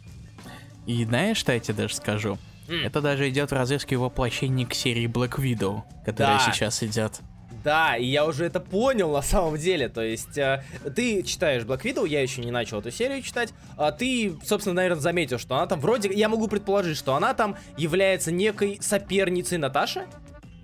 И 0.87 1.05
знаешь, 1.05 1.37
что 1.37 1.53
я 1.53 1.61
тебе 1.61 1.75
даже 1.75 1.95
скажу? 1.95 2.39
Mm. 2.69 2.87
Это 2.87 3.01
даже 3.01 3.29
идет 3.29 3.51
в 3.51 3.55
разрез 3.55 3.85
к 3.85 3.93
воплощению 3.93 4.69
к 4.69 4.75
серии 4.75 5.07
Black 5.07 5.39
Widow, 5.39 5.83
которая 6.05 6.39
да. 6.39 6.53
сейчас 6.53 6.83
идет. 6.83 7.21
Да, 7.63 7.97
и 7.97 8.07
я 8.07 8.25
уже 8.27 8.47
это 8.47 8.59
понял 8.59 9.13
на 9.13 9.23
самом 9.23 9.59
деле. 9.59 9.89
То 9.89 10.03
есть, 10.03 10.39
э, 10.39 10.65
ты 10.97 11.23
читаешь 11.23 11.65
Black 11.65 11.83
Widow, 11.83 12.09
я 12.09 12.23
еще 12.23 12.41
не 12.41 12.51
начал 12.51 12.79
эту 12.79 12.91
серию 12.91 13.23
читать. 13.23 13.53
А 13.77 13.93
ты, 13.93 14.35
собственно, 14.45 14.77
наверное, 14.77 15.01
заметил, 15.01 15.39
что 15.39 15.57
она 15.57 15.67
там 15.67 15.81
вроде... 15.81 16.11
Я 16.13 16.29
могу 16.29 16.49
предположить, 16.49 16.97
что 16.97 17.15
она 17.15 17.35
там 17.35 17.57
является 17.77 18.33
некой 18.33 18.79
соперницей 18.81 19.59
Наташи. 19.59 20.07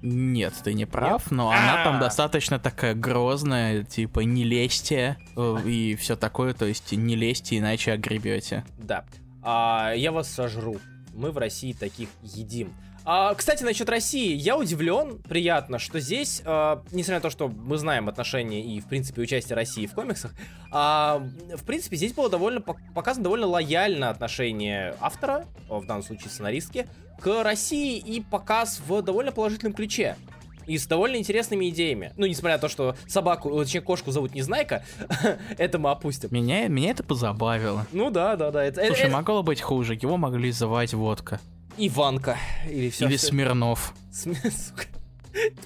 Нет, 0.02 0.54
ты 0.62 0.74
не 0.74 0.84
прав, 0.84 1.24
Нет? 1.26 1.30
но 1.30 1.50
она 1.50 1.84
там 1.84 1.96
а. 1.96 2.00
достаточно 2.00 2.58
такая 2.58 2.94
грозная, 2.94 3.82
типа 3.82 4.20
не 4.20 4.44
лезьте 4.44 5.16
э, 5.36 5.56
и 5.64 5.96
все 5.96 6.16
такое, 6.16 6.54
то 6.54 6.66
есть 6.66 6.92
не 6.92 7.16
лезьте, 7.16 7.58
иначе 7.58 7.92
огребете. 7.92 8.64
Да. 8.78 9.04
А, 9.42 9.92
я 9.94 10.12
вас 10.12 10.28
сожру. 10.28 10.78
Мы 11.14 11.30
в 11.30 11.38
России 11.38 11.72
таких 11.72 12.08
едим. 12.22 12.74
А, 13.08 13.34
кстати, 13.34 13.62
насчет 13.62 13.88
России, 13.88 14.34
я 14.34 14.58
удивлен, 14.58 15.18
приятно, 15.28 15.78
что 15.78 16.00
здесь, 16.00 16.42
а, 16.44 16.82
несмотря 16.90 17.18
на 17.18 17.20
то, 17.20 17.30
что 17.30 17.46
мы 17.46 17.78
знаем 17.78 18.08
отношения 18.08 18.60
и, 18.60 18.80
в 18.80 18.86
принципе, 18.86 19.22
участие 19.22 19.54
России 19.54 19.86
в 19.86 19.92
комиксах, 19.92 20.34
а, 20.72 21.22
в 21.54 21.64
принципе, 21.64 21.96
здесь 21.96 22.14
было 22.14 22.28
довольно 22.28 22.60
показано 22.60 23.22
довольно 23.22 23.46
лояльное 23.46 24.10
отношение 24.10 24.96
автора, 25.00 25.46
в 25.68 25.86
данном 25.86 26.02
случае 26.02 26.30
сценаристки, 26.30 26.88
к 27.20 27.44
России 27.44 27.96
и 27.96 28.20
показ 28.20 28.82
в 28.84 29.00
довольно 29.02 29.30
положительном 29.30 29.72
ключе 29.72 30.16
и 30.66 30.76
с 30.76 30.88
довольно 30.88 31.14
интересными 31.14 31.68
идеями. 31.68 32.12
Ну, 32.16 32.26
несмотря 32.26 32.56
на 32.56 32.60
то, 32.60 32.68
что 32.68 32.96
собаку, 33.06 33.56
точнее, 33.56 33.82
кошку 33.82 34.10
зовут 34.10 34.34
Незнайка, 34.34 34.84
это 35.58 35.78
мы 35.78 35.92
опустим. 35.92 36.30
Меня, 36.32 36.66
меня 36.66 36.90
это 36.90 37.04
позабавило. 37.04 37.86
Ну 37.92 38.10
да, 38.10 38.34
да, 38.34 38.50
да. 38.50 38.64
Это, 38.64 38.84
Слушай, 38.84 39.02
это... 39.02 39.12
могло 39.12 39.44
быть 39.44 39.60
хуже, 39.60 39.94
его 39.94 40.16
могли 40.16 40.50
звать 40.50 40.92
водка. 40.92 41.40
Иванка. 41.78 42.36
Или, 42.68 42.90
все, 42.90 43.06
Или 43.06 43.16
все. 43.16 43.28
Смирнов. 43.28 43.94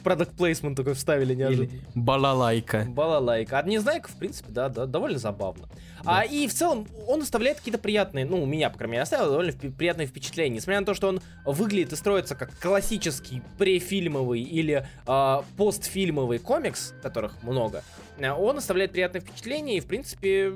Продукт 0.02 0.32
плейсмент 0.36 0.76
такой 0.76 0.94
вставили 0.94 1.34
неожиданно. 1.34 1.68
Или 1.68 1.82
балалайка. 1.94 2.86
Балалайка. 2.88 3.58
А 3.58 3.62
Незнайка, 3.62 4.08
в 4.08 4.16
принципе, 4.16 4.50
да, 4.50 4.68
да, 4.68 4.86
довольно 4.86 5.18
забавно. 5.18 5.68
Да. 6.02 6.20
А 6.20 6.24
и 6.24 6.48
в 6.48 6.54
целом 6.54 6.86
он 7.06 7.22
оставляет 7.22 7.58
какие-то 7.58 7.78
приятные, 7.78 8.24
ну, 8.24 8.42
у 8.42 8.46
меня, 8.46 8.70
по 8.70 8.78
крайней 8.78 8.92
мере, 8.92 9.02
оставил 9.02 9.30
довольно 9.30 9.52
приятные 9.52 10.06
впечатления. 10.06 10.56
Несмотря 10.56 10.80
на 10.80 10.86
то, 10.86 10.94
что 10.94 11.08
он 11.08 11.20
выглядит 11.44 11.92
и 11.92 11.96
строится 11.96 12.34
как 12.34 12.58
классический 12.58 13.42
префильмовый 13.58 14.42
или 14.42 14.86
э, 15.06 15.42
постфильмовый 15.56 16.38
комикс, 16.38 16.94
которых 17.02 17.40
много, 17.42 17.84
э, 18.18 18.30
он 18.30 18.58
оставляет 18.58 18.92
приятные 18.92 19.20
впечатления 19.20 19.76
и, 19.76 19.80
в 19.80 19.86
принципе, 19.86 20.54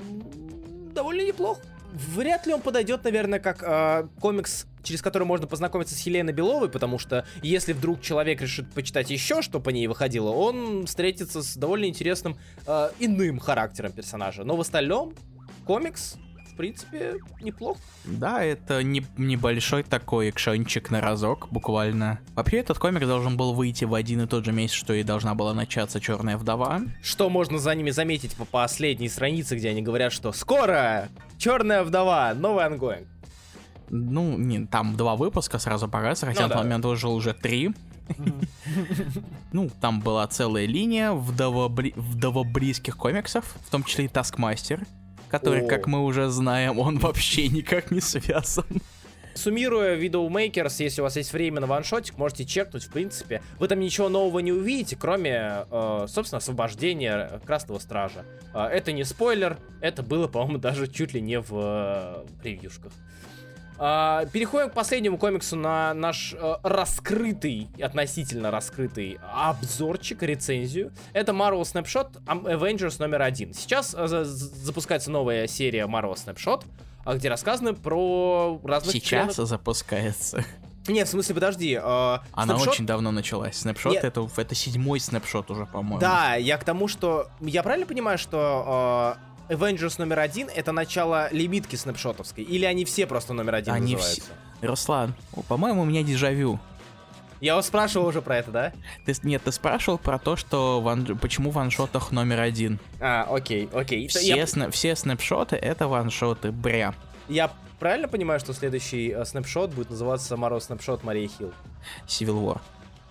довольно 0.95 1.23
неплох. 1.23 1.61
Вряд 1.95 2.45
ли 2.47 2.53
он 2.53 2.61
подойдет, 2.61 3.05
наверное, 3.05 3.39
как 3.39 3.63
э, 3.63 4.09
комикс, 4.21 4.67
через 4.83 5.01
который 5.01 5.23
можно 5.29 5.47
познакомиться 5.47 5.95
с 5.95 6.01
Еленой 6.01 6.33
Беловой, 6.33 6.69
потому 6.69 6.99
что 6.99 7.25
если 7.41 7.73
вдруг 7.73 8.01
человек 8.01 8.43
решит 8.43 8.69
почитать 8.73 9.11
еще, 9.11 9.43
что 9.43 9.61
по 9.61 9.71
ней 9.71 9.87
выходило, 9.87 10.31
он 10.31 10.87
встретится 10.87 11.41
с 11.41 11.57
довольно 11.57 11.85
интересным 11.85 12.37
э, 12.67 12.91
иным 12.99 13.39
характером 13.39 13.93
персонажа. 13.93 14.43
Но 14.43 14.57
в 14.57 14.61
остальном 14.61 15.15
комикс 15.67 16.17
в 16.55 16.57
принципе, 16.57 17.17
неплохо. 17.41 17.81
Да, 18.05 18.45
это 18.45 18.81
не, 18.85 19.05
небольшой 19.17 19.83
такой 19.83 20.31
экшончик 20.31 20.89
на 20.93 21.01
разок, 21.01 21.49
буквально. 21.51 22.21
Вообще, 22.37 22.59
этот 22.59 22.79
комик 22.79 23.05
должен 23.07 23.37
был 23.37 23.55
выйти 23.55 23.85
в 23.85 23.93
один 23.93 24.23
и 24.23 24.27
тот 24.29 24.45
же 24.45 24.53
месяц, 24.53 24.75
что 24.75 24.95
и 24.95 25.03
должна 25.03 25.35
была 25.35 25.53
начаться 25.53 26.01
Черная 26.01 26.37
вдова. 26.39 26.83
Что 27.03 27.29
можно 27.29 27.59
за 27.59 27.75
ними 27.75 27.91
заметить 27.91 28.37
по 28.37 28.45
последней 28.45 29.09
странице, 29.09 29.57
где 29.57 29.71
они 29.71 29.83
говорят, 29.83 30.13
что 30.13 30.31
скоро 30.31 31.09
Черная 31.39 31.83
вдова, 31.83 32.33
новый 32.35 32.65
ongoing. 32.65 33.09
Ну, 33.91 34.39
не, 34.39 34.65
там 34.67 34.97
два 34.97 35.17
выпуска 35.17 35.59
сразу 35.59 35.89
показывается, 35.89 36.27
хотя 36.27 36.43
ну, 36.43 36.49
на 36.49 36.55
тот 36.55 36.65
момент 36.65 36.85
уже 36.87 37.09
уже 37.09 37.35
три. 37.35 37.73
Ну, 39.53 39.71
там 39.81 40.01
была 40.01 40.27
целая 40.27 40.67
линия 40.67 41.13
вдовоблизких 41.13 42.97
комиксов, 42.97 43.45
в 43.65 43.71
том 43.71 43.85
числе 43.85 44.07
и 44.07 44.09
Taskmaster 44.09 44.85
который, 45.39 45.65
О. 45.65 45.67
как 45.67 45.89
мы 45.89 46.05
уже 46.05 46.29
знаем, 46.29 46.79
он 46.79 46.99
вообще 46.99 47.49
никак 47.49 47.91
не 47.91 48.01
связан. 48.01 48.65
Суммируя 49.35 49.99
Widowmakers, 49.99 50.77
если 50.79 51.01
у 51.01 51.05
вас 51.05 51.17
есть 51.17 51.33
время 51.33 51.61
на 51.61 51.67
one-shot 51.67 52.03
ик, 52.03 52.17
можете 52.17 52.45
чекнуть, 52.45 52.85
в 52.85 52.91
принципе. 52.91 53.43
Вы 53.59 53.67
там 53.67 53.81
ничего 53.81 54.09
нового 54.09 54.39
не 54.39 54.53
увидите, 54.53 54.95
кроме, 54.95 55.67
э, 55.69 56.07
собственно, 56.09 56.39
освобождения 56.39 57.41
Красного 57.45 57.81
Стража. 57.81 58.25
Э, 58.55 58.67
это 58.67 58.93
не 58.93 59.03
спойлер, 59.03 59.59
это 59.81 60.05
было, 60.05 60.29
по-моему, 60.29 60.59
даже 60.59 60.87
чуть 60.87 61.15
ли 61.15 61.21
не 61.21 61.41
в 61.41 61.51
э, 61.53 62.27
превьюшках. 62.41 62.93
А, 63.79 64.27
переходим 64.27 64.71
к 64.71 64.73
последнему 64.73 65.19
комиксу 65.19 65.57
на 65.57 65.95
наш 65.95 66.35
а, 66.39 66.61
раскрытый, 66.63 67.69
относительно 67.83 68.51
раскрытый 68.51 69.19
обзорчик, 69.33 70.23
рецензию. 70.23 70.93
Это 71.13 71.33
Marvel 71.33 71.63
Snapshot 71.63 72.23
Avengers 72.25 72.97
номер 72.99 73.23
один. 73.23 73.53
Сейчас 73.53 73.95
а, 73.97 74.07
запускается 74.25 75.11
новая 75.11 75.47
серия 75.47 75.87
Marvel 75.87 76.15
Snapshot, 76.15 76.65
а, 77.05 77.15
где 77.15 77.29
рассказано 77.29 77.75
про 77.75 78.61
разных 78.65 78.93
Сейчас 78.93 79.35
членов... 79.35 79.49
запускается. 79.49 80.45
Не, 80.87 81.05
в 81.05 81.09
смысле, 81.09 81.35
подожди. 81.35 81.81
Э, 81.83 82.19
Она 82.33 82.57
снапшот... 82.57 82.69
очень 82.69 82.87
давно 82.87 83.11
началась. 83.11 83.57
Снапшот 83.57 83.95
Нет. 83.95 84.05
это, 84.05 84.29
это 84.37 84.55
седьмой 84.55 85.01
снапшот 85.01 85.51
уже, 85.51 85.65
по-моему. 85.65 85.99
Да, 85.99 86.35
я 86.35 86.59
к 86.59 86.65
тому, 86.65 86.89
что. 86.89 87.29
Я 87.41 87.63
правильно 87.63 87.87
понимаю, 87.87 88.19
что 88.19 89.17
Avengers 89.49 89.95
номер 89.99 90.21
один 90.21 90.49
это 90.49 90.73
начало 90.73 91.29
лимитки 91.33 91.77
снапшотовской? 91.77 92.45
Или 92.45 92.65
они 92.65 92.85
все 92.85 93.07
просто 93.07 93.35
номер 93.35 93.57
один 93.57 93.75
они 93.75 93.95
называются? 93.95 94.33
Все... 94.59 94.67
Руслан, 94.67 95.15
по-моему, 95.49 95.83
у 95.83 95.85
меня 95.85 96.03
дежавю. 96.03 96.59
Я 97.41 97.57
вас 97.57 97.67
спрашивал 97.67 98.07
уже 98.07 98.23
про 98.23 98.39
это, 98.39 98.51
да? 98.51 98.73
Ты, 99.05 99.15
нет, 99.23 99.43
ты 99.43 99.53
спрашивал 99.53 99.99
про 99.99 100.19
то, 100.19 100.37
что 100.37 100.81
ван, 100.81 101.05
почему 101.19 101.51
в 101.51 101.55
ваншотах 101.55 102.11
номер 102.11 102.41
один. 102.41 102.79
А, 103.01 103.27
окей, 103.31 103.69
окей. 103.73 104.09
Все, 104.09 104.37
я... 104.37 104.47
сна, 104.47 104.71
все 104.71 104.97
снапшоты 104.97 105.57
это 105.57 105.87
ваншоты, 105.87 106.53
бря. 106.53 106.95
Я 107.29 107.53
правильно 107.79 108.09
понимаю, 108.09 108.41
что 108.41 108.55
следующий 108.55 109.11
э, 109.11 109.27
снапшот 109.27 109.75
будет 109.75 109.91
называться 109.91 110.39
Моро 110.39 110.59
снапшот 110.59 111.03
Мария 111.05 111.29
Хилл? 111.29 111.53
Civil 112.07 112.43
War. 112.43 112.61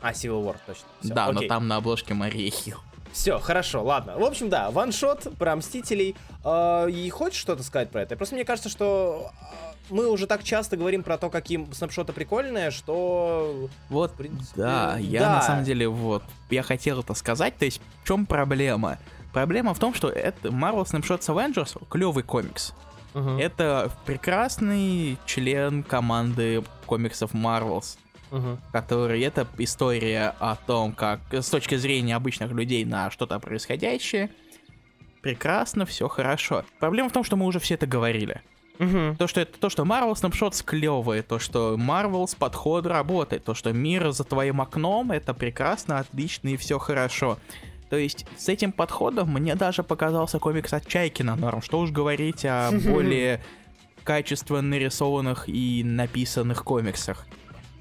А, 0.02 0.14
Civil 0.14 0.44
War, 0.44 0.56
точно. 0.66 0.88
Всё, 1.02 1.14
да, 1.14 1.28
окей. 1.28 1.42
но 1.42 1.48
там 1.48 1.68
на 1.68 1.76
обложке 1.76 2.16
Мария 2.16 2.50
Хилл. 2.50 2.80
Все, 3.14 3.40
хорошо, 3.40 3.84
ладно. 3.84 4.18
В 4.18 4.24
общем, 4.24 4.50
да, 4.50 4.72
ваншот 4.72 5.38
про 5.38 5.56
Мстителей. 5.56 6.16
Э, 6.44 6.90
и 6.90 7.10
хочешь 7.12 7.40
что-то 7.40 7.62
сказать 7.62 7.92
про 7.92 8.02
это? 8.02 8.18
Просто 8.18 8.34
мне 8.34 8.44
кажется, 8.44 8.70
что 8.70 9.32
а, 9.40 9.76
мы 9.92 10.10
уже 10.10 10.26
так 10.26 10.44
часто 10.44 10.78
говорим 10.78 11.04
про 11.04 11.20
то, 11.20 11.30
какие 11.30 11.66
снапшоты 11.74 12.12
прикольные, 12.12 12.72
что... 12.72 13.70
Вот, 13.90 14.12
в 14.12 14.16
принципе, 14.16 14.62
да, 14.62 14.98
я 14.98 15.20
да. 15.20 15.36
на 15.36 15.42
самом 15.44 15.64
деле, 15.64 15.88
вот, 15.88 16.24
я 16.50 16.64
хотел 16.64 17.02
это 17.02 17.14
сказать, 17.14 17.56
то 17.56 17.66
есть 17.66 17.82
в 18.02 18.08
чем 18.08 18.26
проблема? 18.26 18.98
Проблема 19.32 19.76
в 19.76 19.80
том, 19.80 19.94
что 19.94 20.10
это 20.10 20.50
Marvel 20.50 20.84
Snapshots 20.84 21.28
Avengers 21.28 21.88
клевый 21.90 22.24
комикс. 22.24 22.74
Uh-huh. 23.14 23.40
Это 23.40 23.92
прекрасный 24.06 25.20
член 25.28 25.84
команды 25.84 26.64
комиксов 26.88 27.34
Marvels, 27.34 27.98
uh-huh. 28.34 28.58
который 28.72 29.22
это 29.22 29.48
история 29.58 30.34
о 30.40 30.56
том, 30.56 30.94
как 30.94 31.22
с 31.32 31.50
точки 31.50 31.76
зрения 31.76 32.16
обычных 32.16 32.52
людей 32.52 32.84
на 32.84 33.12
что-то 33.12 33.40
происходящее. 33.40 34.30
Прекрасно, 35.22 35.86
все 35.86 36.10
хорошо. 36.10 36.66
Проблема 36.80 37.10
в 37.10 37.14
том, 37.14 37.24
что 37.24 37.38
мы 37.38 37.46
уже 37.46 37.60
все 37.60 37.76
это 37.76 37.88
говорили. 37.88 38.42
Угу. 38.80 39.16
То, 39.20 39.28
что 39.28 39.42
это 39.42 39.58
то, 39.58 39.70
что 39.70 39.84
Marvel 39.84 40.14
Snapshots 40.14 40.64
клевые, 40.66 41.22
то, 41.22 41.40
что 41.40 41.76
Marvel's 41.76 42.36
подход 42.38 42.86
работает, 42.88 43.44
то, 43.44 43.54
что 43.54 43.72
мир 43.72 44.12
за 44.12 44.24
твоим 44.24 44.62
окном, 44.62 45.12
это 45.12 45.34
прекрасно, 45.34 46.00
отлично 46.00 46.50
и 46.50 46.58
все 46.58 46.80
хорошо. 46.80 47.38
То 47.90 47.98
есть 47.98 48.26
с 48.38 48.50
этим 48.50 48.72
подходом 48.72 49.32
мне 49.32 49.56
даже 49.56 49.84
показался 49.84 50.40
комикс 50.40 50.74
от 50.74 50.88
Чайкина 50.88 51.36
норм. 51.36 51.62
Что 51.62 51.80
уж 51.80 51.92
говорить 51.92 52.44
о 52.44 52.72
более 52.86 53.42
качественно 54.04 54.62
нарисованных 54.62 55.48
и 55.48 55.84
написанных 55.84 56.64
комиксах. 56.64 57.26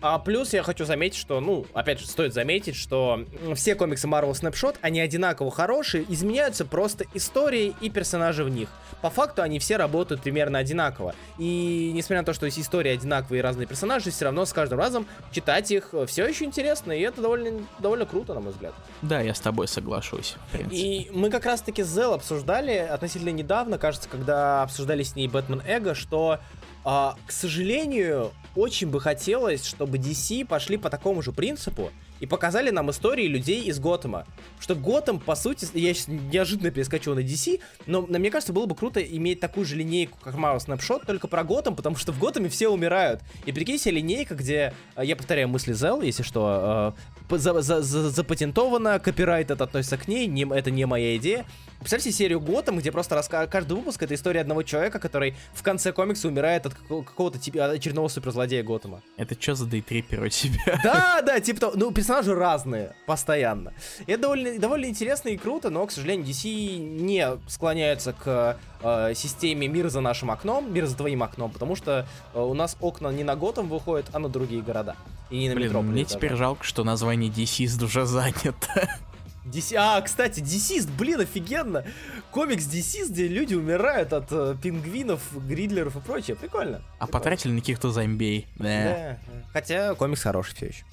А 0.03 0.19
плюс 0.19 0.53
я 0.53 0.65
хочу 0.65 0.85
заметить, 0.85 1.17
что, 1.17 1.41
ну, 1.41 1.65
опять 1.75 2.01
же, 2.01 2.07
стоит 2.09 2.35
заметить, 2.35 2.75
что 2.75 3.25
все 3.55 3.77
комиксы 3.77 4.09
Marvel 4.09 4.33
Snapshot, 4.33 4.77
они 4.83 5.01
одинаково 5.01 5.53
хорошие, 5.53 6.05
изменяются 6.09 6.65
просто 6.65 7.05
истории 7.15 7.75
и 7.81 7.89
персонажи 7.89 8.43
в 8.43 8.49
них. 8.49 8.69
По 9.01 9.11
факту 9.11 9.43
они 9.43 9.61
все 9.61 9.77
работают 9.77 10.23
примерно 10.23 10.59
одинаково. 10.59 11.15
И 11.39 11.93
несмотря 11.95 12.19
на 12.19 12.27
то, 12.27 12.35
что 12.35 12.47
есть 12.47 12.59
истории 12.59 12.91
одинаковые 12.91 13.39
и 13.39 13.43
разные 13.43 13.67
персонажи, 13.67 14.11
все 14.11 14.25
равно 14.25 14.45
с 14.45 14.53
каждым 14.53 14.79
разом 14.79 15.07
читать 15.31 15.71
их 15.71 15.95
все 16.09 16.27
еще 16.27 16.45
интересно, 16.45 16.93
и 16.93 17.01
это 17.01 17.23
довольно, 17.23 17.65
довольно 17.79 18.05
круто, 18.05 18.35
на 18.35 18.41
мой 18.41 18.53
взгляд. 18.53 18.75
Да, 19.03 19.21
я 19.21 19.35
с 19.35 19.41
тобой 19.41 19.69
соглашусь. 19.69 20.37
И 20.71 21.11
мы 21.13 21.31
как 21.31 21.47
раз-таки 21.47 21.85
с 21.85 21.89
Зел 21.89 22.13
обсуждали 22.13 22.73
относительно 22.73 23.31
недавно, 23.31 23.79
кажется, 23.79 24.09
когда 24.09 24.63
обсуждали 24.63 25.05
с 25.05 25.15
ней 25.15 25.29
Бэтмен 25.29 25.63
Эго, 25.67 25.95
что 25.95 26.41
а, 26.85 27.17
к 27.27 27.33
сожалению, 27.33 28.33
очень 28.57 28.89
бы 28.89 29.01
хотелось, 29.01 29.65
чтобы 29.65 29.99
DC 29.99 30.47
пошли 30.47 30.77
по 30.77 30.91
такому 30.91 31.23
же 31.23 31.33
принципу 31.33 31.91
и 32.23 32.27
показали 32.27 32.71
нам 32.71 32.89
истории 32.89 33.27
людей 33.27 33.65
из 33.65 33.81
Готэма. 33.81 34.27
Что 34.61 34.77
Готэм, 34.77 35.19
по 35.19 35.35
сути, 35.35 35.67
я 35.75 35.93
сейчас 35.93 36.07
неожиданно 36.07 36.71
перескочу 36.71 37.15
на 37.15 37.19
DC, 37.19 37.61
но 37.87 38.07
на 38.07 38.21
мне 38.21 38.31
кажется, 38.31 38.53
было 38.53 38.67
бы 38.67 38.77
круто 38.77 39.03
иметь 39.03 39.41
такую 39.41 39.67
же 39.67 39.75
линейку, 39.75 40.17
как 40.23 40.37
Marvel 40.37 40.59
Snapshot, 40.59 41.05
только 41.05 41.27
про 41.27 41.43
Готэм, 41.43 41.75
потому 41.75 41.97
что 41.97 42.13
в 42.13 42.21
Готэме 42.21 42.49
все 42.49 42.69
умирают. 42.69 43.23
И 43.45 43.51
прикинь 43.51 43.77
себе 43.77 43.97
линейка, 43.97 44.37
где, 44.37 44.73
а, 44.95 45.05
я 45.05 45.17
повторяю 45.17 45.49
мысли 45.49 45.73
Зел, 45.73 46.01
если 46.01 46.23
что, 46.23 46.45
а, 46.47 46.95
за, 47.29 47.61
за, 47.61 47.83
за, 47.83 48.11
запатентовано, 48.11 49.01
копирайт 49.01 49.51
это 49.51 49.65
относится 49.65 49.97
к 49.97 50.07
ней, 50.07 50.29
не, 50.29 50.45
это 50.45 50.71
не 50.71 50.87
моя 50.87 51.17
идея. 51.17 51.45
Представьте 51.83 52.13
серию 52.13 52.39
Готэм, 52.39 52.79
где 52.79 52.93
просто 52.93 53.17
раска... 53.17 53.49
каждый 53.49 53.73
выпуск 53.73 54.01
это 54.01 54.15
история 54.15 54.43
одного 54.43 54.63
человека, 54.63 55.01
который 55.01 55.35
в 55.53 55.65
конце 55.65 55.91
комикса 55.91 56.29
умирает 56.29 56.67
от 56.67 56.75
какого-то 56.75 57.41
типа 57.41 57.65
очередного 57.65 58.07
суперзлодея 58.07 58.63
Готэма. 58.63 59.03
Это 59.17 59.35
что 59.41 59.57
за 59.57 59.67
дейтрипер 59.67 60.23
у 60.23 60.29
тебя? 60.29 60.79
Да, 60.85 61.21
да, 61.23 61.41
типа. 61.41 61.73
Ну, 61.75 61.91
персонажи 62.13 62.35
разные, 62.35 62.93
постоянно. 63.07 63.73
И 64.07 64.13
это 64.13 64.23
довольно, 64.23 64.59
довольно 64.59 64.87
интересно 64.87 65.31
и 65.31 65.37
круто, 65.37 65.71
но, 65.71 65.87
к 65.87 65.93
сожалению, 65.93 66.27
DC 66.27 66.77
не 66.77 67.27
склоняются 67.49 68.13
к 68.13 68.59
э, 68.83 69.15
системе 69.15 69.67
мир 69.69 69.89
за 69.89 70.01
нашим 70.01 70.31
окном, 70.31 70.73
мир 70.73 70.87
за 70.87 70.97
твоим 70.97 71.23
окном, 71.23 71.51
потому 71.51 71.75
что 71.75 72.07
э, 72.35 72.41
у 72.41 72.53
нас 72.55 72.77
окна 72.81 73.09
не 73.09 73.25
на 73.25 73.35
Готэм 73.35 73.69
выходят, 73.69 74.07
а 74.13 74.19
на 74.19 74.29
другие 74.29 74.63
города. 74.63 74.95
И 75.31 75.39
не 75.39 75.49
на 75.49 75.55
Блин, 75.55 75.75
мне 75.87 76.05
теперь 76.05 76.35
жалко, 76.35 76.65
что 76.65 76.85
название 76.85 77.31
DC 77.31 77.83
уже 77.83 78.05
занято. 78.05 78.89
DC... 79.47 79.75
А, 79.77 80.01
кстати, 80.03 80.41
Deceased, 80.41 80.91
блин, 80.99 81.21
офигенно. 81.21 81.85
Комикс 82.31 82.67
Deceased, 82.67 83.11
где 83.11 83.27
люди 83.27 83.55
умирают 83.55 84.13
от 84.13 84.27
э, 84.31 84.55
пингвинов, 84.63 85.21
гридлеров 85.49 85.97
и 85.97 86.01
прочее. 86.01 86.37
Прикольно. 86.37 86.77
А 86.77 87.07
Прикольно. 87.07 87.13
потратили 87.13 87.53
на 87.53 87.61
каких-то 87.61 87.91
зомбей. 87.91 88.47
Да. 88.57 88.65
да. 88.65 89.19
Хотя 89.53 89.95
комикс 89.95 90.23
хороший 90.23 90.55
все 90.55 90.67
еще. 90.67 90.85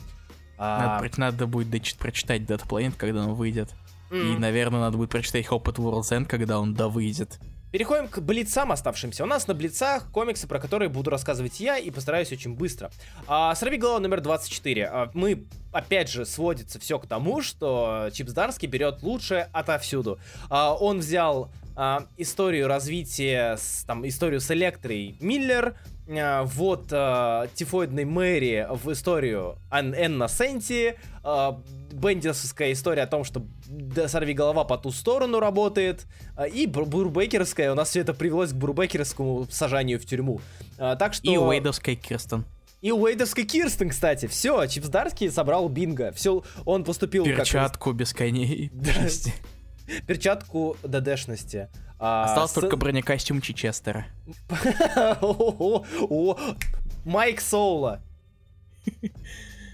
А... 0.60 1.02
Надо, 1.02 1.12
надо 1.18 1.48
будет 1.48 1.72
дочит, 1.72 1.98
прочитать 1.98 2.42
Dead 2.42 2.62
Planet, 2.68 2.94
когда 2.98 3.26
он 3.26 3.34
выйдет. 3.34 3.70
Mm. 4.12 4.36
И, 4.36 4.38
наверное, 4.38 4.82
надо 4.82 4.98
будет 4.98 5.10
прочитать 5.10 5.46
Hope 5.48 5.64
at 5.64 5.76
World's 5.76 6.12
End, 6.12 6.26
когда 6.26 6.60
он 6.60 6.74
да 6.74 6.90
выйдет. 6.90 7.40
Переходим 7.72 8.08
к 8.08 8.20
блицам 8.20 8.72
оставшимся. 8.72 9.24
У 9.24 9.28
нас 9.28 9.48
на 9.48 9.54
блицах 9.54 10.12
комиксы, 10.12 10.48
про 10.48 10.60
которые 10.60 10.90
буду 10.90 11.12
рассказывать 11.12 11.60
я 11.60 11.78
и 11.78 11.92
постараюсь 11.92 12.32
очень 12.32 12.56
быстро. 12.56 12.90
А, 13.28 13.54
Сорви 13.54 13.78
голова 13.78 14.00
номер 14.00 14.22
24. 14.22 14.86
А, 14.88 15.12
мы, 15.14 15.46
опять 15.72 16.10
же, 16.10 16.26
сводится 16.26 16.80
все 16.80 16.98
к 16.98 17.06
тому, 17.06 17.44
что 17.44 18.10
Чипс 18.12 18.34
Дарский 18.34 18.68
берет 18.68 19.04
лучшее 19.04 19.50
отовсюду. 19.54 20.18
А, 20.50 20.74
он 20.74 20.98
взял 20.98 21.52
а, 21.76 22.08
историю 22.18 22.68
развития, 22.68 23.56
с, 23.56 23.84
там, 23.86 24.08
историю 24.08 24.42
с 24.42 24.50
Электрой 24.50 25.16
Миллер, 25.20 25.76
вот 26.10 26.88
а, 26.92 27.48
тифоидной 27.54 28.06
Мэри 28.06 28.68
в 28.70 28.92
историю 28.92 29.58
Энна 29.72 30.28
Сенти, 30.28 30.96
а, 31.24 31.62
бендисовская 31.92 32.72
история 32.72 33.04
о 33.04 33.08
том, 33.08 33.24
что 33.24 33.46
сорви 34.08 34.34
голова 34.34 34.64
по 34.64 34.78
ту 34.78 34.92
сторону 34.92 35.40
работает, 35.40 36.08
а, 36.36 36.48
и 36.48 36.66
бурбекерская, 36.66 37.72
у 37.72 37.76
нас 37.76 37.90
все 37.90 38.00
это 38.00 38.16
привелось 38.16 38.52
к 38.52 38.56
бурбекерскому 38.56 39.48
сажанию 39.52 40.00
в 40.00 40.06
тюрьму. 40.06 40.42
А, 40.80 40.96
так 40.96 41.14
что... 41.14 41.30
И 41.30 41.38
уэйдовская 41.38 41.96
Кирстен. 41.96 42.46
И 42.82 42.92
Уэйдовской 42.94 43.44
Кирстен, 43.44 43.90
кстати. 43.90 44.26
Все, 44.28 44.66
Чипсдарский 44.66 45.30
собрал 45.30 45.68
бинго. 45.68 46.14
Все, 46.14 46.44
он 46.64 46.86
поступил 46.86 47.26
Перчатку 47.26 47.90
как... 47.90 48.00
без 48.00 48.14
коней. 48.14 48.72
Перчатку 50.08 50.78
ДДшности. 50.84 51.68
А, 52.00 52.26
Остался 52.26 52.54
с... 52.54 52.62
только 52.62 52.78
бронекостюм 52.78 53.42
Чичестера. 53.42 54.08
Майк 57.06 57.42
Соула. 57.42 58.02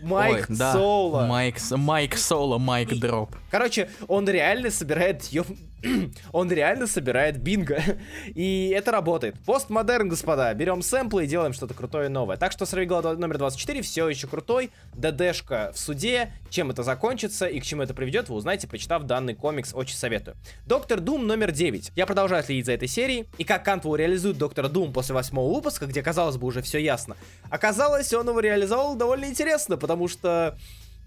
Майк 0.02 0.50
Ой, 0.50 0.58
да. 0.58 0.74
Соло. 0.74 1.26
Майк, 1.26 1.56
Майк 1.72 2.18
Соло, 2.18 2.58
Майк 2.58 3.00
Дроп. 3.00 3.36
Короче, 3.50 3.90
он 4.08 4.30
реально 4.30 4.70
собирает 4.70 5.24
ё... 5.26 5.46
он 6.32 6.52
реально 6.52 6.88
собирает 6.88 7.38
бинго. 7.38 7.82
и 8.28 8.72
это 8.76 8.92
работает. 8.92 9.36
Постмодерн, 9.46 10.10
господа. 10.10 10.54
Берем 10.54 10.82
сэмплы 10.82 11.26
и 11.26 11.28
делаем 11.28 11.54
что-то 11.54 11.74
крутое 11.74 12.10
новое. 12.10 12.38
Так 12.38 12.52
что 12.52 12.66
Сорвиголова 12.66 13.16
номер 13.16 13.38
24 13.38 13.82
все 13.82 14.08
еще 14.10 14.28
крутой. 14.28 14.72
ДДшка 14.94 15.72
в 15.74 15.80
суде. 15.80 16.34
Чем 16.50 16.72
это 16.72 16.84
закончится 16.84 17.46
и 17.46 17.60
к 17.60 17.64
чему 17.64 17.84
это 17.84 17.94
приведет, 17.94 18.30
вы 18.30 18.36
узнаете, 18.36 18.68
прочитав 18.68 19.04
данный 19.04 19.36
комикс. 19.36 19.74
Очень 19.74 19.98
советую. 19.98 20.38
Доктор 20.66 21.00
Дум 21.00 21.28
номер 21.28 21.52
9. 21.52 21.92
Я 21.96 22.06
продолжаю 22.06 22.44
следить 22.44 22.66
за 22.66 22.74
этой 22.74 22.88
серией. 22.88 23.28
И 23.38 23.44
как 23.44 23.64
Кантвелл 23.64 23.96
реализует 23.96 24.38
Доктора 24.38 24.70
Дум 24.70 24.94
после 24.94 25.16
восьмого 25.16 25.54
выпуска, 25.54 25.86
где, 25.86 26.02
казалось 26.02 26.38
бы, 26.38 26.48
уже 26.48 26.62
все 26.62 26.80
ясно. 26.80 27.16
Оказалось, 27.50 28.14
он 28.14 28.28
его 28.28 28.40
реализовал 28.40 28.96
довольно 28.96 29.26
интересно, 29.26 29.78
потому 29.78 30.08
что 30.08 30.58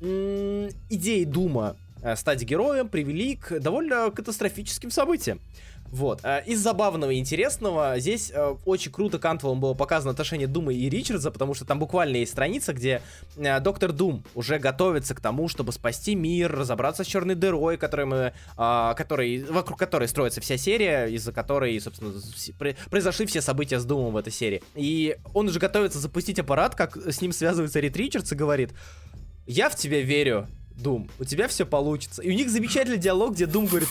идеи 0.00 1.24
Дума 1.24 1.76
стать 2.16 2.42
героем 2.42 2.88
привели 2.88 3.36
к 3.36 3.60
довольно 3.60 4.10
катастрофическим 4.10 4.90
событиям. 4.90 5.40
Вот. 5.90 6.20
Э, 6.22 6.42
из 6.44 6.60
забавного 6.60 7.10
и 7.10 7.18
интересного, 7.18 7.98
здесь 7.98 8.30
э, 8.34 8.56
очень 8.64 8.92
круто 8.92 9.18
Кантвеллом 9.18 9.60
было 9.60 9.74
показано 9.74 10.10
отношение 10.10 10.46
Дума 10.46 10.72
и 10.72 10.88
Ричардса, 10.88 11.30
потому 11.30 11.54
что 11.54 11.64
там 11.64 11.78
буквально 11.78 12.16
есть 12.16 12.32
страница, 12.32 12.72
где 12.72 13.02
доктор 13.36 13.92
Дум 13.92 14.24
уже 14.34 14.58
готовится 14.58 15.14
к 15.14 15.20
тому, 15.20 15.48
чтобы 15.48 15.72
спасти 15.72 16.14
мир, 16.14 16.52
разобраться 16.52 17.04
с 17.04 17.06
черной 17.06 17.34
дырой, 17.34 17.76
которой 17.76 18.06
мы, 18.06 18.32
который, 18.56 19.44
вокруг 19.44 19.78
которой 19.78 20.08
строится 20.08 20.40
вся 20.40 20.56
серия, 20.56 21.06
из-за 21.06 21.32
которой, 21.32 21.80
собственно, 21.80 22.12
произошли 22.90 23.26
все 23.26 23.40
события 23.40 23.78
с 23.78 23.84
Думом 23.84 24.12
в 24.12 24.16
этой 24.16 24.32
серии. 24.32 24.62
И 24.74 25.16
он 25.32 25.48
уже 25.48 25.58
готовится 25.58 25.98
запустить 25.98 26.38
аппарат, 26.38 26.74
как 26.74 26.96
с 26.96 27.20
ним 27.20 27.32
связывается 27.32 27.80
Рид 27.80 27.96
Ричардс 27.96 28.32
и 28.32 28.36
говорит, 28.36 28.72
я 29.46 29.70
в 29.70 29.76
тебя 29.76 30.02
верю, 30.02 30.48
Дум, 30.78 31.10
у 31.18 31.24
тебя 31.24 31.48
все 31.48 31.66
получится. 31.66 32.22
И 32.22 32.30
у 32.30 32.34
них 32.34 32.50
замечательный 32.50 32.98
диалог, 32.98 33.34
где 33.34 33.46
Дум 33.46 33.66
говорит, 33.66 33.88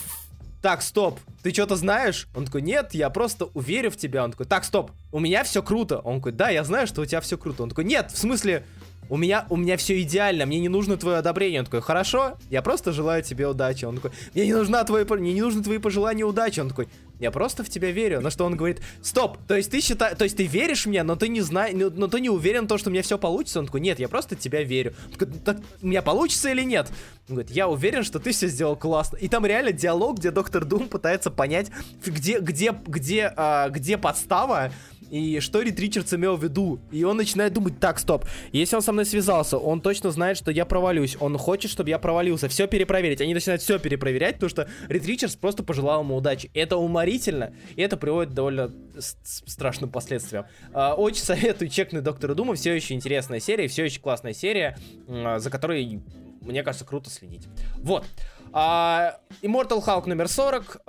так, 0.62 0.82
стоп, 0.82 1.20
ты 1.44 1.52
что-то 1.52 1.76
знаешь? 1.76 2.28
Он 2.36 2.46
такой, 2.46 2.62
нет, 2.62 2.94
я 2.94 3.10
просто 3.10 3.46
уверю 3.54 3.92
в 3.92 3.98
тебя. 3.98 4.24
Он 4.24 4.32
такой, 4.32 4.46
так, 4.46 4.64
стоп, 4.64 4.92
у 5.12 5.20
меня 5.20 5.44
все 5.44 5.62
круто. 5.62 6.00
Он 6.00 6.18
такой, 6.18 6.32
да, 6.32 6.50
я 6.50 6.64
знаю, 6.64 6.88
что 6.88 7.02
у 7.02 7.06
тебя 7.06 7.22
все 7.22 7.38
круто. 7.38 7.64
Он 7.64 7.70
такой, 7.70 7.84
нет, 7.84 8.12
в 8.12 8.18
смысле, 8.18 8.66
у 9.10 9.18
меня, 9.18 9.46
у 9.50 9.56
меня 9.56 9.78
все 9.78 10.02
идеально, 10.02 10.46
мне 10.46 10.60
не 10.60 10.70
нужно 10.70 10.98
твое 10.98 11.18
одобрение. 11.18 11.62
Он 11.62 11.66
такой, 11.66 11.82
хорошо, 11.82 12.38
я 12.50 12.62
просто 12.62 12.92
желаю 12.92 13.24
тебе 13.24 13.48
удачи. 13.48 13.86
Он 13.86 13.96
такой, 13.96 14.12
мне 14.34 14.46
не 14.46 14.54
нужна 14.54 14.84
твои, 14.84 15.04
мне 15.06 15.34
не 15.34 15.42
нужны 15.42 15.64
твои 15.64 15.78
пожелания 15.78 16.24
удачи. 16.24 16.60
Он 16.60 16.70
такой, 16.70 16.88
я 17.20 17.32
просто 17.32 17.64
в 17.64 17.70
тебя 17.70 17.92
верю. 17.92 18.22
На 18.22 18.30
что 18.30 18.46
он 18.46 18.56
говорит, 18.56 18.82
стоп, 19.02 19.38
то 19.48 19.56
есть 19.56 19.72
ты 19.72 19.82
считаешь, 19.82 20.18
то 20.18 20.24
есть 20.24 20.38
ты 20.38 20.46
веришь 20.46 20.86
мне, 20.86 21.04
но 21.04 21.16
ты 21.16 21.30
не 21.30 21.42
знаешь, 21.42 21.76
но 21.76 22.08
ты 22.08 22.20
не 22.20 22.30
уверен 22.30 22.66
в 22.66 22.68
том, 22.68 22.78
что 22.78 22.90
у 22.90 22.94
меня 22.94 23.02
все 23.02 23.18
получится. 23.18 23.60
Он 23.60 23.66
такой, 23.66 23.82
нет, 23.82 24.00
я 24.00 24.08
просто 24.08 24.36
в 24.36 24.40
тебя 24.40 24.64
верю. 24.64 24.94
Он 25.06 25.12
такой, 25.14 25.28
так 25.44 25.58
у 25.82 25.88
меня 25.88 26.02
получится 26.02 26.50
или 26.50 26.64
нет? 26.64 26.88
Он 27.30 27.36
говорит, 27.36 27.52
я 27.52 27.68
уверен, 27.68 28.04
что 28.04 28.20
ты 28.20 28.32
все 28.32 28.48
сделал 28.48 28.76
классно. 28.76 29.18
И 29.18 29.28
там 29.28 29.46
реально 29.46 29.72
диалог, 29.72 30.20
где 30.20 30.32
доктор 30.32 30.64
Дум 30.64 30.88
пытается 30.88 31.32
понять, 31.32 31.72
где, 32.06 32.40
где, 32.40 32.76
где, 32.86 33.34
а, 33.36 33.70
где 33.70 33.98
подстава, 33.98 34.72
и 35.10 35.40
что 35.40 35.62
Рид 35.62 35.80
Ричардс 35.80 36.14
имел 36.14 36.36
в 36.36 36.44
виду. 36.44 36.80
И 36.92 37.04
он 37.04 37.18
начинает 37.18 37.54
думать, 37.54 37.80
так, 37.80 38.00
стоп, 38.00 38.26
если 38.52 38.76
он 38.76 38.82
со 38.82 38.92
мной 38.92 39.06
связался, 39.06 39.58
он 39.58 39.82
точно 39.82 40.12
знает, 40.12 40.38
что 40.38 40.52
я 40.52 40.66
провалюсь, 40.66 41.18
он 41.20 41.38
хочет, 41.38 41.72
чтобы 41.72 41.90
я 41.90 42.00
провалился, 42.00 42.48
все 42.48 42.68
перепроверить. 42.68 43.22
Они 43.22 43.34
начинают 43.34 43.62
все 43.62 43.80
перепроверять, 43.80 44.36
потому 44.36 44.50
что 44.50 44.70
Рид 44.90 45.06
Ричардс 45.06 45.36
просто 45.36 45.64
пожелал 45.64 46.02
ему 46.02 46.16
удачи. 46.16 46.50
Это 46.54 46.78
уморительно, 46.78 47.54
и 47.76 47.82
это 47.82 47.98
приводит 47.98 48.32
к 48.32 48.36
довольно 48.36 48.72
страшным 49.00 49.90
последствиям. 49.90 50.46
А, 50.74 50.94
очень 50.94 51.24
советую 51.24 51.70
чекнуть 51.70 52.04
Доктора 52.04 52.34
Дума, 52.34 52.56
все 52.56 52.74
еще 52.74 52.94
интересная 52.94 53.40
серия, 53.40 53.68
все 53.68 53.86
еще 53.86 54.00
классная 54.00 54.34
серия, 54.34 54.78
за 55.08 55.50
которой, 55.50 56.02
мне 56.42 56.64
кажется, 56.64 56.86
круто 56.86 57.10
следить. 57.10 57.48
Вот. 57.78 58.06
А, 58.54 59.20
Immortal 59.42 59.84
Hulk 59.84 60.08
номер 60.08 60.28
40. 60.28 60.82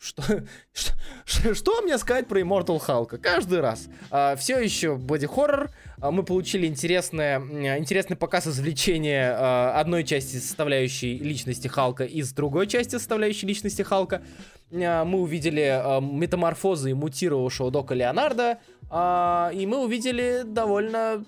Что, 0.02 0.22
что, 1.26 1.54
что 1.54 1.82
мне 1.82 1.98
сказать 1.98 2.26
про 2.26 2.40
Immortal 2.40 2.80
Hulk? 2.80 3.18
Каждый 3.18 3.60
раз. 3.60 3.88
А, 4.10 4.34
все 4.34 4.58
еще 4.58 4.96
боди-хоррор. 4.96 5.70
А, 6.00 6.10
мы 6.10 6.22
получили 6.22 6.66
интересное, 6.66 7.38
интересный 7.76 8.16
показ 8.16 8.46
извлечения 8.46 9.36
а, 9.36 9.78
одной 9.78 10.04
части 10.04 10.36
составляющей 10.36 11.18
личности 11.18 11.68
Халка 11.68 12.04
из 12.04 12.32
другой 12.32 12.66
части 12.66 12.92
составляющей 12.92 13.46
личности 13.46 13.82
Халка. 13.82 14.22
А, 14.72 15.04
мы 15.04 15.20
увидели 15.20 15.68
а, 15.70 16.00
метаморфозы 16.00 16.94
мутировавшего 16.94 17.70
Дока 17.70 17.94
Леонарда. 17.94 18.58
А, 18.88 19.50
и 19.52 19.66
мы 19.66 19.84
увидели 19.84 20.44
довольно 20.46 21.26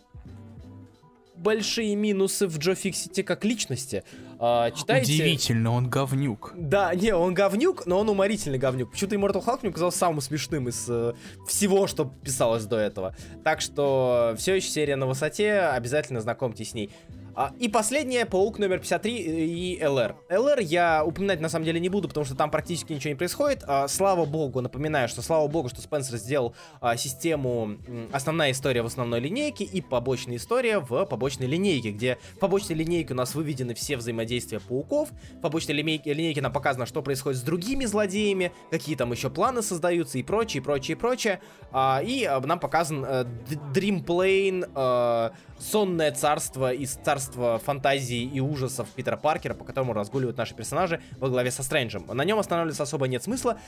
большие 1.42 1.94
минусы 1.96 2.46
в 2.46 2.58
Джо 2.58 2.74
Фиксите 2.74 3.22
как 3.22 3.44
личности. 3.44 4.04
А, 4.38 4.70
читайте... 4.70 5.12
Удивительно, 5.12 5.72
он 5.72 5.88
говнюк. 5.88 6.52
Да, 6.56 6.94
не, 6.94 7.14
он 7.14 7.34
говнюк, 7.34 7.86
но 7.86 8.00
он 8.00 8.08
уморительный 8.08 8.58
говнюк. 8.58 8.90
Почему-то 8.90 9.16
Immortal 9.16 9.44
Hulk 9.44 9.58
мне 9.62 9.72
казался 9.72 9.98
самым 9.98 10.20
смешным 10.20 10.68
из 10.68 10.86
э, 10.88 11.14
всего, 11.46 11.86
что 11.86 12.12
писалось 12.24 12.64
до 12.64 12.76
этого. 12.76 13.14
Так 13.44 13.60
что 13.60 14.34
все 14.38 14.54
еще 14.54 14.68
серия 14.68 14.96
на 14.96 15.06
высоте, 15.06 15.60
обязательно 15.60 16.20
знакомьтесь 16.20 16.70
с 16.70 16.74
ней. 16.74 16.90
А, 17.34 17.52
и 17.58 17.68
последнее, 17.68 18.26
Паук 18.26 18.58
номер 18.58 18.78
53 18.78 19.76
и 19.78 19.84
LR. 19.84 20.16
LR 20.30 20.60
я 20.60 21.02
упоминать 21.04 21.40
на 21.40 21.48
самом 21.48 21.64
деле 21.64 21.80
не 21.80 21.88
буду, 21.88 22.08
потому 22.08 22.26
что 22.26 22.34
там 22.34 22.50
практически 22.50 22.92
ничего 22.92 23.10
не 23.10 23.16
происходит. 23.16 23.64
А, 23.66 23.88
слава 23.88 24.26
богу, 24.26 24.60
напоминаю, 24.60 25.08
что 25.08 25.22
слава 25.22 25.48
богу, 25.48 25.70
что 25.70 25.80
Спенсер 25.80 26.18
сделал 26.18 26.54
а, 26.80 26.96
систему 26.96 27.78
основная 28.12 28.50
история 28.50 28.82
в 28.82 28.86
основной 28.86 29.20
линейке 29.20 29.64
и 29.64 29.80
побочная 29.80 30.36
история 30.36 30.78
в 30.78 31.06
побочной 31.06 31.46
линейке, 31.46 31.92
где 31.92 32.18
в 32.36 32.38
побочной 32.38 32.76
линейке 32.76 33.14
у 33.14 33.16
нас 33.16 33.34
выведены 33.34 33.74
все 33.74 33.96
взаимодействия 33.96 34.60
пауков, 34.60 35.08
в 35.38 35.40
побочной 35.40 35.74
линейке, 35.76 36.12
линейке 36.12 36.42
нам 36.42 36.52
показано, 36.52 36.84
что 36.84 37.02
происходит 37.02 37.40
с 37.40 37.42
другими 37.42 37.86
злодеями, 37.86 38.52
какие 38.70 38.94
там 38.94 39.10
еще 39.10 39.30
планы 39.30 39.62
создаются 39.62 40.18
и 40.18 40.22
прочее, 40.22 40.62
прочее, 40.62 40.96
прочее. 40.96 41.40
И 41.74 42.30
нам 42.44 42.60
показан 42.60 43.04
а, 43.06 43.24
Dream 43.72 44.04
Plane, 44.04 44.70
а, 44.74 45.32
сонное 45.58 46.12
царство 46.12 46.72
из 46.72 46.92
царства 46.92 47.21
фантазии 47.64 48.22
и 48.22 48.40
ужасов 48.40 48.88
Питера 48.90 49.16
Паркера, 49.16 49.54
по 49.54 49.64
которому 49.64 49.92
разгуливают 49.92 50.36
наши 50.36 50.54
персонажи 50.54 51.00
во 51.18 51.28
главе 51.28 51.50
со 51.50 51.62
Стрэнджем. 51.62 52.06
На 52.06 52.24
нем 52.24 52.38
останавливаться 52.38 52.82
особо 52.82 53.08
нет 53.08 53.22
смысла. 53.22 53.58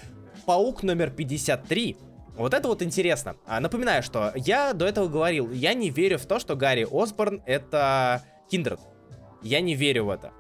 Паук 0.47 0.83
номер 0.83 1.11
53 1.11 1.97
вот 2.37 2.53
это 2.53 2.67
вот 2.67 2.83
интересно. 2.83 3.37
А, 3.47 3.61
напоминаю, 3.61 4.03
что 4.03 4.33
я 4.35 4.73
до 4.73 4.87
этого 4.87 5.07
говорил, 5.09 5.51
я 5.53 5.73
не 5.75 5.91
верю 5.91 6.19
в 6.19 6.27
то, 6.27 6.41
что 6.41 6.57
Гарри 6.57 6.87
Осборн 6.91 7.43
это 7.47 8.23
Киндред. 8.51 8.81
Я 9.43 9.61
не 9.61 9.75
верю 9.75 10.07
в 10.07 10.11
это. 10.11 10.33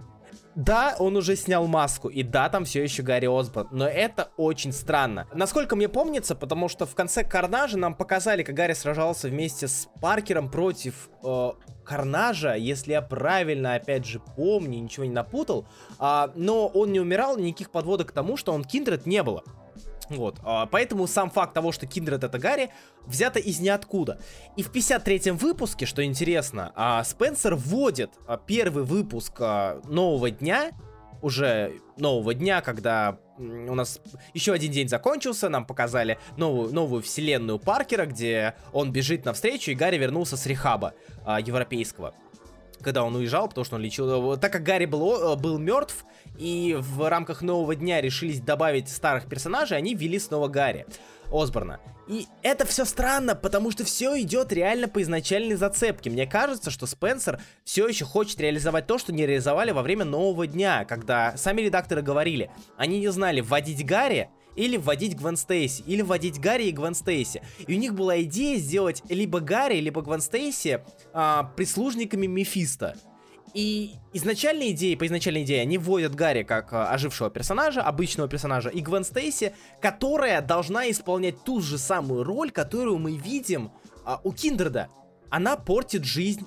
Да, 0.54 0.94
он 0.98 1.16
уже 1.16 1.34
снял 1.34 1.66
маску, 1.66 2.08
и 2.08 2.22
да, 2.22 2.48
там 2.48 2.64
все 2.64 2.82
еще 2.82 3.02
Гарри 3.02 3.26
Осборн, 3.26 3.68
но 3.72 3.86
это 3.86 4.30
очень 4.36 4.72
странно. 4.72 5.26
Насколько 5.34 5.74
мне 5.74 5.88
помнится, 5.88 6.36
потому 6.36 6.68
что 6.68 6.86
в 6.86 6.94
конце 6.94 7.24
Карнажа 7.24 7.76
нам 7.76 7.94
показали, 7.94 8.44
как 8.44 8.54
Гарри 8.54 8.74
сражался 8.74 9.28
вместе 9.28 9.66
с 9.66 9.88
Паркером 10.00 10.48
против 10.48 11.10
э, 11.24 11.50
Карнажа, 11.84 12.54
если 12.54 12.92
я 12.92 13.02
правильно, 13.02 13.74
опять 13.74 14.06
же, 14.06 14.20
помню, 14.36 14.80
ничего 14.80 15.04
не 15.04 15.12
напутал, 15.12 15.66
а, 15.98 16.30
но 16.36 16.68
он 16.68 16.92
не 16.92 17.00
умирал, 17.00 17.36
никаких 17.36 17.70
подводок 17.70 18.08
к 18.10 18.12
тому, 18.12 18.36
что 18.36 18.52
он 18.52 18.64
Киндред 18.64 19.06
не 19.06 19.22
было. 19.22 19.42
Вот, 20.10 20.38
а, 20.42 20.66
поэтому 20.66 21.06
сам 21.06 21.30
факт 21.30 21.54
того, 21.54 21.72
что 21.72 21.86
Киндред 21.86 22.24
это 22.24 22.38
Гарри, 22.38 22.70
взято 23.06 23.38
из 23.38 23.60
ниоткуда. 23.60 24.20
И 24.56 24.62
в 24.62 24.70
53-м 24.70 25.36
выпуске, 25.36 25.86
что 25.86 26.04
интересно, 26.04 26.72
а, 26.74 27.02
Спенсер 27.04 27.54
вводит 27.54 28.10
а, 28.26 28.36
первый 28.36 28.84
выпуск 28.84 29.40
нового 29.40 30.30
дня, 30.30 30.72
уже 31.22 31.80
нового 31.96 32.34
дня, 32.34 32.60
когда 32.60 33.18
у 33.38 33.74
нас 33.74 34.00
еще 34.34 34.52
один 34.52 34.70
день 34.70 34.88
закончился, 34.88 35.48
нам 35.48 35.64
показали 35.64 36.18
новую, 36.36 36.72
новую 36.72 37.02
вселенную 37.02 37.58
Паркера, 37.58 38.04
где 38.04 38.54
он 38.72 38.92
бежит 38.92 39.24
навстречу, 39.24 39.70
и 39.70 39.74
Гарри 39.74 39.96
вернулся 39.96 40.36
с 40.36 40.44
рехаба 40.46 40.92
европейского 41.26 42.14
когда 42.84 43.02
он 43.02 43.16
уезжал, 43.16 43.48
потому 43.48 43.64
что 43.64 43.76
он 43.76 43.82
лечил... 43.82 44.36
Так 44.36 44.52
как 44.52 44.62
Гарри 44.62 44.84
был, 44.84 45.34
был 45.36 45.58
мертв, 45.58 46.04
и 46.38 46.76
в 46.78 47.08
рамках 47.08 47.42
нового 47.42 47.74
дня 47.74 48.00
решились 48.00 48.40
добавить 48.40 48.88
старых 48.88 49.26
персонажей, 49.26 49.76
они 49.76 49.94
ввели 49.94 50.18
снова 50.18 50.48
Гарри 50.48 50.86
Осборна. 51.32 51.80
И 52.06 52.26
это 52.42 52.66
все 52.66 52.84
странно, 52.84 53.34
потому 53.34 53.70
что 53.70 53.82
все 53.82 54.20
идет 54.20 54.52
реально 54.52 54.88
по 54.88 55.00
изначальной 55.00 55.54
зацепке. 55.54 56.10
Мне 56.10 56.26
кажется, 56.26 56.70
что 56.70 56.86
Спенсер 56.86 57.40
все 57.64 57.88
еще 57.88 58.04
хочет 58.04 58.38
реализовать 58.40 58.86
то, 58.86 58.98
что 58.98 59.12
не 59.12 59.26
реализовали 59.26 59.70
во 59.70 59.80
время 59.80 60.04
нового 60.04 60.46
дня, 60.46 60.84
когда 60.84 61.34
сами 61.38 61.62
редакторы 61.62 62.02
говорили, 62.02 62.50
они 62.76 63.00
не 63.00 63.08
знали, 63.08 63.40
вводить 63.40 63.86
Гарри 63.86 64.28
или 64.56 64.76
вводить 64.76 65.16
Гвен 65.16 65.36
Стейси, 65.36 65.82
или 65.86 66.02
вводить 66.02 66.40
Гарри 66.40 66.64
и 66.64 66.72
Гвен 66.72 66.94
Стейси. 66.94 67.42
И 67.66 67.74
у 67.74 67.78
них 67.78 67.94
была 67.94 68.20
идея 68.22 68.58
сделать 68.58 69.02
либо 69.08 69.40
Гарри, 69.40 69.80
либо 69.80 70.02
Гвен 70.02 70.20
Стейси 70.20 70.82
а, 71.12 71.52
прислужниками 71.56 72.26
Мефиста. 72.26 72.96
И 73.54 73.94
изначальная 74.12 74.70
идея, 74.70 74.96
по 74.96 75.06
изначальной 75.06 75.44
идее, 75.44 75.62
они 75.62 75.78
вводят 75.78 76.14
Гарри 76.14 76.42
как 76.42 76.72
а, 76.72 76.90
ожившего 76.90 77.30
персонажа, 77.30 77.82
обычного 77.82 78.28
персонажа, 78.28 78.68
и 78.68 78.80
Гвен 78.80 79.04
Стейси, 79.04 79.54
которая 79.80 80.42
должна 80.42 80.90
исполнять 80.90 81.42
ту 81.44 81.60
же 81.60 81.78
самую 81.78 82.24
роль, 82.24 82.50
которую 82.50 82.98
мы 82.98 83.16
видим 83.16 83.70
а, 84.04 84.20
у 84.24 84.32
Киндерда. 84.32 84.88
Она 85.30 85.56
портит 85.56 86.04
жизнь 86.04 86.44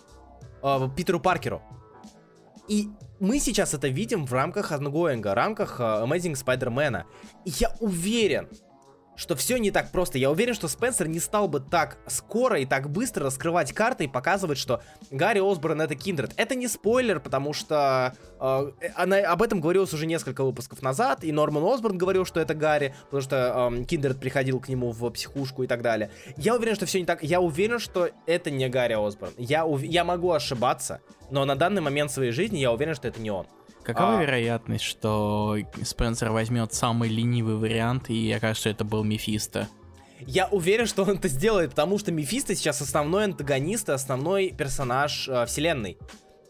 а, 0.61 0.89
Питеру 0.89 1.21
Паркеру. 1.21 1.61
И 2.67 2.89
мы 3.19 3.39
сейчас 3.39 3.73
это 3.73 3.87
видим 3.87 4.25
в 4.25 4.33
рамках 4.33 4.71
Ангоинга, 4.71 5.29
в 5.29 5.33
рамках 5.33 5.79
а, 5.79 6.05
Amazing 6.05 6.33
Spider-Man. 6.33 7.03
И 7.45 7.49
я 7.59 7.71
уверен, 7.79 8.47
что 9.17 9.35
все 9.35 9.57
не 9.57 9.71
так 9.71 9.91
просто. 9.91 10.17
Я 10.17 10.31
уверен, 10.31 10.53
что 10.53 10.67
Спенсер 10.67 11.07
не 11.07 11.19
стал 11.19 11.47
бы 11.49 11.59
так 11.59 11.97
скоро 12.07 12.59
и 12.59 12.65
так 12.65 12.89
быстро 12.89 13.25
раскрывать 13.25 13.73
карты 13.73 14.05
и 14.05 14.07
показывать, 14.07 14.57
что 14.57 14.81
Гарри 15.11 15.39
Осборн 15.39 15.81
это 15.81 15.95
Киндред. 15.95 16.31
Это 16.37 16.55
не 16.55 16.67
спойлер, 16.67 17.19
потому 17.19 17.51
что 17.51 18.13
э, 18.39 18.71
она, 18.95 19.17
об 19.17 19.41
этом 19.41 19.59
говорилось 19.59 19.93
уже 19.93 20.05
несколько 20.05 20.43
выпусков 20.43 20.81
назад, 20.81 21.23
и 21.23 21.31
Норман 21.31 21.63
Осборн 21.63 21.97
говорил, 21.97 22.25
что 22.25 22.39
это 22.39 22.53
Гарри, 22.53 22.95
потому 23.05 23.21
что 23.21 23.71
э, 23.73 23.83
Киндред 23.85 24.19
приходил 24.19 24.59
к 24.59 24.69
нему 24.69 24.91
в 24.91 25.09
психушку 25.09 25.63
и 25.63 25.67
так 25.67 25.81
далее. 25.81 26.11
Я 26.37 26.55
уверен, 26.55 26.75
что 26.75 26.85
все 26.85 26.99
не 26.99 27.05
так. 27.05 27.23
Я 27.23 27.41
уверен, 27.41 27.79
что 27.79 28.09
это 28.27 28.51
не 28.51 28.69
Гарри 28.69 28.93
Осборн. 28.93 29.33
Я, 29.37 29.65
ув... 29.65 29.81
я 29.81 30.03
могу 30.03 30.31
ошибаться, 30.31 31.01
но 31.31 31.43
на 31.43 31.55
данный 31.55 31.81
момент 31.81 32.11
своей 32.11 32.31
жизни 32.31 32.59
я 32.59 32.71
уверен, 32.71 32.93
что 32.93 33.07
это 33.07 33.19
не 33.19 33.31
он. 33.31 33.47
Какова 33.87 34.19
а... 34.19 34.21
вероятность, 34.21 34.83
что 34.83 35.55
Спенсер 35.81 36.29
возьмет 36.31 36.73
самый 36.73 37.07
ленивый 37.07 37.55
вариант 37.55 38.09
и 38.09 38.29
окажется, 38.33 38.63
что 38.63 38.69
это 38.69 38.83
был 38.83 39.05
Мефисто? 39.05 39.69
Я 40.19 40.47
уверен, 40.47 40.87
что 40.87 41.03
он 41.03 41.11
это 41.11 41.29
сделает, 41.29 41.69
потому 41.69 41.97
что 41.97 42.11
Мефисто 42.11 42.53
сейчас 42.53 42.81
основной 42.81 43.23
антагонист 43.23 43.87
и 43.87 43.93
основной 43.93 44.49
персонаж 44.49 45.29
э, 45.29 45.45
вселенной. 45.45 45.97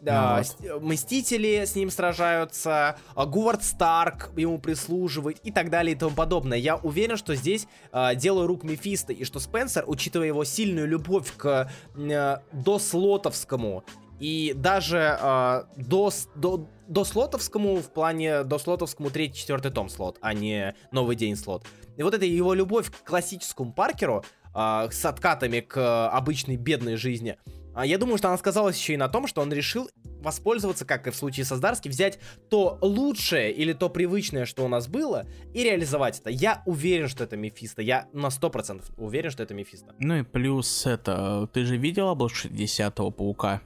Да, 0.01 0.43
ну, 0.59 0.73
вот. 0.73 0.81
Мстители 0.81 1.63
с 1.63 1.75
ним 1.75 1.91
сражаются, 1.91 2.97
а 3.13 3.25
Говард 3.27 3.63
Старк 3.63 4.31
ему 4.35 4.57
прислуживает 4.57 5.37
и 5.43 5.51
так 5.51 5.69
далее 5.69 5.95
и 5.95 5.97
тому 5.97 6.15
подобное. 6.15 6.57
Я 6.57 6.77
уверен, 6.77 7.17
что 7.17 7.35
здесь 7.35 7.67
э, 7.91 8.15
дело 8.15 8.47
рук 8.47 8.63
Мефисто, 8.63 9.13
и 9.13 9.23
что 9.25 9.39
Спенсер, 9.39 9.83
учитывая 9.85 10.25
его 10.25 10.43
сильную 10.43 10.87
любовь 10.87 11.31
к 11.37 11.69
э, 11.95 12.37
дослотовскому 12.51 13.83
и 14.19 14.53
даже 14.55 15.19
э, 15.21 15.63
до, 15.77 16.11
до, 16.35 16.67
до 16.87 17.03
слотовскому 17.03 17.77
в 17.77 17.91
плане 17.91 18.43
до 18.43 18.57
слотовскому 18.57 19.09
третий, 19.09 19.39
четвертый 19.39 19.71
том 19.71 19.89
слот, 19.89 20.17
а 20.21 20.33
не 20.33 20.75
новый 20.91 21.15
день 21.15 21.35
слот. 21.35 21.65
И 21.97 22.03
вот 22.03 22.13
эта 22.13 22.25
его 22.25 22.53
любовь 22.53 22.91
к 22.91 23.07
классическому 23.07 23.73
Паркеру 23.73 24.23
э, 24.55 24.87
с 24.91 25.05
откатами 25.05 25.59
к 25.59 26.09
обычной 26.09 26.55
бедной 26.55 26.95
жизни, 26.95 27.37
э, 27.75 27.81
я 27.85 27.97
думаю, 27.97 28.17
что 28.17 28.29
она 28.29 28.37
сказалась 28.37 28.77
еще 28.77 28.93
и 28.93 28.97
на 28.97 29.09
том, 29.09 29.27
что 29.27 29.41
он 29.41 29.51
решил 29.51 29.89
воспользоваться, 30.21 30.85
как 30.85 31.07
и 31.07 31.11
в 31.11 31.15
случае 31.15 31.45
со 31.45 31.55
Здарски, 31.55 31.89
взять 31.89 32.19
то 32.49 32.77
лучшее 32.81 33.51
или 33.51 33.73
то 33.73 33.89
привычное, 33.89 34.45
что 34.45 34.65
у 34.65 34.67
нас 34.67 34.87
было, 34.87 35.25
и 35.53 35.63
реализовать 35.63 36.19
это. 36.19 36.29
Я 36.29 36.63
уверен, 36.65 37.07
что 37.07 37.23
это 37.23 37.37
Мефисто. 37.37 37.81
Я 37.81 38.07
на 38.13 38.27
100% 38.27 38.83
уверен, 38.97 39.31
что 39.31 39.43
это 39.43 39.53
Мефисто. 39.53 39.93
Ну 39.99 40.15
и 40.15 40.23
плюс 40.23 40.85
это... 40.85 41.47
Ты 41.53 41.65
же 41.65 41.77
видел 41.77 42.09
обложку 42.09 42.47
10-го 42.47 43.11
Паука? 43.11 43.61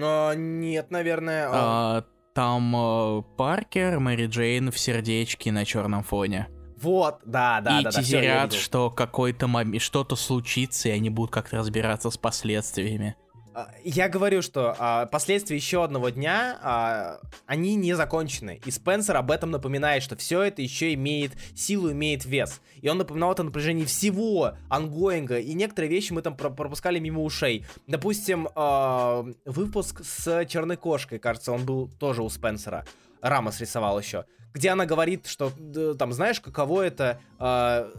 А, 0.00 0.34
нет, 0.34 0.90
наверное. 0.90 1.48
А, 1.50 2.04
там 2.34 2.74
э, 2.76 3.22
Паркер, 3.36 4.00
Мэри 4.00 4.26
Джейн 4.26 4.70
в 4.70 4.78
сердечке 4.78 5.52
на 5.52 5.64
черном 5.64 6.02
фоне. 6.02 6.48
Вот, 6.76 7.20
да, 7.24 7.60
да, 7.62 7.80
и 7.80 7.84
да. 7.84 7.90
тизерят, 7.90 8.50
да, 8.50 8.56
что 8.56 8.90
какой-то 8.90 9.46
момент, 9.46 9.80
что-то 9.80 10.16
случится, 10.16 10.88
и 10.90 10.92
они 10.92 11.08
будут 11.08 11.30
как-то 11.30 11.56
разбираться 11.56 12.10
с 12.10 12.18
последствиями. 12.18 13.16
А, 13.54 13.70
я 13.84 14.08
говорю, 14.08 14.42
что 14.42 14.74
а, 14.78 15.06
последствия 15.06 15.56
еще 15.56 15.84
одного 15.84 16.08
дня, 16.08 16.58
а, 16.60 17.20
они 17.46 17.76
не 17.76 17.94
закончены. 17.94 18.60
И 18.64 18.70
Спенсер 18.70 19.16
об 19.16 19.30
этом 19.30 19.52
напоминает, 19.52 20.02
что 20.02 20.16
все 20.16 20.42
это 20.42 20.60
еще 20.60 20.92
имеет 20.94 21.32
силу, 21.54 21.92
имеет 21.92 22.24
вес. 22.24 22.60
И 22.80 22.88
он 22.88 22.98
напоминал 22.98 23.32
это 23.32 23.44
на 23.44 23.52
протяжении 23.52 23.84
всего 23.84 24.56
ангоинга, 24.68 25.38
и 25.38 25.54
некоторые 25.54 25.88
вещи 25.88 26.12
мы 26.12 26.22
там 26.22 26.36
пропускали 26.36 26.98
мимо 26.98 27.22
ушей. 27.22 27.64
Допустим, 27.86 28.48
а, 28.56 29.24
выпуск 29.44 30.02
с 30.04 30.44
Черной 30.46 30.76
Кошкой, 30.76 31.20
кажется, 31.20 31.52
он 31.52 31.64
был 31.64 31.88
тоже 31.88 32.22
у 32.22 32.28
Спенсера. 32.28 32.84
Рамос 33.20 33.60
рисовал 33.60 33.98
еще. 34.00 34.24
Где 34.52 34.70
она 34.70 34.84
говорит, 34.84 35.26
что 35.26 35.52
там, 35.96 36.12
знаешь, 36.12 36.40
каково 36.40 36.82
это... 36.82 37.20
А, 37.38 37.90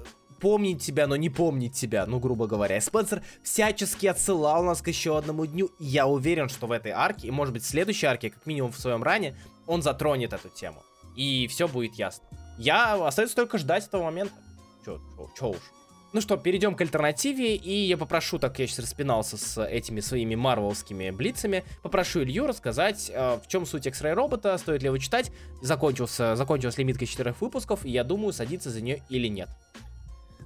помнить 0.46 0.84
тебя, 0.84 1.08
но 1.08 1.16
не 1.16 1.32
помнить 1.32 1.74
тебя, 1.74 2.06
ну, 2.06 2.20
грубо 2.20 2.46
говоря. 2.46 2.80
Спенсер 2.80 3.24
всячески 3.42 4.06
отсылал 4.06 4.64
нас 4.64 4.80
к 4.80 4.88
еще 4.88 5.18
одному 5.18 5.48
дню, 5.48 5.72
и 5.80 5.86
я 5.86 6.06
уверен, 6.06 6.50
что 6.50 6.68
в 6.68 6.72
этой 6.72 6.92
арке, 6.92 7.30
и 7.30 7.32
может 7.32 7.52
быть 7.52 7.64
в 7.64 7.68
следующей 7.68 8.06
арке, 8.06 8.30
как 8.30 8.46
минимум 8.46 8.72
в 8.72 8.78
своем 8.78 9.02
ране, 9.02 9.36
он 9.66 9.82
затронет 9.82 10.34
эту 10.34 10.50
тему. 10.50 10.84
И 11.16 11.48
все 11.48 11.68
будет 11.68 11.96
ясно. 11.96 12.28
Я 12.60 12.94
остается 13.08 13.36
только 13.36 13.58
ждать 13.58 13.88
этого 13.88 14.04
момента. 14.04 14.36
Чё, 14.86 15.02
чё, 15.18 15.30
чё 15.36 15.50
уж. 15.50 15.58
Ну 16.14 16.22
что, 16.22 16.38
перейдем 16.38 16.76
к 16.76 16.82
альтернативе, 16.82 17.56
и 17.56 17.88
я 17.88 17.98
попрошу, 17.98 18.38
так 18.38 18.60
я 18.60 18.68
сейчас 18.68 18.80
распинался 18.80 19.38
с 19.38 19.60
этими 19.66 20.00
своими 20.00 20.36
марвелскими 20.36 21.10
блицами, 21.10 21.64
попрошу 21.82 22.22
Илью 22.22 22.46
рассказать, 22.46 23.12
э, 23.12 23.40
в 23.44 23.48
чем 23.48 23.66
суть 23.66 23.88
X-Ray 23.88 24.14
робота, 24.14 24.56
стоит 24.60 24.84
ли 24.84 24.86
его 24.86 25.00
читать, 25.00 25.32
закончился, 25.64 26.36
закончилась 26.36 26.78
лимитка 26.78 27.08
четырех 27.08 27.42
выпусков, 27.42 27.84
и 27.84 27.90
я 27.90 28.04
думаю, 28.04 28.32
садиться 28.32 28.70
за 28.70 28.82
нее 28.82 29.02
или 29.10 29.28
нет. 29.28 29.50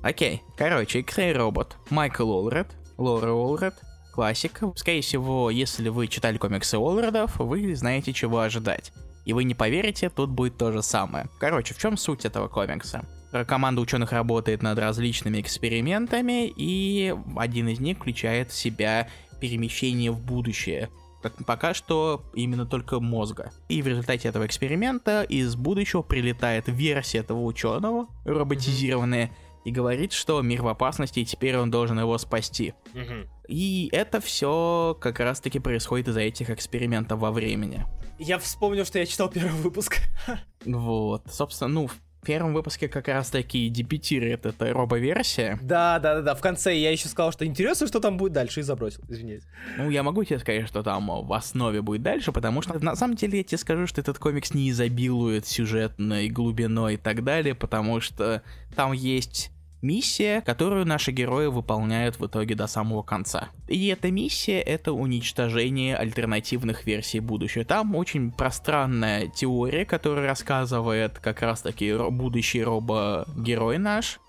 Окей, 0.02 0.44
короче, 0.56 1.02
Крей 1.02 1.34
Робот, 1.34 1.76
Майкл 1.90 2.32
Олред, 2.32 2.68
Лора 2.98 3.34
Олред, 3.34 3.76
классика. 4.14 4.72
Скорее 4.76 5.02
всего, 5.02 5.50
если 5.50 5.90
вы 5.90 6.08
читали 6.08 6.38
комиксы 6.38 6.78
Олредов, 6.78 7.38
вы 7.38 7.76
знаете, 7.76 8.14
чего 8.14 8.40
ожидать. 8.40 8.94
И 9.26 9.34
вы 9.34 9.44
не 9.44 9.56
поверите, 9.56 10.10
тут 10.10 10.30
будет 10.30 10.58
то 10.58 10.72
же 10.72 10.82
самое. 10.82 11.28
Короче, 11.40 11.74
в 11.74 11.78
чем 11.78 11.98
суть 11.98 12.24
этого 12.24 12.48
комикса? 12.48 13.06
Команда 13.46 13.82
ученых 13.82 14.14
работает 14.14 14.64
над 14.64 14.80
различными 14.80 15.42
экспериментами, 15.42 16.48
и 16.48 17.14
один 17.36 17.68
из 17.68 17.80
них 17.80 17.98
включает 17.98 18.52
в 18.52 18.56
себя 18.56 19.10
перемещение 19.42 20.12
в 20.12 20.20
будущее. 20.20 20.90
Как 21.22 21.34
пока 21.46 21.74
что 21.74 22.24
именно 22.34 22.66
только 22.66 23.02
мозга. 23.02 23.52
И 23.68 23.82
в 23.82 23.88
результате 23.88 24.30
этого 24.30 24.46
эксперимента 24.46 25.24
из 25.24 25.58
будущего 25.58 26.02
прилетает 26.02 26.70
версия 26.70 27.20
этого 27.20 27.44
ученого, 27.44 28.08
роботизированная, 28.24 29.26
mm-hmm 29.26 29.49
и 29.66 29.72
говорит, 29.72 30.14
что 30.14 30.42
мир 30.42 30.62
в 30.62 30.68
опасности, 30.68 31.20
и 31.20 31.26
теперь 31.26 31.58
он 31.58 31.72
должен 31.72 32.00
его 32.00 32.18
спасти. 32.18 32.74
Угу. 32.94 33.30
И 33.48 33.90
это 33.92 34.20
все 34.22 34.98
как 35.00 35.20
раз-таки 35.20 35.60
происходит 35.60 36.08
из-за 36.08 36.22
этих 36.22 36.50
экспериментов 36.50 37.20
во 37.20 37.32
времени. 37.32 37.86
Я 38.18 38.38
вспомнил, 38.38 38.86
что 38.86 39.00
я 39.00 39.06
читал 39.06 39.30
первый 39.30 39.62
выпуск. 39.62 39.98
Вот, 40.66 41.24
собственно, 41.32 41.70
ну, 41.70 41.90
в 42.22 42.26
первом 42.26 42.54
выпуске 42.54 42.88
как 42.90 43.08
раз-таки 43.08 43.70
дебютирует 43.70 44.46
эта 44.46 44.74
робо-версия. 44.74 45.58
Да, 45.62 46.00
да, 46.00 46.16
да, 46.16 46.22
да. 46.22 46.36
В 46.36 46.42
конце 46.42 46.76
я 46.76 46.92
еще 46.92 47.08
сказал, 47.08 47.32
что 47.32 47.46
интересно, 47.46 47.88
что 47.88 48.00
там 48.00 48.18
будет 48.18 48.34
дальше, 48.34 48.60
и 48.60 48.64
забросил, 48.64 49.04
извиняюсь. 49.08 49.44
Ну, 49.78 49.90
я 49.90 50.04
могу 50.04 50.24
тебе 50.24 50.40
сказать, 50.40 50.68
что 50.68 50.84
там 50.84 51.08
в 51.08 51.34
основе 51.34 51.82
будет 51.82 52.02
дальше, 52.02 52.32
потому 52.32 52.62
что 52.62 52.78
на 52.84 52.96
самом 52.96 53.16
деле 53.16 53.38
я 53.38 53.44
тебе 53.44 53.58
скажу, 53.58 53.88
что 53.88 54.02
этот 54.02 54.20
комикс 54.20 54.54
не 54.54 54.70
изобилует 54.70 55.48
сюжетной 55.48 56.30
глубиной 56.30 56.96
и 56.96 56.98
так 56.98 57.24
далее, 57.24 57.56
потому 57.56 58.02
что 58.02 58.44
там 58.76 58.92
есть 58.92 59.52
миссия, 59.82 60.42
которую 60.42 60.86
наши 60.86 61.12
герои 61.12 61.48
выполняют 61.48 62.20
в 62.20 62.26
итоге 62.26 62.56
до 62.56 62.68
самого 62.68 63.02
конца. 63.02 63.50
И 63.68 63.88
эта 63.88 64.12
миссия— 64.12 64.60
это 64.62 64.94
уничтожение 64.94 65.96
альтернативных 65.96 66.86
версий 66.86 67.20
будущего. 67.20 67.66
Там 67.66 67.96
очень 67.96 68.32
пространная 68.32 69.28
теория, 69.28 69.86
которая 69.86 70.28
рассказывает 70.28 71.20
как 71.20 71.42
раз-таки 71.42 71.94
будущий 72.10 72.64
робо-герой 72.64 73.78
наш, 73.78 74.20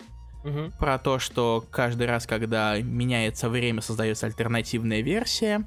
угу. 0.43 0.71
про 0.79 0.97
то, 0.97 1.19
что 1.19 1.63
каждый 1.71 2.07
раз, 2.07 2.25
когда 2.25 2.79
меняется 2.79 3.49
время, 3.49 3.81
создается 3.81 4.25
альтернативная 4.25 5.01
версия, 5.01 5.65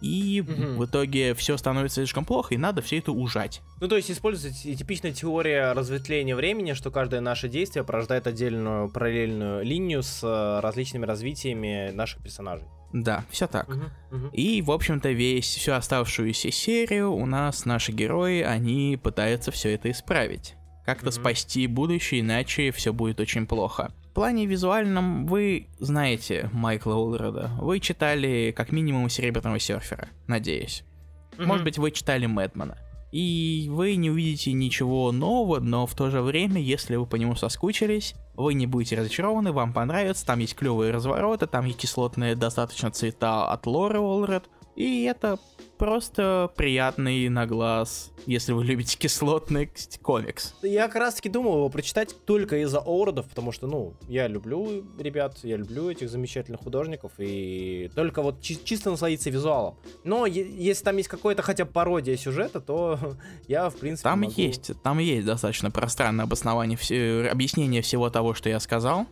и 0.00 0.42
угу. 0.46 0.82
в 0.82 0.86
итоге 0.86 1.34
все 1.34 1.56
становится 1.56 1.96
слишком 1.96 2.24
плохо, 2.24 2.54
и 2.54 2.58
надо 2.58 2.82
все 2.82 2.98
это 2.98 3.12
ужать. 3.12 3.62
Ну, 3.80 3.88
то 3.88 3.96
есть 3.96 4.10
используется 4.10 4.62
типичная 4.74 5.12
теория 5.12 5.72
разветвления 5.72 6.36
времени, 6.36 6.72
что 6.72 6.90
каждое 6.90 7.20
наше 7.20 7.48
действие 7.48 7.84
порождает 7.84 8.26
отдельную 8.26 8.90
параллельную 8.90 9.64
линию 9.64 10.02
с 10.02 10.22
э, 10.22 10.60
различными 10.60 11.06
развитиями 11.06 11.90
наших 11.92 12.22
персонажей. 12.22 12.66
Да, 12.92 13.24
все 13.28 13.48
так. 13.48 13.68
Угу, 13.68 13.84
угу. 14.12 14.26
И, 14.32 14.62
в 14.62 14.70
общем-то, 14.70 15.10
весь 15.10 15.46
всю 15.46 15.72
оставшуюся 15.72 16.52
серию 16.52 17.12
у 17.12 17.26
нас 17.26 17.64
наши 17.64 17.90
герои, 17.90 18.42
они 18.42 18.98
пытаются 19.02 19.50
все 19.50 19.74
это 19.74 19.90
исправить. 19.90 20.54
Как-то 20.84 21.06
угу. 21.06 21.12
спасти 21.12 21.66
будущее, 21.66 22.20
иначе 22.20 22.70
все 22.70 22.92
будет 22.92 23.18
очень 23.18 23.46
плохо. 23.46 23.92
В 24.14 24.22
плане 24.22 24.46
визуальном 24.46 25.26
вы 25.26 25.66
знаете 25.80 26.48
Майкла 26.52 26.94
Улреда. 26.94 27.50
Вы 27.58 27.80
читали 27.80 28.54
как 28.56 28.70
минимум 28.70 29.08
Серебряного 29.08 29.58
серфера, 29.58 30.06
надеюсь. 30.28 30.84
Mm-hmm. 31.32 31.46
Может 31.46 31.64
быть, 31.64 31.78
вы 31.78 31.90
читали 31.90 32.26
Мэдмана. 32.26 32.78
И 33.10 33.66
вы 33.72 33.96
не 33.96 34.10
увидите 34.10 34.52
ничего 34.52 35.10
нового, 35.10 35.58
но 35.58 35.88
в 35.88 35.96
то 35.96 36.10
же 36.10 36.22
время, 36.22 36.60
если 36.60 36.94
вы 36.94 37.06
по 37.06 37.16
нему 37.16 37.34
соскучились, 37.34 38.14
вы 38.36 38.54
не 38.54 38.68
будете 38.68 38.96
разочарованы, 38.96 39.50
вам 39.50 39.72
понравится, 39.72 40.24
там 40.24 40.38
есть 40.38 40.54
клевые 40.54 40.92
развороты, 40.92 41.48
там 41.48 41.64
есть 41.64 41.78
кислотные 41.78 42.36
достаточно 42.36 42.92
цвета 42.92 43.50
от 43.50 43.66
Лоры 43.66 43.98
Олред, 43.98 44.44
и 44.76 45.04
это 45.04 45.38
просто 45.78 46.50
приятный 46.56 47.28
на 47.28 47.46
глаз, 47.46 48.12
если 48.26 48.52
вы 48.52 48.64
любите 48.64 48.96
кислотный 48.96 49.70
комикс. 50.02 50.54
Я 50.62 50.86
как 50.86 50.96
раз 50.96 51.14
таки 51.14 51.28
думал 51.28 51.56
его 51.56 51.68
прочитать 51.68 52.14
только 52.24 52.62
из-за 52.62 52.78
Оуродов, 52.78 53.28
потому 53.28 53.52
что, 53.52 53.66
ну, 53.66 53.94
я 54.08 54.28
люблю 54.28 54.84
ребят, 54.98 55.38
я 55.42 55.56
люблю 55.56 55.90
этих 55.90 56.08
замечательных 56.08 56.60
художников, 56.60 57.12
и 57.18 57.90
только 57.94 58.22
вот 58.22 58.40
чи- 58.40 58.62
чисто 58.64 58.90
насладиться 58.90 59.30
визуалом. 59.30 59.76
Но 60.04 60.26
если 60.26 60.84
там 60.84 60.96
есть 60.96 61.08
какая-то 61.08 61.42
хотя 61.42 61.64
бы 61.64 61.72
пародия 61.72 62.16
сюжета, 62.16 62.60
то 62.60 62.98
я, 63.48 63.68
в 63.70 63.76
принципе, 63.76 64.08
Там 64.08 64.20
могу... 64.20 64.32
есть, 64.36 64.70
там 64.82 64.98
есть 64.98 65.26
достаточно 65.26 65.70
пространное 65.70 66.24
обоснование, 66.24 66.78
все, 66.78 67.28
объяснение 67.30 67.82
всего 67.82 68.10
того, 68.10 68.34
что 68.34 68.48
я 68.48 68.60
сказал. 68.60 69.06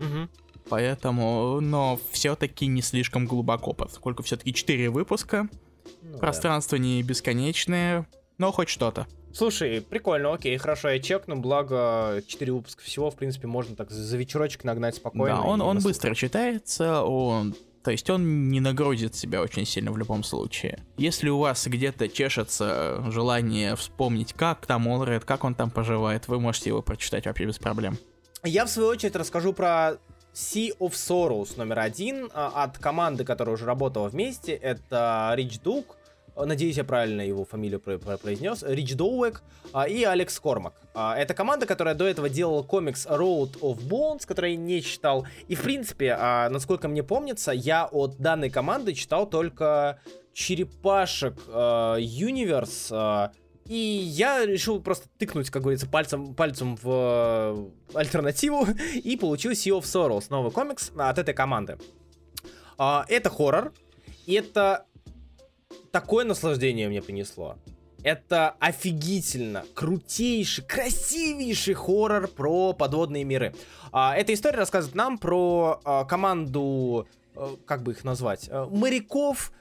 Угу. 0.00 0.28
Поэтому, 0.68 1.60
но 1.60 1.98
все-таки 2.12 2.66
не 2.66 2.82
слишком 2.82 3.26
глубоко, 3.26 3.72
поскольку 3.72 4.22
все-таки 4.22 4.52
4 4.52 4.90
выпуска. 4.90 5.48
Ну, 6.02 6.18
Пространство 6.18 6.78
да. 6.78 6.84
не 6.84 7.02
бесконечное, 7.02 8.06
но 8.38 8.52
хоть 8.52 8.68
что-то. 8.68 9.06
Слушай, 9.32 9.80
прикольно, 9.80 10.32
окей, 10.32 10.56
хорошо, 10.56 10.88
я 10.88 10.98
чекну, 10.98 11.36
благо 11.36 12.22
4 12.26 12.52
выпуска 12.52 12.82
всего, 12.82 13.10
в 13.10 13.16
принципе, 13.16 13.46
можно 13.46 13.76
так 13.76 13.90
за 13.90 14.16
вечерочек 14.16 14.64
нагнать 14.64 14.96
спокойно. 14.96 15.36
Да, 15.36 15.42
он, 15.42 15.60
он 15.60 15.78
быстро 15.80 16.14
читается, 16.14 17.02
он 17.02 17.54
то 17.88 17.92
есть 17.92 18.10
он 18.10 18.50
не 18.50 18.60
нагрузит 18.60 19.14
себя 19.14 19.40
очень 19.40 19.64
сильно 19.64 19.92
в 19.92 19.96
любом 19.96 20.22
случае. 20.22 20.84
Если 20.98 21.30
у 21.30 21.38
вас 21.38 21.66
где-то 21.66 22.08
чешется 22.08 23.02
желание 23.10 23.76
вспомнить, 23.76 24.34
как 24.34 24.66
там 24.66 24.88
Олред, 24.88 25.24
как 25.24 25.44
он 25.44 25.54
там 25.54 25.70
поживает, 25.70 26.28
вы 26.28 26.38
можете 26.38 26.68
его 26.68 26.82
прочитать 26.82 27.24
вообще 27.24 27.46
без 27.46 27.58
проблем. 27.58 27.96
Я 28.44 28.66
в 28.66 28.68
свою 28.68 28.90
очередь 28.90 29.16
расскажу 29.16 29.52
про 29.52 29.96
Sea 30.38 30.72
of 30.78 30.92
Sorrows 30.92 31.56
номер 31.56 31.80
один 31.80 32.30
а, 32.32 32.62
от 32.62 32.78
команды, 32.78 33.24
которая 33.24 33.56
уже 33.56 33.66
работала 33.66 34.08
вместе. 34.08 34.52
Это 34.52 35.32
Рич 35.34 35.58
Дук, 35.58 35.96
надеюсь, 36.36 36.76
я 36.76 36.84
правильно 36.84 37.22
его 37.22 37.44
фамилию 37.44 37.80
произнес, 37.80 38.62
Рич 38.62 38.94
Доуэк 38.94 39.42
а, 39.72 39.88
и 39.88 40.04
Алекс 40.04 40.38
Кормак. 40.38 40.74
А, 40.94 41.16
это 41.18 41.34
команда, 41.34 41.66
которая 41.66 41.96
до 41.96 42.06
этого 42.06 42.28
делала 42.28 42.62
комикс 42.62 43.04
Road 43.06 43.58
of 43.58 43.80
Bones, 43.88 44.24
который 44.28 44.52
я 44.52 44.56
не 44.56 44.80
читал. 44.80 45.26
И, 45.48 45.56
в 45.56 45.62
принципе, 45.62 46.16
насколько 46.16 46.86
мне 46.86 47.02
помнится, 47.02 47.50
я 47.50 47.86
от 47.86 48.18
данной 48.18 48.48
команды 48.48 48.94
читал 48.94 49.28
только 49.28 49.98
Черепашек 50.32 51.34
Universe, 51.48 53.32
и 53.68 53.76
я 53.76 54.46
решил 54.46 54.80
просто 54.80 55.08
тыкнуть, 55.18 55.50
как 55.50 55.62
говорится, 55.62 55.86
пальцем, 55.86 56.34
пальцем 56.34 56.76
в 56.76 57.70
э, 57.92 57.96
альтернативу 57.96 58.66
и 58.94 59.16
получил 59.16 59.52
Sea 59.52 59.78
of 59.78 59.82
Sorrows, 59.82 60.26
новый 60.30 60.50
комикс 60.50 60.90
от 60.96 61.18
этой 61.18 61.34
команды. 61.34 61.78
А, 62.78 63.04
это 63.08 63.28
хоррор, 63.28 63.74
это 64.26 64.86
такое 65.92 66.24
наслаждение 66.24 66.88
мне 66.88 67.02
принесло. 67.02 67.56
Это 68.02 68.54
офигительно, 68.60 69.64
крутейший, 69.74 70.64
красивейший 70.64 71.74
хоррор 71.74 72.28
про 72.28 72.72
подводные 72.72 73.24
миры. 73.24 73.54
А, 73.92 74.16
эта 74.16 74.32
история 74.32 74.58
рассказывает 74.58 74.94
нам 74.94 75.18
про 75.18 75.80
а, 75.84 76.04
команду 76.04 77.06
э, 77.34 77.56
как 77.66 77.82
бы 77.82 77.92
их 77.92 78.04
назвать, 78.04 78.48
э, 78.48 78.66
моряков, 78.70 79.52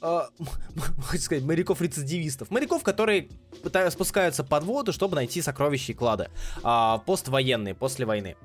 хочу 1.02 1.22
сказать, 1.22 1.44
моряков-рецидивистов. 1.44 2.50
Моряков, 2.50 2.82
которые 2.82 3.28
пытаются, 3.62 3.96
спускаются 3.96 4.44
под 4.44 4.64
воду, 4.64 4.92
чтобы 4.92 5.16
найти 5.16 5.42
сокровища 5.42 5.92
и 5.92 5.94
клады. 5.94 6.28
Э, 6.62 6.98
поствоенные, 7.04 7.74
после 7.74 8.06
войны. 8.06 8.36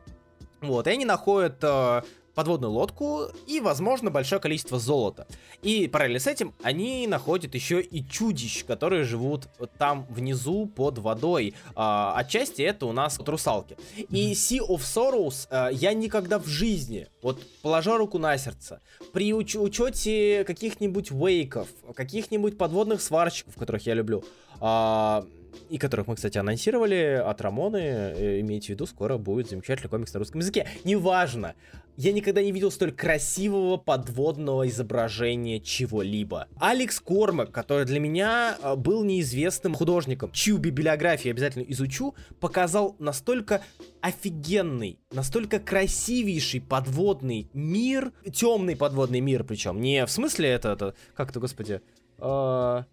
Вот, 0.62 0.88
и 0.88 0.92
они 0.92 1.06
находят 1.06 1.58
э, 1.64 2.02
подводную 2.34 2.72
лодку 2.72 3.26
и, 3.48 3.60
возможно, 3.60 4.12
большое 4.12 4.42
количество 4.42 4.80
золота. 4.80 5.28
И 5.62 5.88
параллельно 5.88 6.20
с 6.20 6.28
этим 6.28 6.54
они 6.64 7.08
находят 7.08 7.56
еще 7.56 7.82
и 7.82 8.06
чудищ, 8.08 8.66
которые 8.66 9.04
живут 9.04 9.48
там 9.78 10.06
внизу 10.10 10.66
под 10.68 10.98
водой. 10.98 11.54
А, 11.76 12.14
отчасти 12.16 12.62
это 12.62 12.86
у 12.86 12.92
нас 12.94 13.18
вот 13.18 13.30
русалки. 13.30 13.78
И 13.98 14.34
Sea 14.34 14.60
of 14.68 14.80
Sorrows 14.80 15.48
а, 15.50 15.70
я 15.70 15.94
никогда 15.94 16.40
в 16.40 16.48
жизни, 16.48 17.08
вот 17.22 17.42
положа 17.62 17.98
руку 17.98 18.18
на 18.18 18.38
сердце, 18.38 18.82
при 19.14 19.32
уч- 19.32 19.60
учете 19.60 20.44
каких-нибудь 20.46 21.12
вейков, 21.12 21.68
каких-нибудь 21.96 22.58
подводных 22.58 23.02
сварщиков, 23.02 23.56
которых 23.56 23.86
я 23.86 23.94
люблю, 23.94 24.24
а, 24.60 25.26
и 25.70 25.78
которых 25.78 26.08
мы, 26.08 26.16
кстати, 26.16 26.38
анонсировали 26.38 27.22
от 27.24 27.42
Рамоны, 27.42 27.78
э, 27.78 28.40
имейте 28.42 28.68
в 28.68 28.70
виду, 28.70 28.86
скоро 28.86 29.18
будет 29.18 29.50
замечательный 29.50 29.90
комикс 29.90 30.14
на 30.14 30.20
русском 30.20 30.40
языке. 30.40 30.68
Неважно, 30.84 31.56
я 31.98 32.14
никогда 32.14 32.42
не 32.42 32.52
видел 32.52 32.72
столь 32.72 32.92
красивого 32.92 33.78
подводного 33.78 34.68
изображения 34.68 35.60
чего-либо. 35.60 36.48
Алекс 36.60 37.00
Кормак, 37.00 37.52
который 37.52 37.86
для 37.86 38.00
меня 38.00 38.58
э, 38.62 38.76
был 38.76 39.04
неизвестным 39.04 39.76
художником, 39.76 40.32
чью 40.32 40.58
библиографию 40.58 41.28
я 41.28 41.32
обязательно 41.34 41.64
изучу, 41.64 42.16
показал 42.40 42.96
настолько 43.00 43.62
офигенный, 44.02 45.00
настолько 45.12 45.60
красивейший 45.60 46.62
подводный 46.62 47.50
мир, 47.54 48.12
темный 48.34 48.76
подводный 48.76 49.20
мир 49.20 49.44
причем, 49.44 49.82
не 49.82 50.06
в 50.06 50.12
смысле 50.12 50.50
это, 50.50 50.70
это 50.70 50.96
как-то, 51.14 51.40
господи, 51.40 51.82
э, 52.20 52.84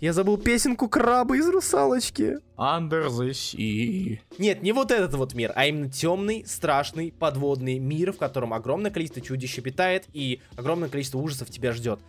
я 0.00 0.12
забыл 0.12 0.36
песенку 0.36 0.88
краба 0.88 1.36
из 1.36 1.48
русалочки. 1.48 2.36
Under 2.56 3.08
the 3.08 3.30
sea. 3.30 4.18
Нет, 4.38 4.62
не 4.62 4.72
вот 4.72 4.90
этот 4.90 5.14
вот 5.14 5.34
мир, 5.34 5.52
а 5.54 5.66
именно 5.66 5.90
темный, 5.90 6.44
страшный, 6.46 7.12
подводный 7.12 7.78
мир, 7.78 8.12
в 8.12 8.18
котором 8.18 8.52
огромное 8.52 8.90
количество 8.90 9.22
чудищ 9.22 9.58
обитает 9.58 10.04
и 10.12 10.40
огромное 10.56 10.88
количество 10.88 11.18
ужасов 11.18 11.50
тебя 11.50 11.72
ждет, 11.72 12.00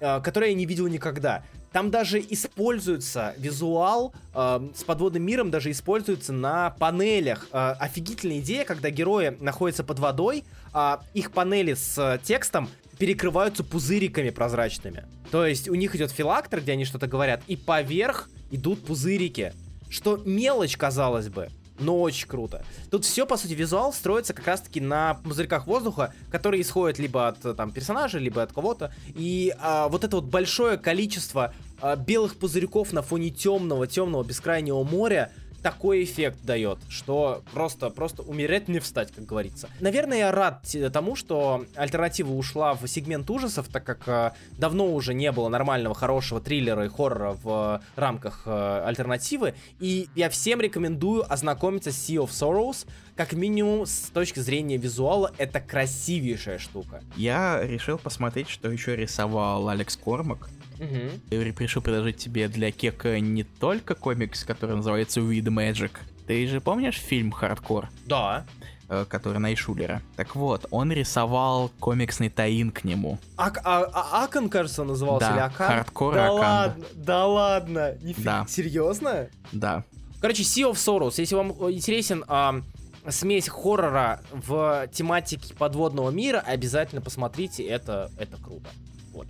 э, 0.00 0.20
которое 0.20 0.50
я 0.50 0.56
не 0.56 0.66
видел 0.66 0.86
никогда. 0.86 1.42
Там 1.72 1.90
даже 1.90 2.18
используется 2.18 3.34
визуал 3.38 4.12
э, 4.34 4.68
с 4.74 4.82
подводным 4.84 5.22
миром, 5.22 5.50
даже 5.50 5.70
используется 5.70 6.32
на 6.32 6.70
панелях. 6.70 7.46
Э, 7.52 7.72
офигительная 7.78 8.40
идея, 8.40 8.64
когда 8.64 8.90
герои 8.90 9.36
находятся 9.40 9.84
под 9.84 9.98
водой, 9.98 10.44
э, 10.74 10.96
их 11.14 11.30
панели 11.32 11.74
с 11.74 11.96
э, 11.98 12.18
текстом 12.22 12.68
перекрываются 13.00 13.64
пузыриками 13.64 14.28
прозрачными. 14.28 15.04
То 15.30 15.46
есть 15.46 15.70
у 15.70 15.74
них 15.74 15.96
идет 15.96 16.10
филактор, 16.10 16.60
где 16.60 16.72
они 16.72 16.84
что-то 16.84 17.06
говорят, 17.06 17.42
и 17.46 17.56
поверх 17.56 18.28
идут 18.50 18.84
пузырики. 18.84 19.54
Что 19.88 20.18
мелочь, 20.18 20.76
казалось 20.76 21.30
бы, 21.30 21.48
но 21.78 21.98
очень 21.98 22.28
круто. 22.28 22.62
Тут 22.90 23.06
все, 23.06 23.24
по 23.24 23.38
сути, 23.38 23.54
визуал 23.54 23.94
строится 23.94 24.34
как 24.34 24.46
раз-таки 24.46 24.82
на 24.82 25.14
пузырьках 25.14 25.66
воздуха, 25.66 26.12
которые 26.30 26.60
исходят 26.60 26.98
либо 26.98 27.28
от 27.28 27.56
там 27.56 27.72
персонажа, 27.72 28.18
либо 28.18 28.42
от 28.42 28.52
кого-то. 28.52 28.92
И 29.08 29.54
а, 29.58 29.88
вот 29.88 30.04
это 30.04 30.16
вот 30.16 30.26
большое 30.26 30.76
количество 30.76 31.54
а, 31.80 31.96
белых 31.96 32.36
пузырьков 32.36 32.92
на 32.92 33.00
фоне 33.00 33.30
темного, 33.30 33.86
темного 33.86 34.24
бескрайнего 34.24 34.84
моря 34.84 35.32
такой 35.62 36.04
эффект 36.04 36.38
дает, 36.42 36.78
что 36.88 37.42
просто, 37.52 37.90
просто 37.90 38.22
умереть 38.22 38.68
не 38.68 38.78
встать, 38.80 39.12
как 39.12 39.24
говорится. 39.24 39.68
Наверное, 39.80 40.18
я 40.18 40.32
рад 40.32 40.64
тому, 40.92 41.16
что 41.16 41.64
альтернатива 41.76 42.32
ушла 42.32 42.74
в 42.74 42.86
сегмент 42.86 43.28
ужасов, 43.30 43.68
так 43.68 43.84
как 43.84 44.08
э, 44.08 44.32
давно 44.58 44.92
уже 44.92 45.14
не 45.14 45.30
было 45.32 45.48
нормального, 45.48 45.94
хорошего 45.94 46.40
триллера 46.40 46.86
и 46.86 46.88
хоррора 46.88 47.32
в 47.32 47.80
э, 47.82 48.00
рамках 48.00 48.42
э, 48.46 48.82
альтернативы, 48.86 49.54
и 49.78 50.08
я 50.14 50.30
всем 50.30 50.60
рекомендую 50.60 51.30
ознакомиться 51.30 51.92
с 51.92 52.08
Sea 52.08 52.24
of 52.24 52.30
Sorrows, 52.30 52.86
как 53.16 53.32
минимум 53.32 53.86
с 53.86 54.10
точки 54.12 54.40
зрения 54.40 54.76
визуала, 54.76 55.32
это 55.36 55.60
красивейшая 55.60 56.58
штука. 56.58 57.02
Я 57.16 57.60
решил 57.62 57.98
посмотреть, 57.98 58.48
что 58.48 58.70
еще 58.70 58.96
рисовал 58.96 59.68
Алекс 59.68 59.96
Кормак. 59.96 60.48
Угу. 60.80 61.36
Я 61.36 61.44
решил 61.44 61.82
предложить 61.82 62.16
тебе 62.16 62.48
для 62.48 62.72
Кека 62.72 63.20
не 63.20 63.44
только 63.44 63.94
комикс, 63.94 64.44
который 64.44 64.76
называется 64.76 65.20
Weed 65.20 65.44
Magic. 65.44 65.90
Ты 66.26 66.46
же 66.46 66.60
помнишь 66.60 66.96
фильм 66.96 67.32
«Хардкор»? 67.32 67.88
Да 68.06 68.46
э, 68.88 69.04
который 69.08 69.38
Найшулера. 69.38 70.02
Так 70.16 70.34
вот, 70.34 70.66
он 70.70 70.90
рисовал 70.90 71.70
комиксный 71.78 72.30
таин 72.30 72.70
к 72.70 72.84
нему. 72.84 73.18
А, 73.36 73.52
а, 73.64 73.84
а 73.92 74.24
Акон, 74.24 74.48
кажется, 74.48 74.84
назывался 74.84 75.28
да, 75.28 75.34
или 75.34 75.40
Акан? 75.40 75.68
Хардкор 75.68 76.14
да 76.14 76.24
Акан. 76.24 76.38
ладно, 76.38 76.84
да 76.94 77.26
ладно, 77.26 77.94
нифига, 78.00 78.40
да. 78.40 78.46
серьезно? 78.48 79.28
Да. 79.52 79.84
Короче, 80.20 80.42
Sea 80.42 80.70
of 80.70 80.74
Sorrows, 80.74 81.14
если 81.18 81.34
вам 81.34 81.50
интересен 81.70 82.24
а, 82.26 82.62
смесь 83.08 83.48
хоррора 83.48 84.20
в 84.32 84.88
тематике 84.92 85.54
подводного 85.54 86.10
мира, 86.10 86.38
обязательно 86.38 87.00
посмотрите, 87.00 87.64
это, 87.64 88.10
это 88.18 88.36
круто. 88.36 88.68
Вот, 89.12 89.26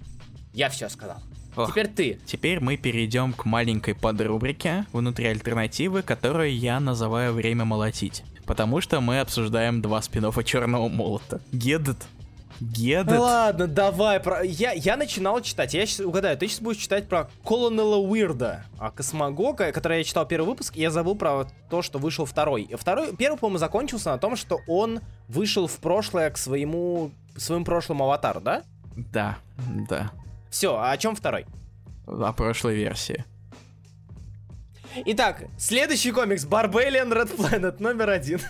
я 0.53 0.69
все 0.69 0.89
сказал. 0.89 1.19
Ох, 1.57 1.71
Теперь 1.71 1.89
ты. 1.89 2.19
Теперь 2.27 2.61
мы 2.61 2.77
перейдем 2.77 3.33
к 3.33 3.45
маленькой 3.45 3.95
подрубрике 3.95 4.87
внутри 4.93 5.27
альтернативы, 5.27 6.03
которую 6.03 6.57
я 6.57 6.81
называю 6.81 7.33
«Время 7.33 7.65
молотить». 7.65 8.23
Потому 8.47 8.81
что 8.81 9.01
мы 9.01 9.21
обсуждаем 9.21 9.81
два 9.81 10.03
спин 10.03 10.31
Черного 10.45 10.89
Молота. 10.89 11.41
Гедет 11.53 11.99
Get 12.61 13.07
it. 13.07 13.19
Ладно, 13.19 13.67
давай. 13.67 14.21
Про... 14.21 14.43
Я, 14.43 14.73
я 14.73 14.97
начинал 14.97 15.41
читать. 15.41 15.73
Я 15.73 15.87
сейчас 15.87 16.05
угадаю, 16.05 16.37
ты 16.37 16.47
сейчас 16.47 16.61
будешь 16.61 16.81
читать 16.81 17.09
про 17.09 17.31
Колонела 17.45 17.97
Уирда, 17.97 18.65
а 18.79 18.91
Космогога, 18.91 19.73
который 19.73 19.99
я 19.99 20.05
читал 20.05 20.27
первый 20.27 20.47
выпуск, 20.47 20.77
и 20.77 20.83
я 20.83 20.91
забыл 20.91 21.15
про 21.15 21.47
то, 21.71 21.81
что 21.81 21.99
вышел 21.99 22.27
второй. 22.27 22.69
Второй, 22.79 23.17
первый, 23.17 23.39
по-моему, 23.39 23.59
закончился 23.59 24.11
на 24.11 24.19
том, 24.19 24.37
что 24.37 24.61
он 24.67 25.01
вышел 25.29 25.67
в 25.67 25.77
прошлое 25.79 26.31
к 26.31 26.37
своему, 26.37 27.13
своему 27.35 27.65
прошлому 27.65 28.05
аватару, 28.05 28.43
да? 28.43 28.63
Да, 28.95 29.39
да. 29.89 30.11
Все, 30.51 30.77
а 30.77 30.91
о 30.91 30.97
чем 30.99 31.15
второй? 31.15 31.47
О 32.07 32.33
прошлой 32.33 32.75
версии. 32.75 33.25
Итак, 35.07 35.45
следующий 35.57 36.11
комикс 36.11 36.45
Barbarian 36.45 37.13
Red 37.13 37.37
Planet 37.37 37.77
номер 37.79 38.11
один. 38.11 38.41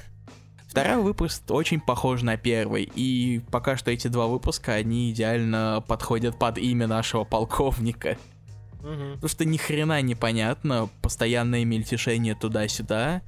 Второй 0.66 1.02
выпуск 1.02 1.42
очень 1.50 1.80
похож 1.80 2.22
на 2.22 2.36
первый, 2.36 2.90
и 2.94 3.40
пока 3.50 3.76
что 3.76 3.90
эти 3.90 4.08
два 4.08 4.28
выпуска, 4.28 4.74
они 4.74 5.10
идеально 5.10 5.84
подходят 5.86 6.38
под 6.38 6.58
имя 6.58 6.86
нашего 6.86 7.24
полковника. 7.24 8.16
Угу. 8.80 9.14
Потому 9.14 9.28
что 9.28 9.44
ни 9.44 9.56
хрена 9.58 10.00
непонятно, 10.00 10.88
постоянное 11.02 11.64
мельтешение 11.64 12.34
туда-сюда. 12.34 13.20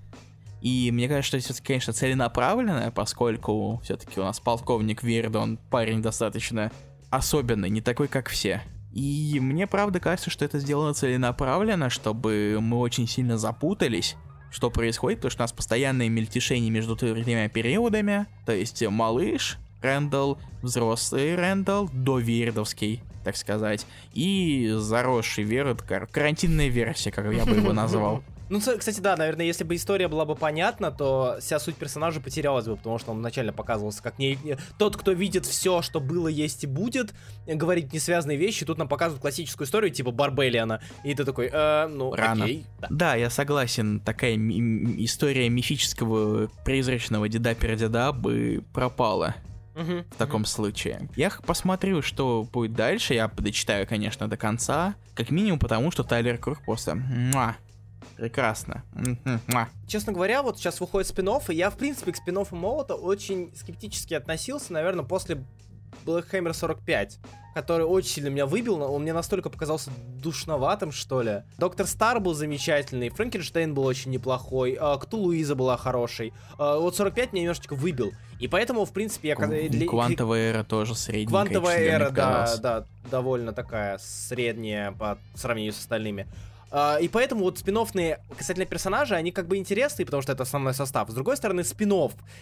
И 0.62 0.90
мне 0.92 1.08
кажется, 1.08 1.40
что 1.40 1.52
это, 1.52 1.62
конечно, 1.62 1.92
целенаправленное, 1.92 2.92
поскольку 2.92 3.80
все-таки 3.82 4.20
у 4.20 4.22
нас 4.22 4.38
полковник 4.38 5.02
Вирд, 5.02 5.34
он 5.34 5.56
парень 5.56 6.00
достаточно 6.00 6.70
особенный, 7.12 7.70
не 7.70 7.80
такой, 7.80 8.08
как 8.08 8.28
все. 8.28 8.62
И 8.92 9.38
мне 9.40 9.66
правда 9.66 10.00
кажется, 10.00 10.30
что 10.30 10.44
это 10.44 10.58
сделано 10.58 10.92
целенаправленно, 10.94 11.88
чтобы 11.90 12.58
мы 12.60 12.78
очень 12.78 13.06
сильно 13.06 13.38
запутались 13.38 14.16
что 14.52 14.70
происходит, 14.70 15.20
потому 15.20 15.30
что 15.30 15.42
у 15.42 15.44
нас 15.44 15.52
постоянные 15.52 16.10
мельтешения 16.10 16.70
между 16.70 16.94
тремя 16.94 17.48
периодами, 17.48 18.26
то 18.44 18.52
есть 18.52 18.86
малыш, 18.86 19.56
Рэндалл, 19.80 20.38
взрослый 20.60 21.34
Рэндалл, 21.34 21.88
довирдовский, 21.92 23.02
так 23.24 23.36
сказать, 23.36 23.86
и 24.12 24.72
заросший 24.76 25.44
Верд, 25.44 25.82
карантинная 25.82 26.68
версия, 26.68 27.10
как 27.10 27.32
я 27.32 27.44
бы 27.46 27.56
его 27.56 27.72
назвал. 27.72 28.22
Ну, 28.52 28.60
кстати, 28.60 29.00
да, 29.00 29.16
наверное, 29.16 29.46
если 29.46 29.64
бы 29.64 29.74
история 29.76 30.08
была 30.08 30.26
бы 30.26 30.34
понятна, 30.34 30.90
то 30.90 31.38
вся 31.40 31.58
суть 31.58 31.76
персонажа 31.76 32.20
потерялась 32.20 32.66
бы, 32.66 32.76
потому 32.76 32.98
что 32.98 33.12
он 33.12 33.18
вначале 33.20 33.50
показывался 33.50 34.02
как 34.02 34.18
не, 34.18 34.38
тот, 34.76 34.98
кто 34.98 35.12
видит 35.12 35.46
все, 35.46 35.80
что 35.80 36.00
было, 36.00 36.28
есть 36.28 36.62
и 36.64 36.66
будет, 36.66 37.14
говорит 37.46 37.94
несвязанные 37.94 38.36
вещи, 38.36 38.66
тут 38.66 38.76
нам 38.76 38.88
показывают 38.88 39.22
классическую 39.22 39.66
историю, 39.66 39.90
типа 39.90 40.10
Барбелиана, 40.10 40.82
и 41.02 41.14
ты 41.14 41.24
такой, 41.24 41.48
э, 41.50 41.86
ну, 41.86 42.14
Рано. 42.14 42.44
окей. 42.44 42.66
Да. 42.78 42.88
да, 42.90 43.14
я 43.14 43.30
согласен, 43.30 44.00
такая 44.00 44.34
история 44.36 45.48
мифического 45.48 46.50
призрачного 46.66 47.30
деда-пердеда 47.30 48.12
бы 48.12 48.62
пропала. 48.74 49.34
Uh-huh, 49.74 50.04
в 50.10 50.16
таком 50.16 50.42
uh-huh. 50.42 50.46
случае. 50.46 51.08
Я 51.16 51.32
посмотрю, 51.46 52.02
что 52.02 52.46
будет 52.52 52.74
дальше. 52.74 53.14
Я 53.14 53.28
дочитаю, 53.28 53.86
конечно, 53.86 54.28
до 54.28 54.36
конца. 54.36 54.96
Как 55.14 55.30
минимум 55.30 55.58
потому, 55.58 55.90
что 55.90 56.04
Тайлер 56.04 56.36
Круг 56.36 56.62
просто... 56.66 56.94
Муа, 56.94 57.56
Прекрасно. 58.22 58.84
Честно 59.88 60.12
говоря, 60.12 60.44
вот 60.44 60.56
сейчас 60.56 60.78
выходит 60.78 61.08
спин 61.08 61.28
и 61.48 61.54
я, 61.54 61.70
в 61.70 61.76
принципе, 61.76 62.12
к 62.12 62.16
спин 62.16 62.38
Молота 62.52 62.94
очень 62.94 63.50
скептически 63.56 64.14
относился, 64.14 64.72
наверное, 64.72 65.04
после 65.04 65.44
Black 66.06 66.30
Hammer 66.30 66.52
45 66.52 67.18
который 67.54 67.84
очень 67.84 68.08
сильно 68.08 68.28
меня 68.28 68.46
выбил, 68.46 68.80
он 68.80 69.02
мне 69.02 69.12
настолько 69.12 69.50
показался 69.50 69.90
душноватым, 70.22 70.90
что 70.90 71.22
ли. 71.22 71.42
Доктор 71.58 71.86
Стар 71.86 72.20
был 72.20 72.34
замечательный, 72.34 73.10
Франкенштейн 73.10 73.74
был 73.74 73.84
очень 73.84 74.10
неплохой, 74.10 74.76
а, 74.80 74.96
Кту 74.96 75.18
Луиза 75.18 75.54
была 75.54 75.76
хорошей. 75.76 76.32
А, 76.58 76.78
вот 76.78 76.96
45 76.96 77.32
меня 77.32 77.42
немножечко 77.42 77.74
выбил. 77.74 78.12
И 78.40 78.48
поэтому, 78.48 78.84
в 78.84 78.92
принципе, 78.92 79.28
я... 79.28 79.36
Для... 79.36 79.86
Квантовая 79.86 80.50
эра 80.50 80.64
тоже 80.64 80.94
средняя. 80.94 81.28
Квантовая 81.28 81.78
эра, 81.78 82.10
да, 82.10 82.56
да, 82.56 82.86
довольно 83.10 83.52
такая 83.52 83.98
средняя 83.98 84.92
по 84.92 85.18
сравнению 85.34 85.72
с 85.72 85.78
остальными. 85.78 86.26
Uh, 86.72 87.02
и 87.02 87.08
поэтому 87.08 87.42
вот 87.42 87.58
спин 87.58 87.78
касательно 88.34 88.64
персонажа, 88.64 89.16
они 89.16 89.30
как 89.30 89.46
бы 89.46 89.58
интересные, 89.58 90.06
потому 90.06 90.22
что 90.22 90.32
это 90.32 90.44
основной 90.44 90.72
состав. 90.72 91.10
С 91.10 91.14
другой 91.14 91.36
стороны, 91.36 91.64
спин 91.64 91.92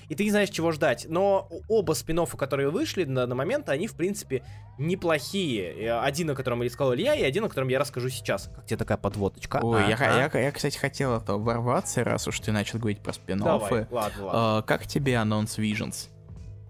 и 0.08 0.14
ты 0.14 0.22
не 0.22 0.30
знаешь, 0.30 0.50
чего 0.50 0.70
ждать. 0.70 1.06
Но 1.08 1.48
оба 1.68 1.94
спин 1.94 2.24
которые 2.26 2.70
вышли 2.70 3.04
на, 3.04 3.26
на 3.26 3.34
момент, 3.34 3.68
они, 3.68 3.88
в 3.88 3.94
принципе, 3.94 4.44
неплохие. 4.78 5.94
Один, 6.00 6.30
о 6.30 6.34
котором 6.36 6.62
рассказал 6.62 6.94
Илья, 6.94 7.14
и 7.14 7.24
один, 7.24 7.44
о 7.44 7.48
котором 7.48 7.68
я 7.68 7.80
расскажу 7.80 8.08
сейчас. 8.08 8.50
Как 8.54 8.66
тебе 8.66 8.76
такая 8.76 8.98
подводочка? 8.98 9.58
Ой, 9.62 9.84
а, 9.84 9.88
я, 9.88 9.96
а? 9.96 10.30
Я, 10.32 10.40
я, 10.40 10.52
кстати, 10.52 10.78
хотел 10.78 11.16
это 11.16 11.36
ворваться, 11.36 12.04
раз 12.04 12.28
уж 12.28 12.38
ты 12.38 12.52
начал 12.52 12.78
говорить 12.78 13.00
про 13.00 13.12
спин 13.12 13.38
Давай, 13.38 13.86
ладно, 13.90 14.24
ладно. 14.24 14.60
Uh, 14.60 14.62
как 14.62 14.86
тебе 14.86 15.16
анонс 15.16 15.58
Visions? 15.58 16.08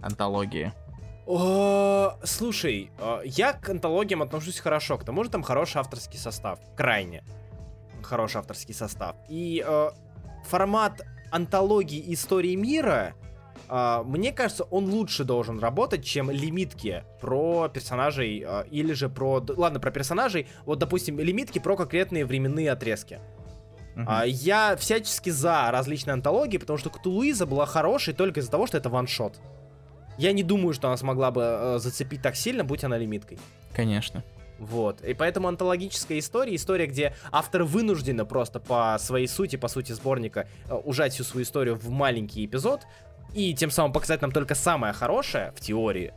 Антологии? 0.00 0.72
О, 1.26 2.16
слушай, 2.24 2.90
я 3.24 3.52
к 3.52 3.68
антологиям 3.68 4.22
отношусь 4.22 4.58
хорошо, 4.58 4.96
к 4.96 5.04
тому 5.04 5.24
же 5.24 5.30
там 5.30 5.42
хороший 5.42 5.76
авторский 5.78 6.18
состав, 6.18 6.58
крайне 6.74 7.22
хороший 8.10 8.38
авторский 8.38 8.74
состав. 8.74 9.16
И 9.28 9.64
э, 9.66 9.90
формат 10.44 11.02
антологии 11.30 12.12
истории 12.12 12.54
мира, 12.56 13.14
э, 13.68 14.02
мне 14.04 14.32
кажется, 14.32 14.64
он 14.64 14.90
лучше 14.90 15.24
должен 15.24 15.58
работать, 15.60 16.04
чем 16.04 16.30
лимитки 16.30 17.04
про 17.20 17.68
персонажей 17.68 18.44
э, 18.46 18.64
или 18.70 18.92
же 18.92 19.08
про... 19.08 19.42
Ладно, 19.56 19.80
про 19.80 19.90
персонажей. 19.90 20.46
Вот, 20.66 20.78
допустим, 20.78 21.18
лимитки 21.18 21.58
про 21.58 21.76
конкретные 21.76 22.26
временные 22.26 22.72
отрезки. 22.72 23.20
Uh-huh. 23.96 24.28
Я 24.28 24.76
всячески 24.76 25.30
за 25.30 25.70
различные 25.70 26.14
антологии, 26.14 26.58
потому 26.58 26.78
что 26.78 26.90
Ктулуиза 26.90 27.46
была 27.46 27.66
хорошей 27.66 28.14
только 28.14 28.40
из-за 28.40 28.50
того, 28.50 28.66
что 28.66 28.76
это 28.78 28.88
ваншот. 28.88 29.40
Я 30.18 30.32
не 30.32 30.42
думаю, 30.42 30.74
что 30.74 30.88
она 30.88 30.96
смогла 30.96 31.30
бы 31.30 31.42
э, 31.42 31.78
зацепить 31.78 32.22
так 32.22 32.36
сильно, 32.36 32.62
будь 32.62 32.84
она 32.84 32.98
лимиткой. 32.98 33.38
Конечно. 33.74 34.22
Вот. 34.60 35.00
И 35.00 35.14
поэтому 35.14 35.48
антологическая 35.48 36.18
история, 36.18 36.54
история, 36.54 36.86
где 36.86 37.14
автор 37.32 37.64
вынужденно 37.64 38.26
просто 38.26 38.60
по 38.60 38.96
своей 39.00 39.26
сути, 39.26 39.56
по 39.56 39.68
сути 39.68 39.92
сборника, 39.92 40.46
э, 40.68 40.74
ужать 40.74 41.14
всю 41.14 41.24
свою 41.24 41.44
историю 41.44 41.76
в 41.76 41.88
маленький 41.88 42.44
эпизод, 42.44 42.82
и 43.34 43.54
тем 43.54 43.70
самым 43.70 43.92
показать 43.92 44.20
нам 44.20 44.32
только 44.32 44.54
самое 44.54 44.92
хорошее 44.92 45.52
в 45.56 45.60
теории, 45.60 46.12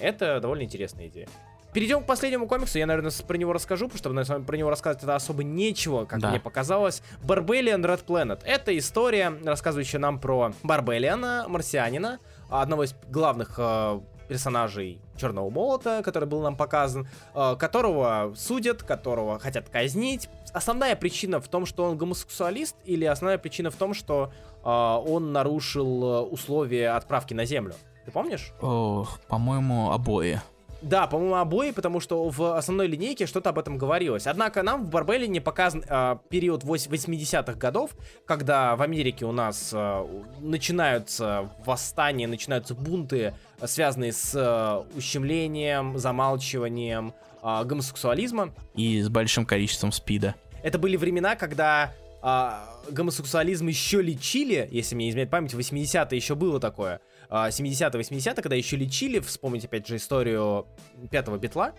это 0.00 0.40
довольно 0.40 0.62
интересная 0.62 1.06
идея. 1.06 1.28
Перейдем 1.72 2.04
к 2.04 2.06
последнему 2.06 2.46
комиксу. 2.46 2.78
Я, 2.78 2.86
наверное, 2.86 3.10
про 3.26 3.36
него 3.36 3.52
расскажу, 3.52 3.88
потому 3.88 4.24
что 4.24 4.40
про 4.40 4.56
него 4.56 4.70
рассказывать 4.70 5.02
это 5.02 5.16
особо 5.16 5.42
нечего, 5.42 6.04
как 6.04 6.20
да. 6.20 6.30
мне 6.30 6.38
показалось. 6.38 7.02
Barbellian 7.24 7.82
Red 7.82 8.04
Planet. 8.04 8.40
Это 8.44 8.76
история, 8.78 9.32
рассказывающая 9.44 9.98
нам 9.98 10.20
про 10.20 10.52
Барбелиана, 10.62 11.46
марсианина, 11.48 12.20
одного 12.48 12.84
из 12.84 12.94
главных 13.08 13.54
э, 13.58 14.00
персонажей 14.28 15.00
Черного 15.16 15.50
Молота, 15.50 16.02
который 16.04 16.28
был 16.28 16.42
нам 16.42 16.56
показан, 16.56 17.08
э, 17.34 17.56
которого 17.58 18.32
судят, 18.36 18.82
которого 18.82 19.38
хотят 19.38 19.68
казнить. 19.68 20.28
Основная 20.52 20.96
причина 20.96 21.40
в 21.40 21.48
том, 21.48 21.66
что 21.66 21.84
он 21.84 21.96
гомосексуалист, 21.96 22.76
или 22.84 23.04
основная 23.04 23.38
причина 23.38 23.70
в 23.70 23.76
том, 23.76 23.94
что 23.94 24.32
э, 24.62 24.68
он 24.68 25.32
нарушил 25.32 26.04
э, 26.04 26.20
условия 26.22 26.90
отправки 26.90 27.34
на 27.34 27.44
Землю? 27.44 27.74
Ты 28.04 28.10
помнишь? 28.10 28.52
О, 28.60 29.06
по-моему, 29.28 29.92
обои. 29.92 30.40
Да, 30.84 31.06
по-моему, 31.06 31.36
обои, 31.36 31.70
потому 31.70 31.98
что 31.98 32.28
в 32.28 32.58
основной 32.58 32.88
линейке 32.88 33.24
что-то 33.26 33.50
об 33.50 33.58
этом 33.58 33.78
говорилось. 33.78 34.26
Однако 34.26 34.62
нам 34.62 34.84
в 34.84 34.90
Барбеллине 34.90 35.40
показан 35.40 35.82
э, 35.88 36.16
период 36.28 36.62
80-х 36.62 37.54
годов, 37.54 37.92
когда 38.26 38.76
в 38.76 38.82
Америке 38.82 39.24
у 39.24 39.32
нас 39.32 39.70
э, 39.72 40.06
начинаются 40.40 41.48
восстания, 41.64 42.26
начинаются 42.26 42.74
бунты, 42.74 43.32
связанные 43.64 44.12
с 44.12 44.34
э, 44.34 44.98
ущемлением, 44.98 45.96
замалчиванием 45.96 47.14
э, 47.42 47.64
гомосексуализма. 47.64 48.52
И 48.74 49.00
с 49.00 49.08
большим 49.08 49.46
количеством 49.46 49.90
спида. 49.90 50.34
Это 50.62 50.78
были 50.78 50.96
времена, 50.96 51.34
когда 51.34 51.94
э, 52.22 52.73
гомосексуализм 52.90 53.66
еще 53.66 54.02
лечили, 54.02 54.68
если 54.70 54.94
мне 54.94 55.06
не 55.06 55.10
изменяет 55.10 55.30
память, 55.30 55.54
в 55.54 55.58
80-е 55.58 56.16
еще 56.16 56.34
было 56.34 56.60
такое. 56.60 57.00
70-80-е, 57.30 58.32
а, 58.32 58.34
когда 58.42 58.56
еще 58.56 58.76
лечили, 58.76 59.18
вспомните 59.18 59.66
опять 59.66 59.86
же 59.86 59.96
историю 59.96 60.66
пятого 61.10 61.38
битла. 61.38 61.74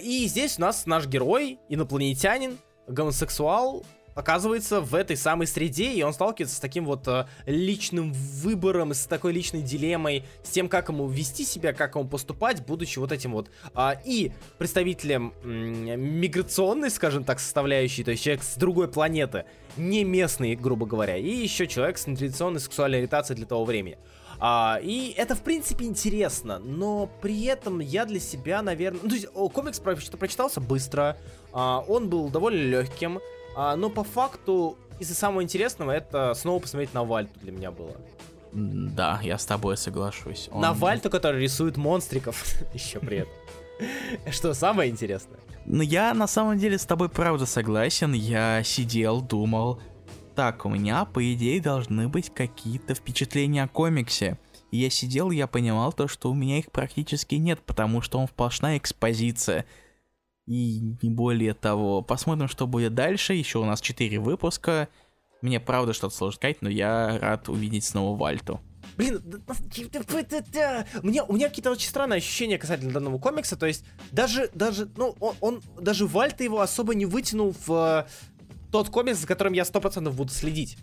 И 0.00 0.26
здесь 0.26 0.58
у 0.58 0.60
нас 0.62 0.86
наш 0.86 1.06
герой, 1.06 1.58
инопланетянин, 1.68 2.58
гомосексуал, 2.86 3.84
оказывается 4.20 4.80
в 4.80 4.94
этой 4.94 5.16
самой 5.16 5.46
среде, 5.46 5.92
и 5.92 6.02
он 6.02 6.12
сталкивается 6.12 6.56
с 6.56 6.60
таким 6.60 6.84
вот 6.84 7.06
э, 7.08 7.26
личным 7.46 8.12
выбором, 8.12 8.94
с 8.94 9.06
такой 9.06 9.32
личной 9.32 9.62
дилеммой, 9.62 10.24
с 10.42 10.50
тем, 10.50 10.68
как 10.68 10.88
ему 10.88 11.08
вести 11.08 11.44
себя, 11.44 11.72
как 11.72 11.96
ему 11.96 12.08
поступать, 12.08 12.64
будучи 12.64 12.98
вот 12.98 13.12
этим 13.12 13.32
вот 13.32 13.50
э, 13.74 13.90
и 14.04 14.32
представителем 14.58 15.32
миграционной, 15.42 16.90
скажем 16.90 17.24
так, 17.24 17.40
составляющей, 17.40 18.04
то 18.04 18.12
есть 18.12 18.22
человек 18.22 18.44
с 18.44 18.56
другой 18.56 18.88
планеты, 18.88 19.44
не 19.76 20.04
местный, 20.04 20.54
грубо 20.54 20.86
говоря, 20.86 21.16
и 21.16 21.28
еще 21.28 21.66
человек 21.66 21.98
с 21.98 22.06
нетрадиционной 22.06 22.60
сексуальной 22.60 22.98
ориентацией 22.98 23.36
для 23.36 23.46
того 23.46 23.64
времени. 23.64 23.98
А, 24.38 24.80
и 24.82 25.12
это, 25.16 25.34
в 25.34 25.42
принципе, 25.42 25.84
интересно, 25.84 26.58
но 26.58 27.10
при 27.20 27.44
этом 27.44 27.80
я 27.80 28.06
для 28.06 28.20
себя, 28.20 28.62
наверное... 28.62 29.00
Ну, 29.02 29.08
то 29.08 29.14
есть, 29.14 29.26
комикс 29.52 29.78
про 29.80 29.96
прочитался 29.96 30.60
быстро, 30.60 31.18
а, 31.52 31.84
он 31.86 32.08
был 32.08 32.30
довольно 32.30 32.62
легким, 32.62 33.20
а, 33.56 33.76
но 33.76 33.90
по 33.90 34.04
факту, 34.04 34.76
из-за 34.98 35.14
самого 35.14 35.42
интересного, 35.42 35.90
это 35.92 36.34
снова 36.34 36.60
посмотреть 36.60 36.94
на 36.94 37.04
Вальту 37.04 37.38
для 37.40 37.52
меня 37.52 37.70
было. 37.70 37.96
Да, 38.52 39.20
я 39.22 39.38
с 39.38 39.46
тобой 39.46 39.76
соглашусь. 39.76 40.48
Он... 40.52 40.60
На 40.60 40.72
Вальту, 40.72 41.08
который 41.10 41.42
рисует 41.42 41.76
монстриков 41.76 42.44
еще 42.74 42.98
при 42.98 43.18
этом. 43.18 43.32
Что 44.30 44.54
самое 44.54 44.90
интересное? 44.90 45.38
Ну, 45.66 45.82
я 45.82 46.14
на 46.14 46.26
самом 46.26 46.58
деле 46.58 46.78
с 46.78 46.84
тобой 46.84 47.08
правда 47.08 47.46
согласен. 47.46 48.12
Я 48.12 48.62
сидел, 48.64 49.20
думал, 49.20 49.80
так, 50.34 50.64
у 50.64 50.68
меня, 50.68 51.04
по 51.04 51.32
идее, 51.32 51.60
должны 51.60 52.08
быть 52.08 52.30
какие-то 52.30 52.94
впечатления 52.94 53.62
о 53.62 53.68
комиксе. 53.68 54.38
И 54.70 54.78
я 54.78 54.90
сидел, 54.90 55.30
я 55.30 55.46
понимал 55.46 55.92
то, 55.92 56.08
что 56.08 56.30
у 56.30 56.34
меня 56.34 56.58
их 56.58 56.70
практически 56.70 57.34
нет, 57.34 57.60
потому 57.60 58.00
что 58.00 58.18
он 58.18 58.28
сплошная 58.28 58.78
экспозиция. 58.78 59.66
И 60.46 60.80
не 61.02 61.10
более 61.10 61.54
того. 61.54 62.02
Посмотрим, 62.02 62.48
что 62.48 62.66
будет 62.66 62.94
дальше. 62.94 63.34
Еще 63.34 63.58
у 63.58 63.64
нас 63.64 63.80
4 63.80 64.18
выпуска. 64.18 64.88
Мне 65.42 65.60
правда 65.60 65.92
что-то 65.92 66.14
сложно 66.14 66.36
сказать, 66.36 66.60
но 66.60 66.68
я 66.68 67.18
рад 67.18 67.48
увидеть 67.48 67.84
снова 67.84 68.18
Вальту. 68.18 68.60
Блин, 68.96 69.22
мне, 71.02 71.22
у 71.22 71.32
меня 71.32 71.48
какие-то 71.48 71.70
очень 71.70 71.88
странные 71.88 72.18
ощущения 72.18 72.58
касательно 72.58 72.92
данного 72.92 73.18
комикса, 73.18 73.56
то 73.56 73.66
есть 73.66 73.84
даже, 74.10 74.50
даже, 74.54 74.90
ну, 74.96 75.16
он, 75.20 75.34
он 75.40 75.62
даже 75.80 76.06
Вальта 76.06 76.44
его 76.44 76.60
особо 76.60 76.94
не 76.94 77.06
вытянул 77.06 77.54
в 77.66 78.06
тот 78.70 78.90
комикс, 78.90 79.18
за 79.18 79.26
которым 79.26 79.52
я 79.52 79.62
100% 79.62 80.10
буду 80.10 80.30
следить. 80.32 80.78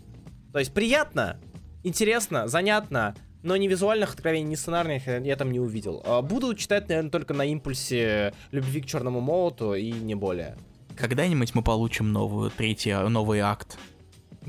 То 0.52 0.58
есть 0.58 0.72
приятно, 0.72 1.40
интересно, 1.84 2.48
занятно, 2.48 3.14
но 3.48 3.56
ни 3.56 3.66
визуальных 3.66 4.12
откровений, 4.12 4.50
ни 4.50 4.54
сценарных 4.54 5.06
я 5.06 5.34
там 5.36 5.50
не 5.50 5.58
увидел. 5.58 6.02
А 6.04 6.20
буду 6.20 6.54
читать, 6.54 6.88
наверное, 6.88 7.10
только 7.10 7.32
на 7.32 7.46
импульсе 7.46 8.34
любви 8.52 8.82
к 8.82 8.86
черному 8.86 9.20
молоту 9.20 9.74
и 9.74 9.90
не 9.90 10.14
более. 10.14 10.56
Когда-нибудь 10.96 11.54
мы 11.54 11.62
получим 11.62 12.12
новую, 12.12 12.50
третий, 12.50 12.92
новый 12.92 13.40
акт 13.40 13.78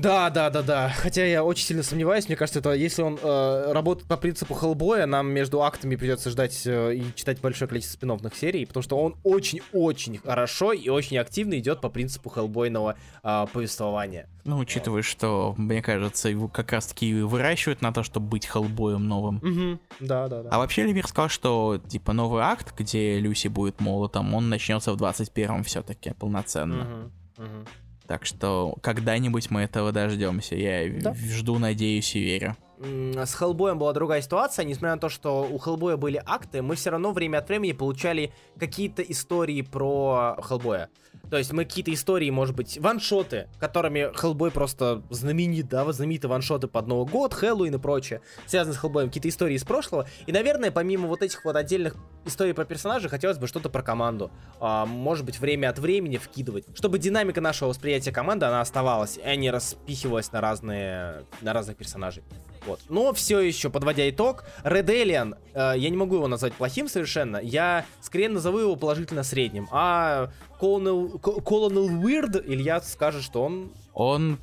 да, 0.00 0.30
да, 0.30 0.50
да, 0.50 0.62
да. 0.62 0.88
Хотя 0.88 1.24
я 1.24 1.44
очень 1.44 1.66
сильно 1.66 1.82
сомневаюсь. 1.82 2.26
Мне 2.26 2.36
кажется, 2.36 2.60
это 2.60 2.72
если 2.72 3.02
он 3.02 3.18
э, 3.22 3.72
работает 3.72 4.08
по 4.08 4.16
принципу 4.16 4.54
Хеллбоя, 4.54 5.06
нам 5.06 5.30
между 5.30 5.62
актами 5.62 5.96
придется 5.96 6.30
ждать 6.30 6.66
э, 6.66 6.94
и 6.96 7.14
читать 7.14 7.40
большое 7.40 7.68
количество 7.68 7.96
спин 7.96 8.10
серий, 8.34 8.66
потому 8.66 8.82
что 8.82 8.98
он 8.98 9.16
очень-очень 9.24 10.18
хорошо 10.18 10.72
и 10.72 10.88
очень 10.88 11.18
активно 11.18 11.58
идет 11.58 11.80
по 11.80 11.88
принципу 11.88 12.30
Хеллбойного 12.30 12.96
э, 13.22 13.46
повествования. 13.52 14.28
Ну, 14.44 14.58
учитывая, 14.58 15.02
что, 15.02 15.54
мне 15.56 15.82
кажется, 15.82 16.28
его 16.28 16.48
как 16.48 16.72
раз-таки 16.72 17.22
выращивают 17.22 17.82
на 17.82 17.92
то, 17.92 18.02
чтобы 18.02 18.26
быть 18.26 18.46
Хеллбоем 18.46 19.06
новым. 19.06 19.36
Угу. 19.36 19.80
Да, 20.00 20.28
да, 20.28 20.42
да. 20.42 20.50
А 20.50 20.58
вообще 20.58 20.84
Лемир 20.84 21.06
сказал, 21.06 21.28
что, 21.28 21.80
типа, 21.88 22.12
новый 22.12 22.42
акт, 22.42 22.74
где 22.76 23.20
Люси 23.20 23.48
будет 23.48 23.80
молотом, 23.80 24.34
он 24.34 24.48
начнется 24.48 24.92
в 24.92 24.96
21-м 24.96 25.64
все-таки 25.64 26.12
полноценно. 26.14 27.10
Угу. 27.36 27.44
Угу. 27.44 27.66
Так 28.10 28.26
что 28.26 28.74
когда-нибудь 28.82 29.52
мы 29.52 29.60
этого 29.60 29.92
дождемся. 29.92 30.56
Я 30.56 30.90
да. 31.00 31.14
жду, 31.14 31.60
надеюсь 31.60 32.16
и 32.16 32.20
верю. 32.20 32.56
С 32.80 33.34
Хеллбоем 33.34 33.78
была 33.78 33.92
другая 33.92 34.22
ситуация, 34.22 34.64
несмотря 34.64 34.94
на 34.94 35.00
то, 35.00 35.10
что 35.10 35.42
у 35.42 35.58
Хеллбоя 35.58 35.96
были 35.96 36.22
акты, 36.24 36.62
мы 36.62 36.76
все 36.76 36.90
равно 36.90 37.12
время 37.12 37.38
от 37.38 37.48
времени 37.48 37.72
получали 37.72 38.32
какие-то 38.58 39.02
истории 39.02 39.60
про 39.60 40.38
Хеллбоя. 40.42 40.88
То 41.30 41.36
есть 41.36 41.52
мы 41.52 41.64
какие-то 41.64 41.92
истории, 41.92 42.30
может 42.30 42.56
быть, 42.56 42.78
ваншоты, 42.78 43.48
которыми 43.58 44.10
Хеллбой 44.16 44.50
просто 44.50 45.02
знаменит, 45.10 45.68
да, 45.68 45.90
знаменитые 45.92 46.30
ваншоты 46.30 46.68
под 46.68 46.86
Новый 46.86 47.06
год, 47.06 47.34
Хэллоуин 47.34 47.74
и 47.74 47.78
прочее, 47.78 48.22
связанные 48.46 48.76
с 48.76 48.80
Хеллбоем, 48.80 49.08
какие-то 49.08 49.28
истории 49.28 49.56
из 49.56 49.64
прошлого. 49.64 50.06
И, 50.26 50.32
наверное, 50.32 50.70
помимо 50.70 51.06
вот 51.06 51.22
этих 51.22 51.44
вот 51.44 51.56
отдельных 51.56 51.96
историй 52.24 52.54
про 52.54 52.64
персонажей, 52.64 53.10
хотелось 53.10 53.38
бы 53.38 53.46
что-то 53.46 53.68
про 53.68 53.82
команду. 53.82 54.30
А, 54.58 54.86
может 54.86 55.26
быть, 55.26 55.38
время 55.38 55.68
от 55.68 55.78
времени 55.78 56.16
вкидывать, 56.16 56.64
чтобы 56.74 56.98
динамика 56.98 57.42
нашего 57.42 57.68
восприятия 57.68 58.12
команды, 58.12 58.46
она 58.46 58.62
оставалась, 58.62 59.18
и 59.18 59.36
не 59.36 59.50
распихивалась 59.50 60.32
на 60.32 60.40
разные, 60.40 61.26
на 61.42 61.52
разных 61.52 61.76
персонажей. 61.76 62.24
Вот. 62.66 62.80
Но 62.88 63.12
все 63.12 63.40
еще, 63.40 63.70
подводя 63.70 64.08
итог, 64.08 64.44
Red 64.64 64.86
Alien, 64.86 65.36
э, 65.54 65.74
я 65.78 65.90
не 65.90 65.96
могу 65.96 66.16
его 66.16 66.28
назвать 66.28 66.52
плохим 66.52 66.88
совершенно, 66.88 67.38
я 67.38 67.86
скорее 68.00 68.28
назову 68.28 68.58
его 68.58 68.76
положительно 68.76 69.22
средним, 69.22 69.68
а 69.70 70.30
Colonel, 70.60 71.20
Colonel 71.20 71.88
Weird 72.02 72.42
Илья 72.46 72.80
скажет, 72.80 73.22
что 73.22 73.42
он... 73.42 73.72
Он 73.92 74.38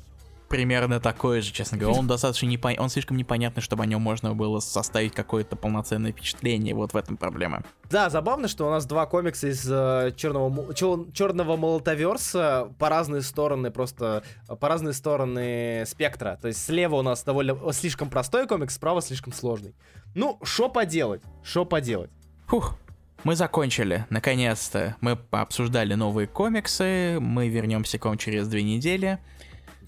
примерно 0.48 1.00
такой 1.00 1.40
же, 1.40 1.52
честно 1.52 1.78
говоря. 1.78 1.98
Он 1.98 2.06
достаточно 2.06 2.46
непон... 2.46 2.74
он 2.78 2.88
слишком 2.88 3.16
непонятный, 3.16 3.62
чтобы 3.62 3.82
о 3.82 3.86
нем 3.86 4.00
можно 4.00 4.34
было 4.34 4.60
составить 4.60 5.12
какое-то 5.12 5.56
полноценное 5.56 6.12
впечатление. 6.12 6.74
Вот 6.74 6.92
в 6.92 6.96
этом 6.96 7.16
проблема. 7.16 7.62
Да, 7.90 8.10
забавно, 8.10 8.48
что 8.48 8.66
у 8.66 8.70
нас 8.70 8.86
два 8.86 9.06
комикса 9.06 9.48
из 9.48 9.66
э, 9.70 10.12
черного, 10.16 10.74
чер... 10.74 11.12
черного 11.12 11.56
молотоверса 11.56 12.72
по 12.78 12.88
разные 12.88 13.22
стороны, 13.22 13.70
просто 13.70 14.24
по 14.60 14.68
разные 14.68 14.94
стороны 14.94 15.84
спектра. 15.86 16.38
То 16.40 16.48
есть 16.48 16.64
слева 16.64 16.96
у 16.96 17.02
нас 17.02 17.22
довольно 17.22 17.56
слишком 17.72 18.10
простой 18.10 18.46
комикс, 18.46 18.74
справа 18.74 19.02
слишком 19.02 19.32
сложный. 19.32 19.74
Ну, 20.14 20.38
что 20.42 20.68
поделать? 20.68 21.22
Что 21.42 21.64
поделать? 21.64 22.10
Фух, 22.46 22.76
мы 23.24 23.34
закончили, 23.34 24.06
наконец-то. 24.10 24.96
Мы 25.00 25.18
обсуждали 25.30 25.94
новые 25.94 26.26
комиксы, 26.26 27.18
мы 27.20 27.48
вернемся 27.48 27.98
к 27.98 28.04
вам 28.04 28.16
через 28.16 28.48
две 28.48 28.62
недели. 28.62 29.18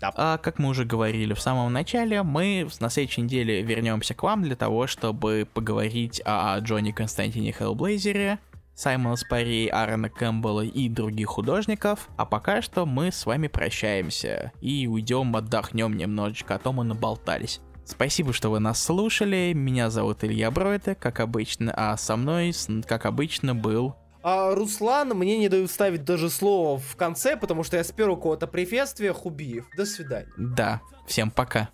Да. 0.00 0.12
А, 0.16 0.38
как 0.38 0.58
мы 0.58 0.70
уже 0.70 0.84
говорили 0.84 1.34
в 1.34 1.40
самом 1.40 1.72
начале, 1.72 2.22
мы 2.22 2.66
на 2.80 2.88
следующей 2.88 3.22
неделе 3.22 3.62
вернемся 3.62 4.14
к 4.14 4.22
вам 4.22 4.42
для 4.42 4.56
того, 4.56 4.86
чтобы 4.86 5.46
поговорить 5.52 6.22
о 6.24 6.58
Джонни 6.60 6.90
Константине 6.90 7.52
Хеллблейзере, 7.52 8.38
Саймона 8.74 9.16
Спари, 9.16 9.68
Аарона 9.68 10.08
Кэмпбелла 10.08 10.64
и 10.64 10.88
других 10.88 11.28
художников. 11.28 12.08
А 12.16 12.24
пока 12.24 12.62
что 12.62 12.86
мы 12.86 13.12
с 13.12 13.26
вами 13.26 13.48
прощаемся 13.48 14.52
и 14.62 14.86
уйдем, 14.86 15.36
отдохнем 15.36 15.96
немножечко, 15.96 16.54
а 16.54 16.58
то 16.58 16.72
мы 16.72 16.84
наболтались. 16.84 17.60
Спасибо, 17.84 18.32
что 18.32 18.50
вы 18.50 18.60
нас 18.60 18.82
слушали. 18.82 19.52
Меня 19.54 19.90
зовут 19.90 20.24
Илья 20.24 20.50
Бройте, 20.50 20.94
как 20.94 21.20
обычно, 21.20 21.74
а 21.76 21.96
со 21.96 22.16
мной, 22.16 22.54
как 22.86 23.04
обычно, 23.04 23.54
был 23.54 23.96
а 24.22 24.54
Руслан 24.54 25.10
мне 25.10 25.38
не 25.38 25.48
дают 25.48 25.70
ставить 25.70 26.04
даже 26.04 26.30
слово 26.30 26.78
в 26.78 26.96
конце, 26.96 27.36
потому 27.36 27.62
что 27.62 27.76
я 27.76 27.84
спер 27.84 28.10
у 28.10 28.16
кого-то 28.16 28.46
приветствие 28.46 29.12
Хубиев. 29.12 29.66
До 29.76 29.86
свидания. 29.86 30.32
Да, 30.36 30.80
всем 31.06 31.30
пока. 31.30 31.70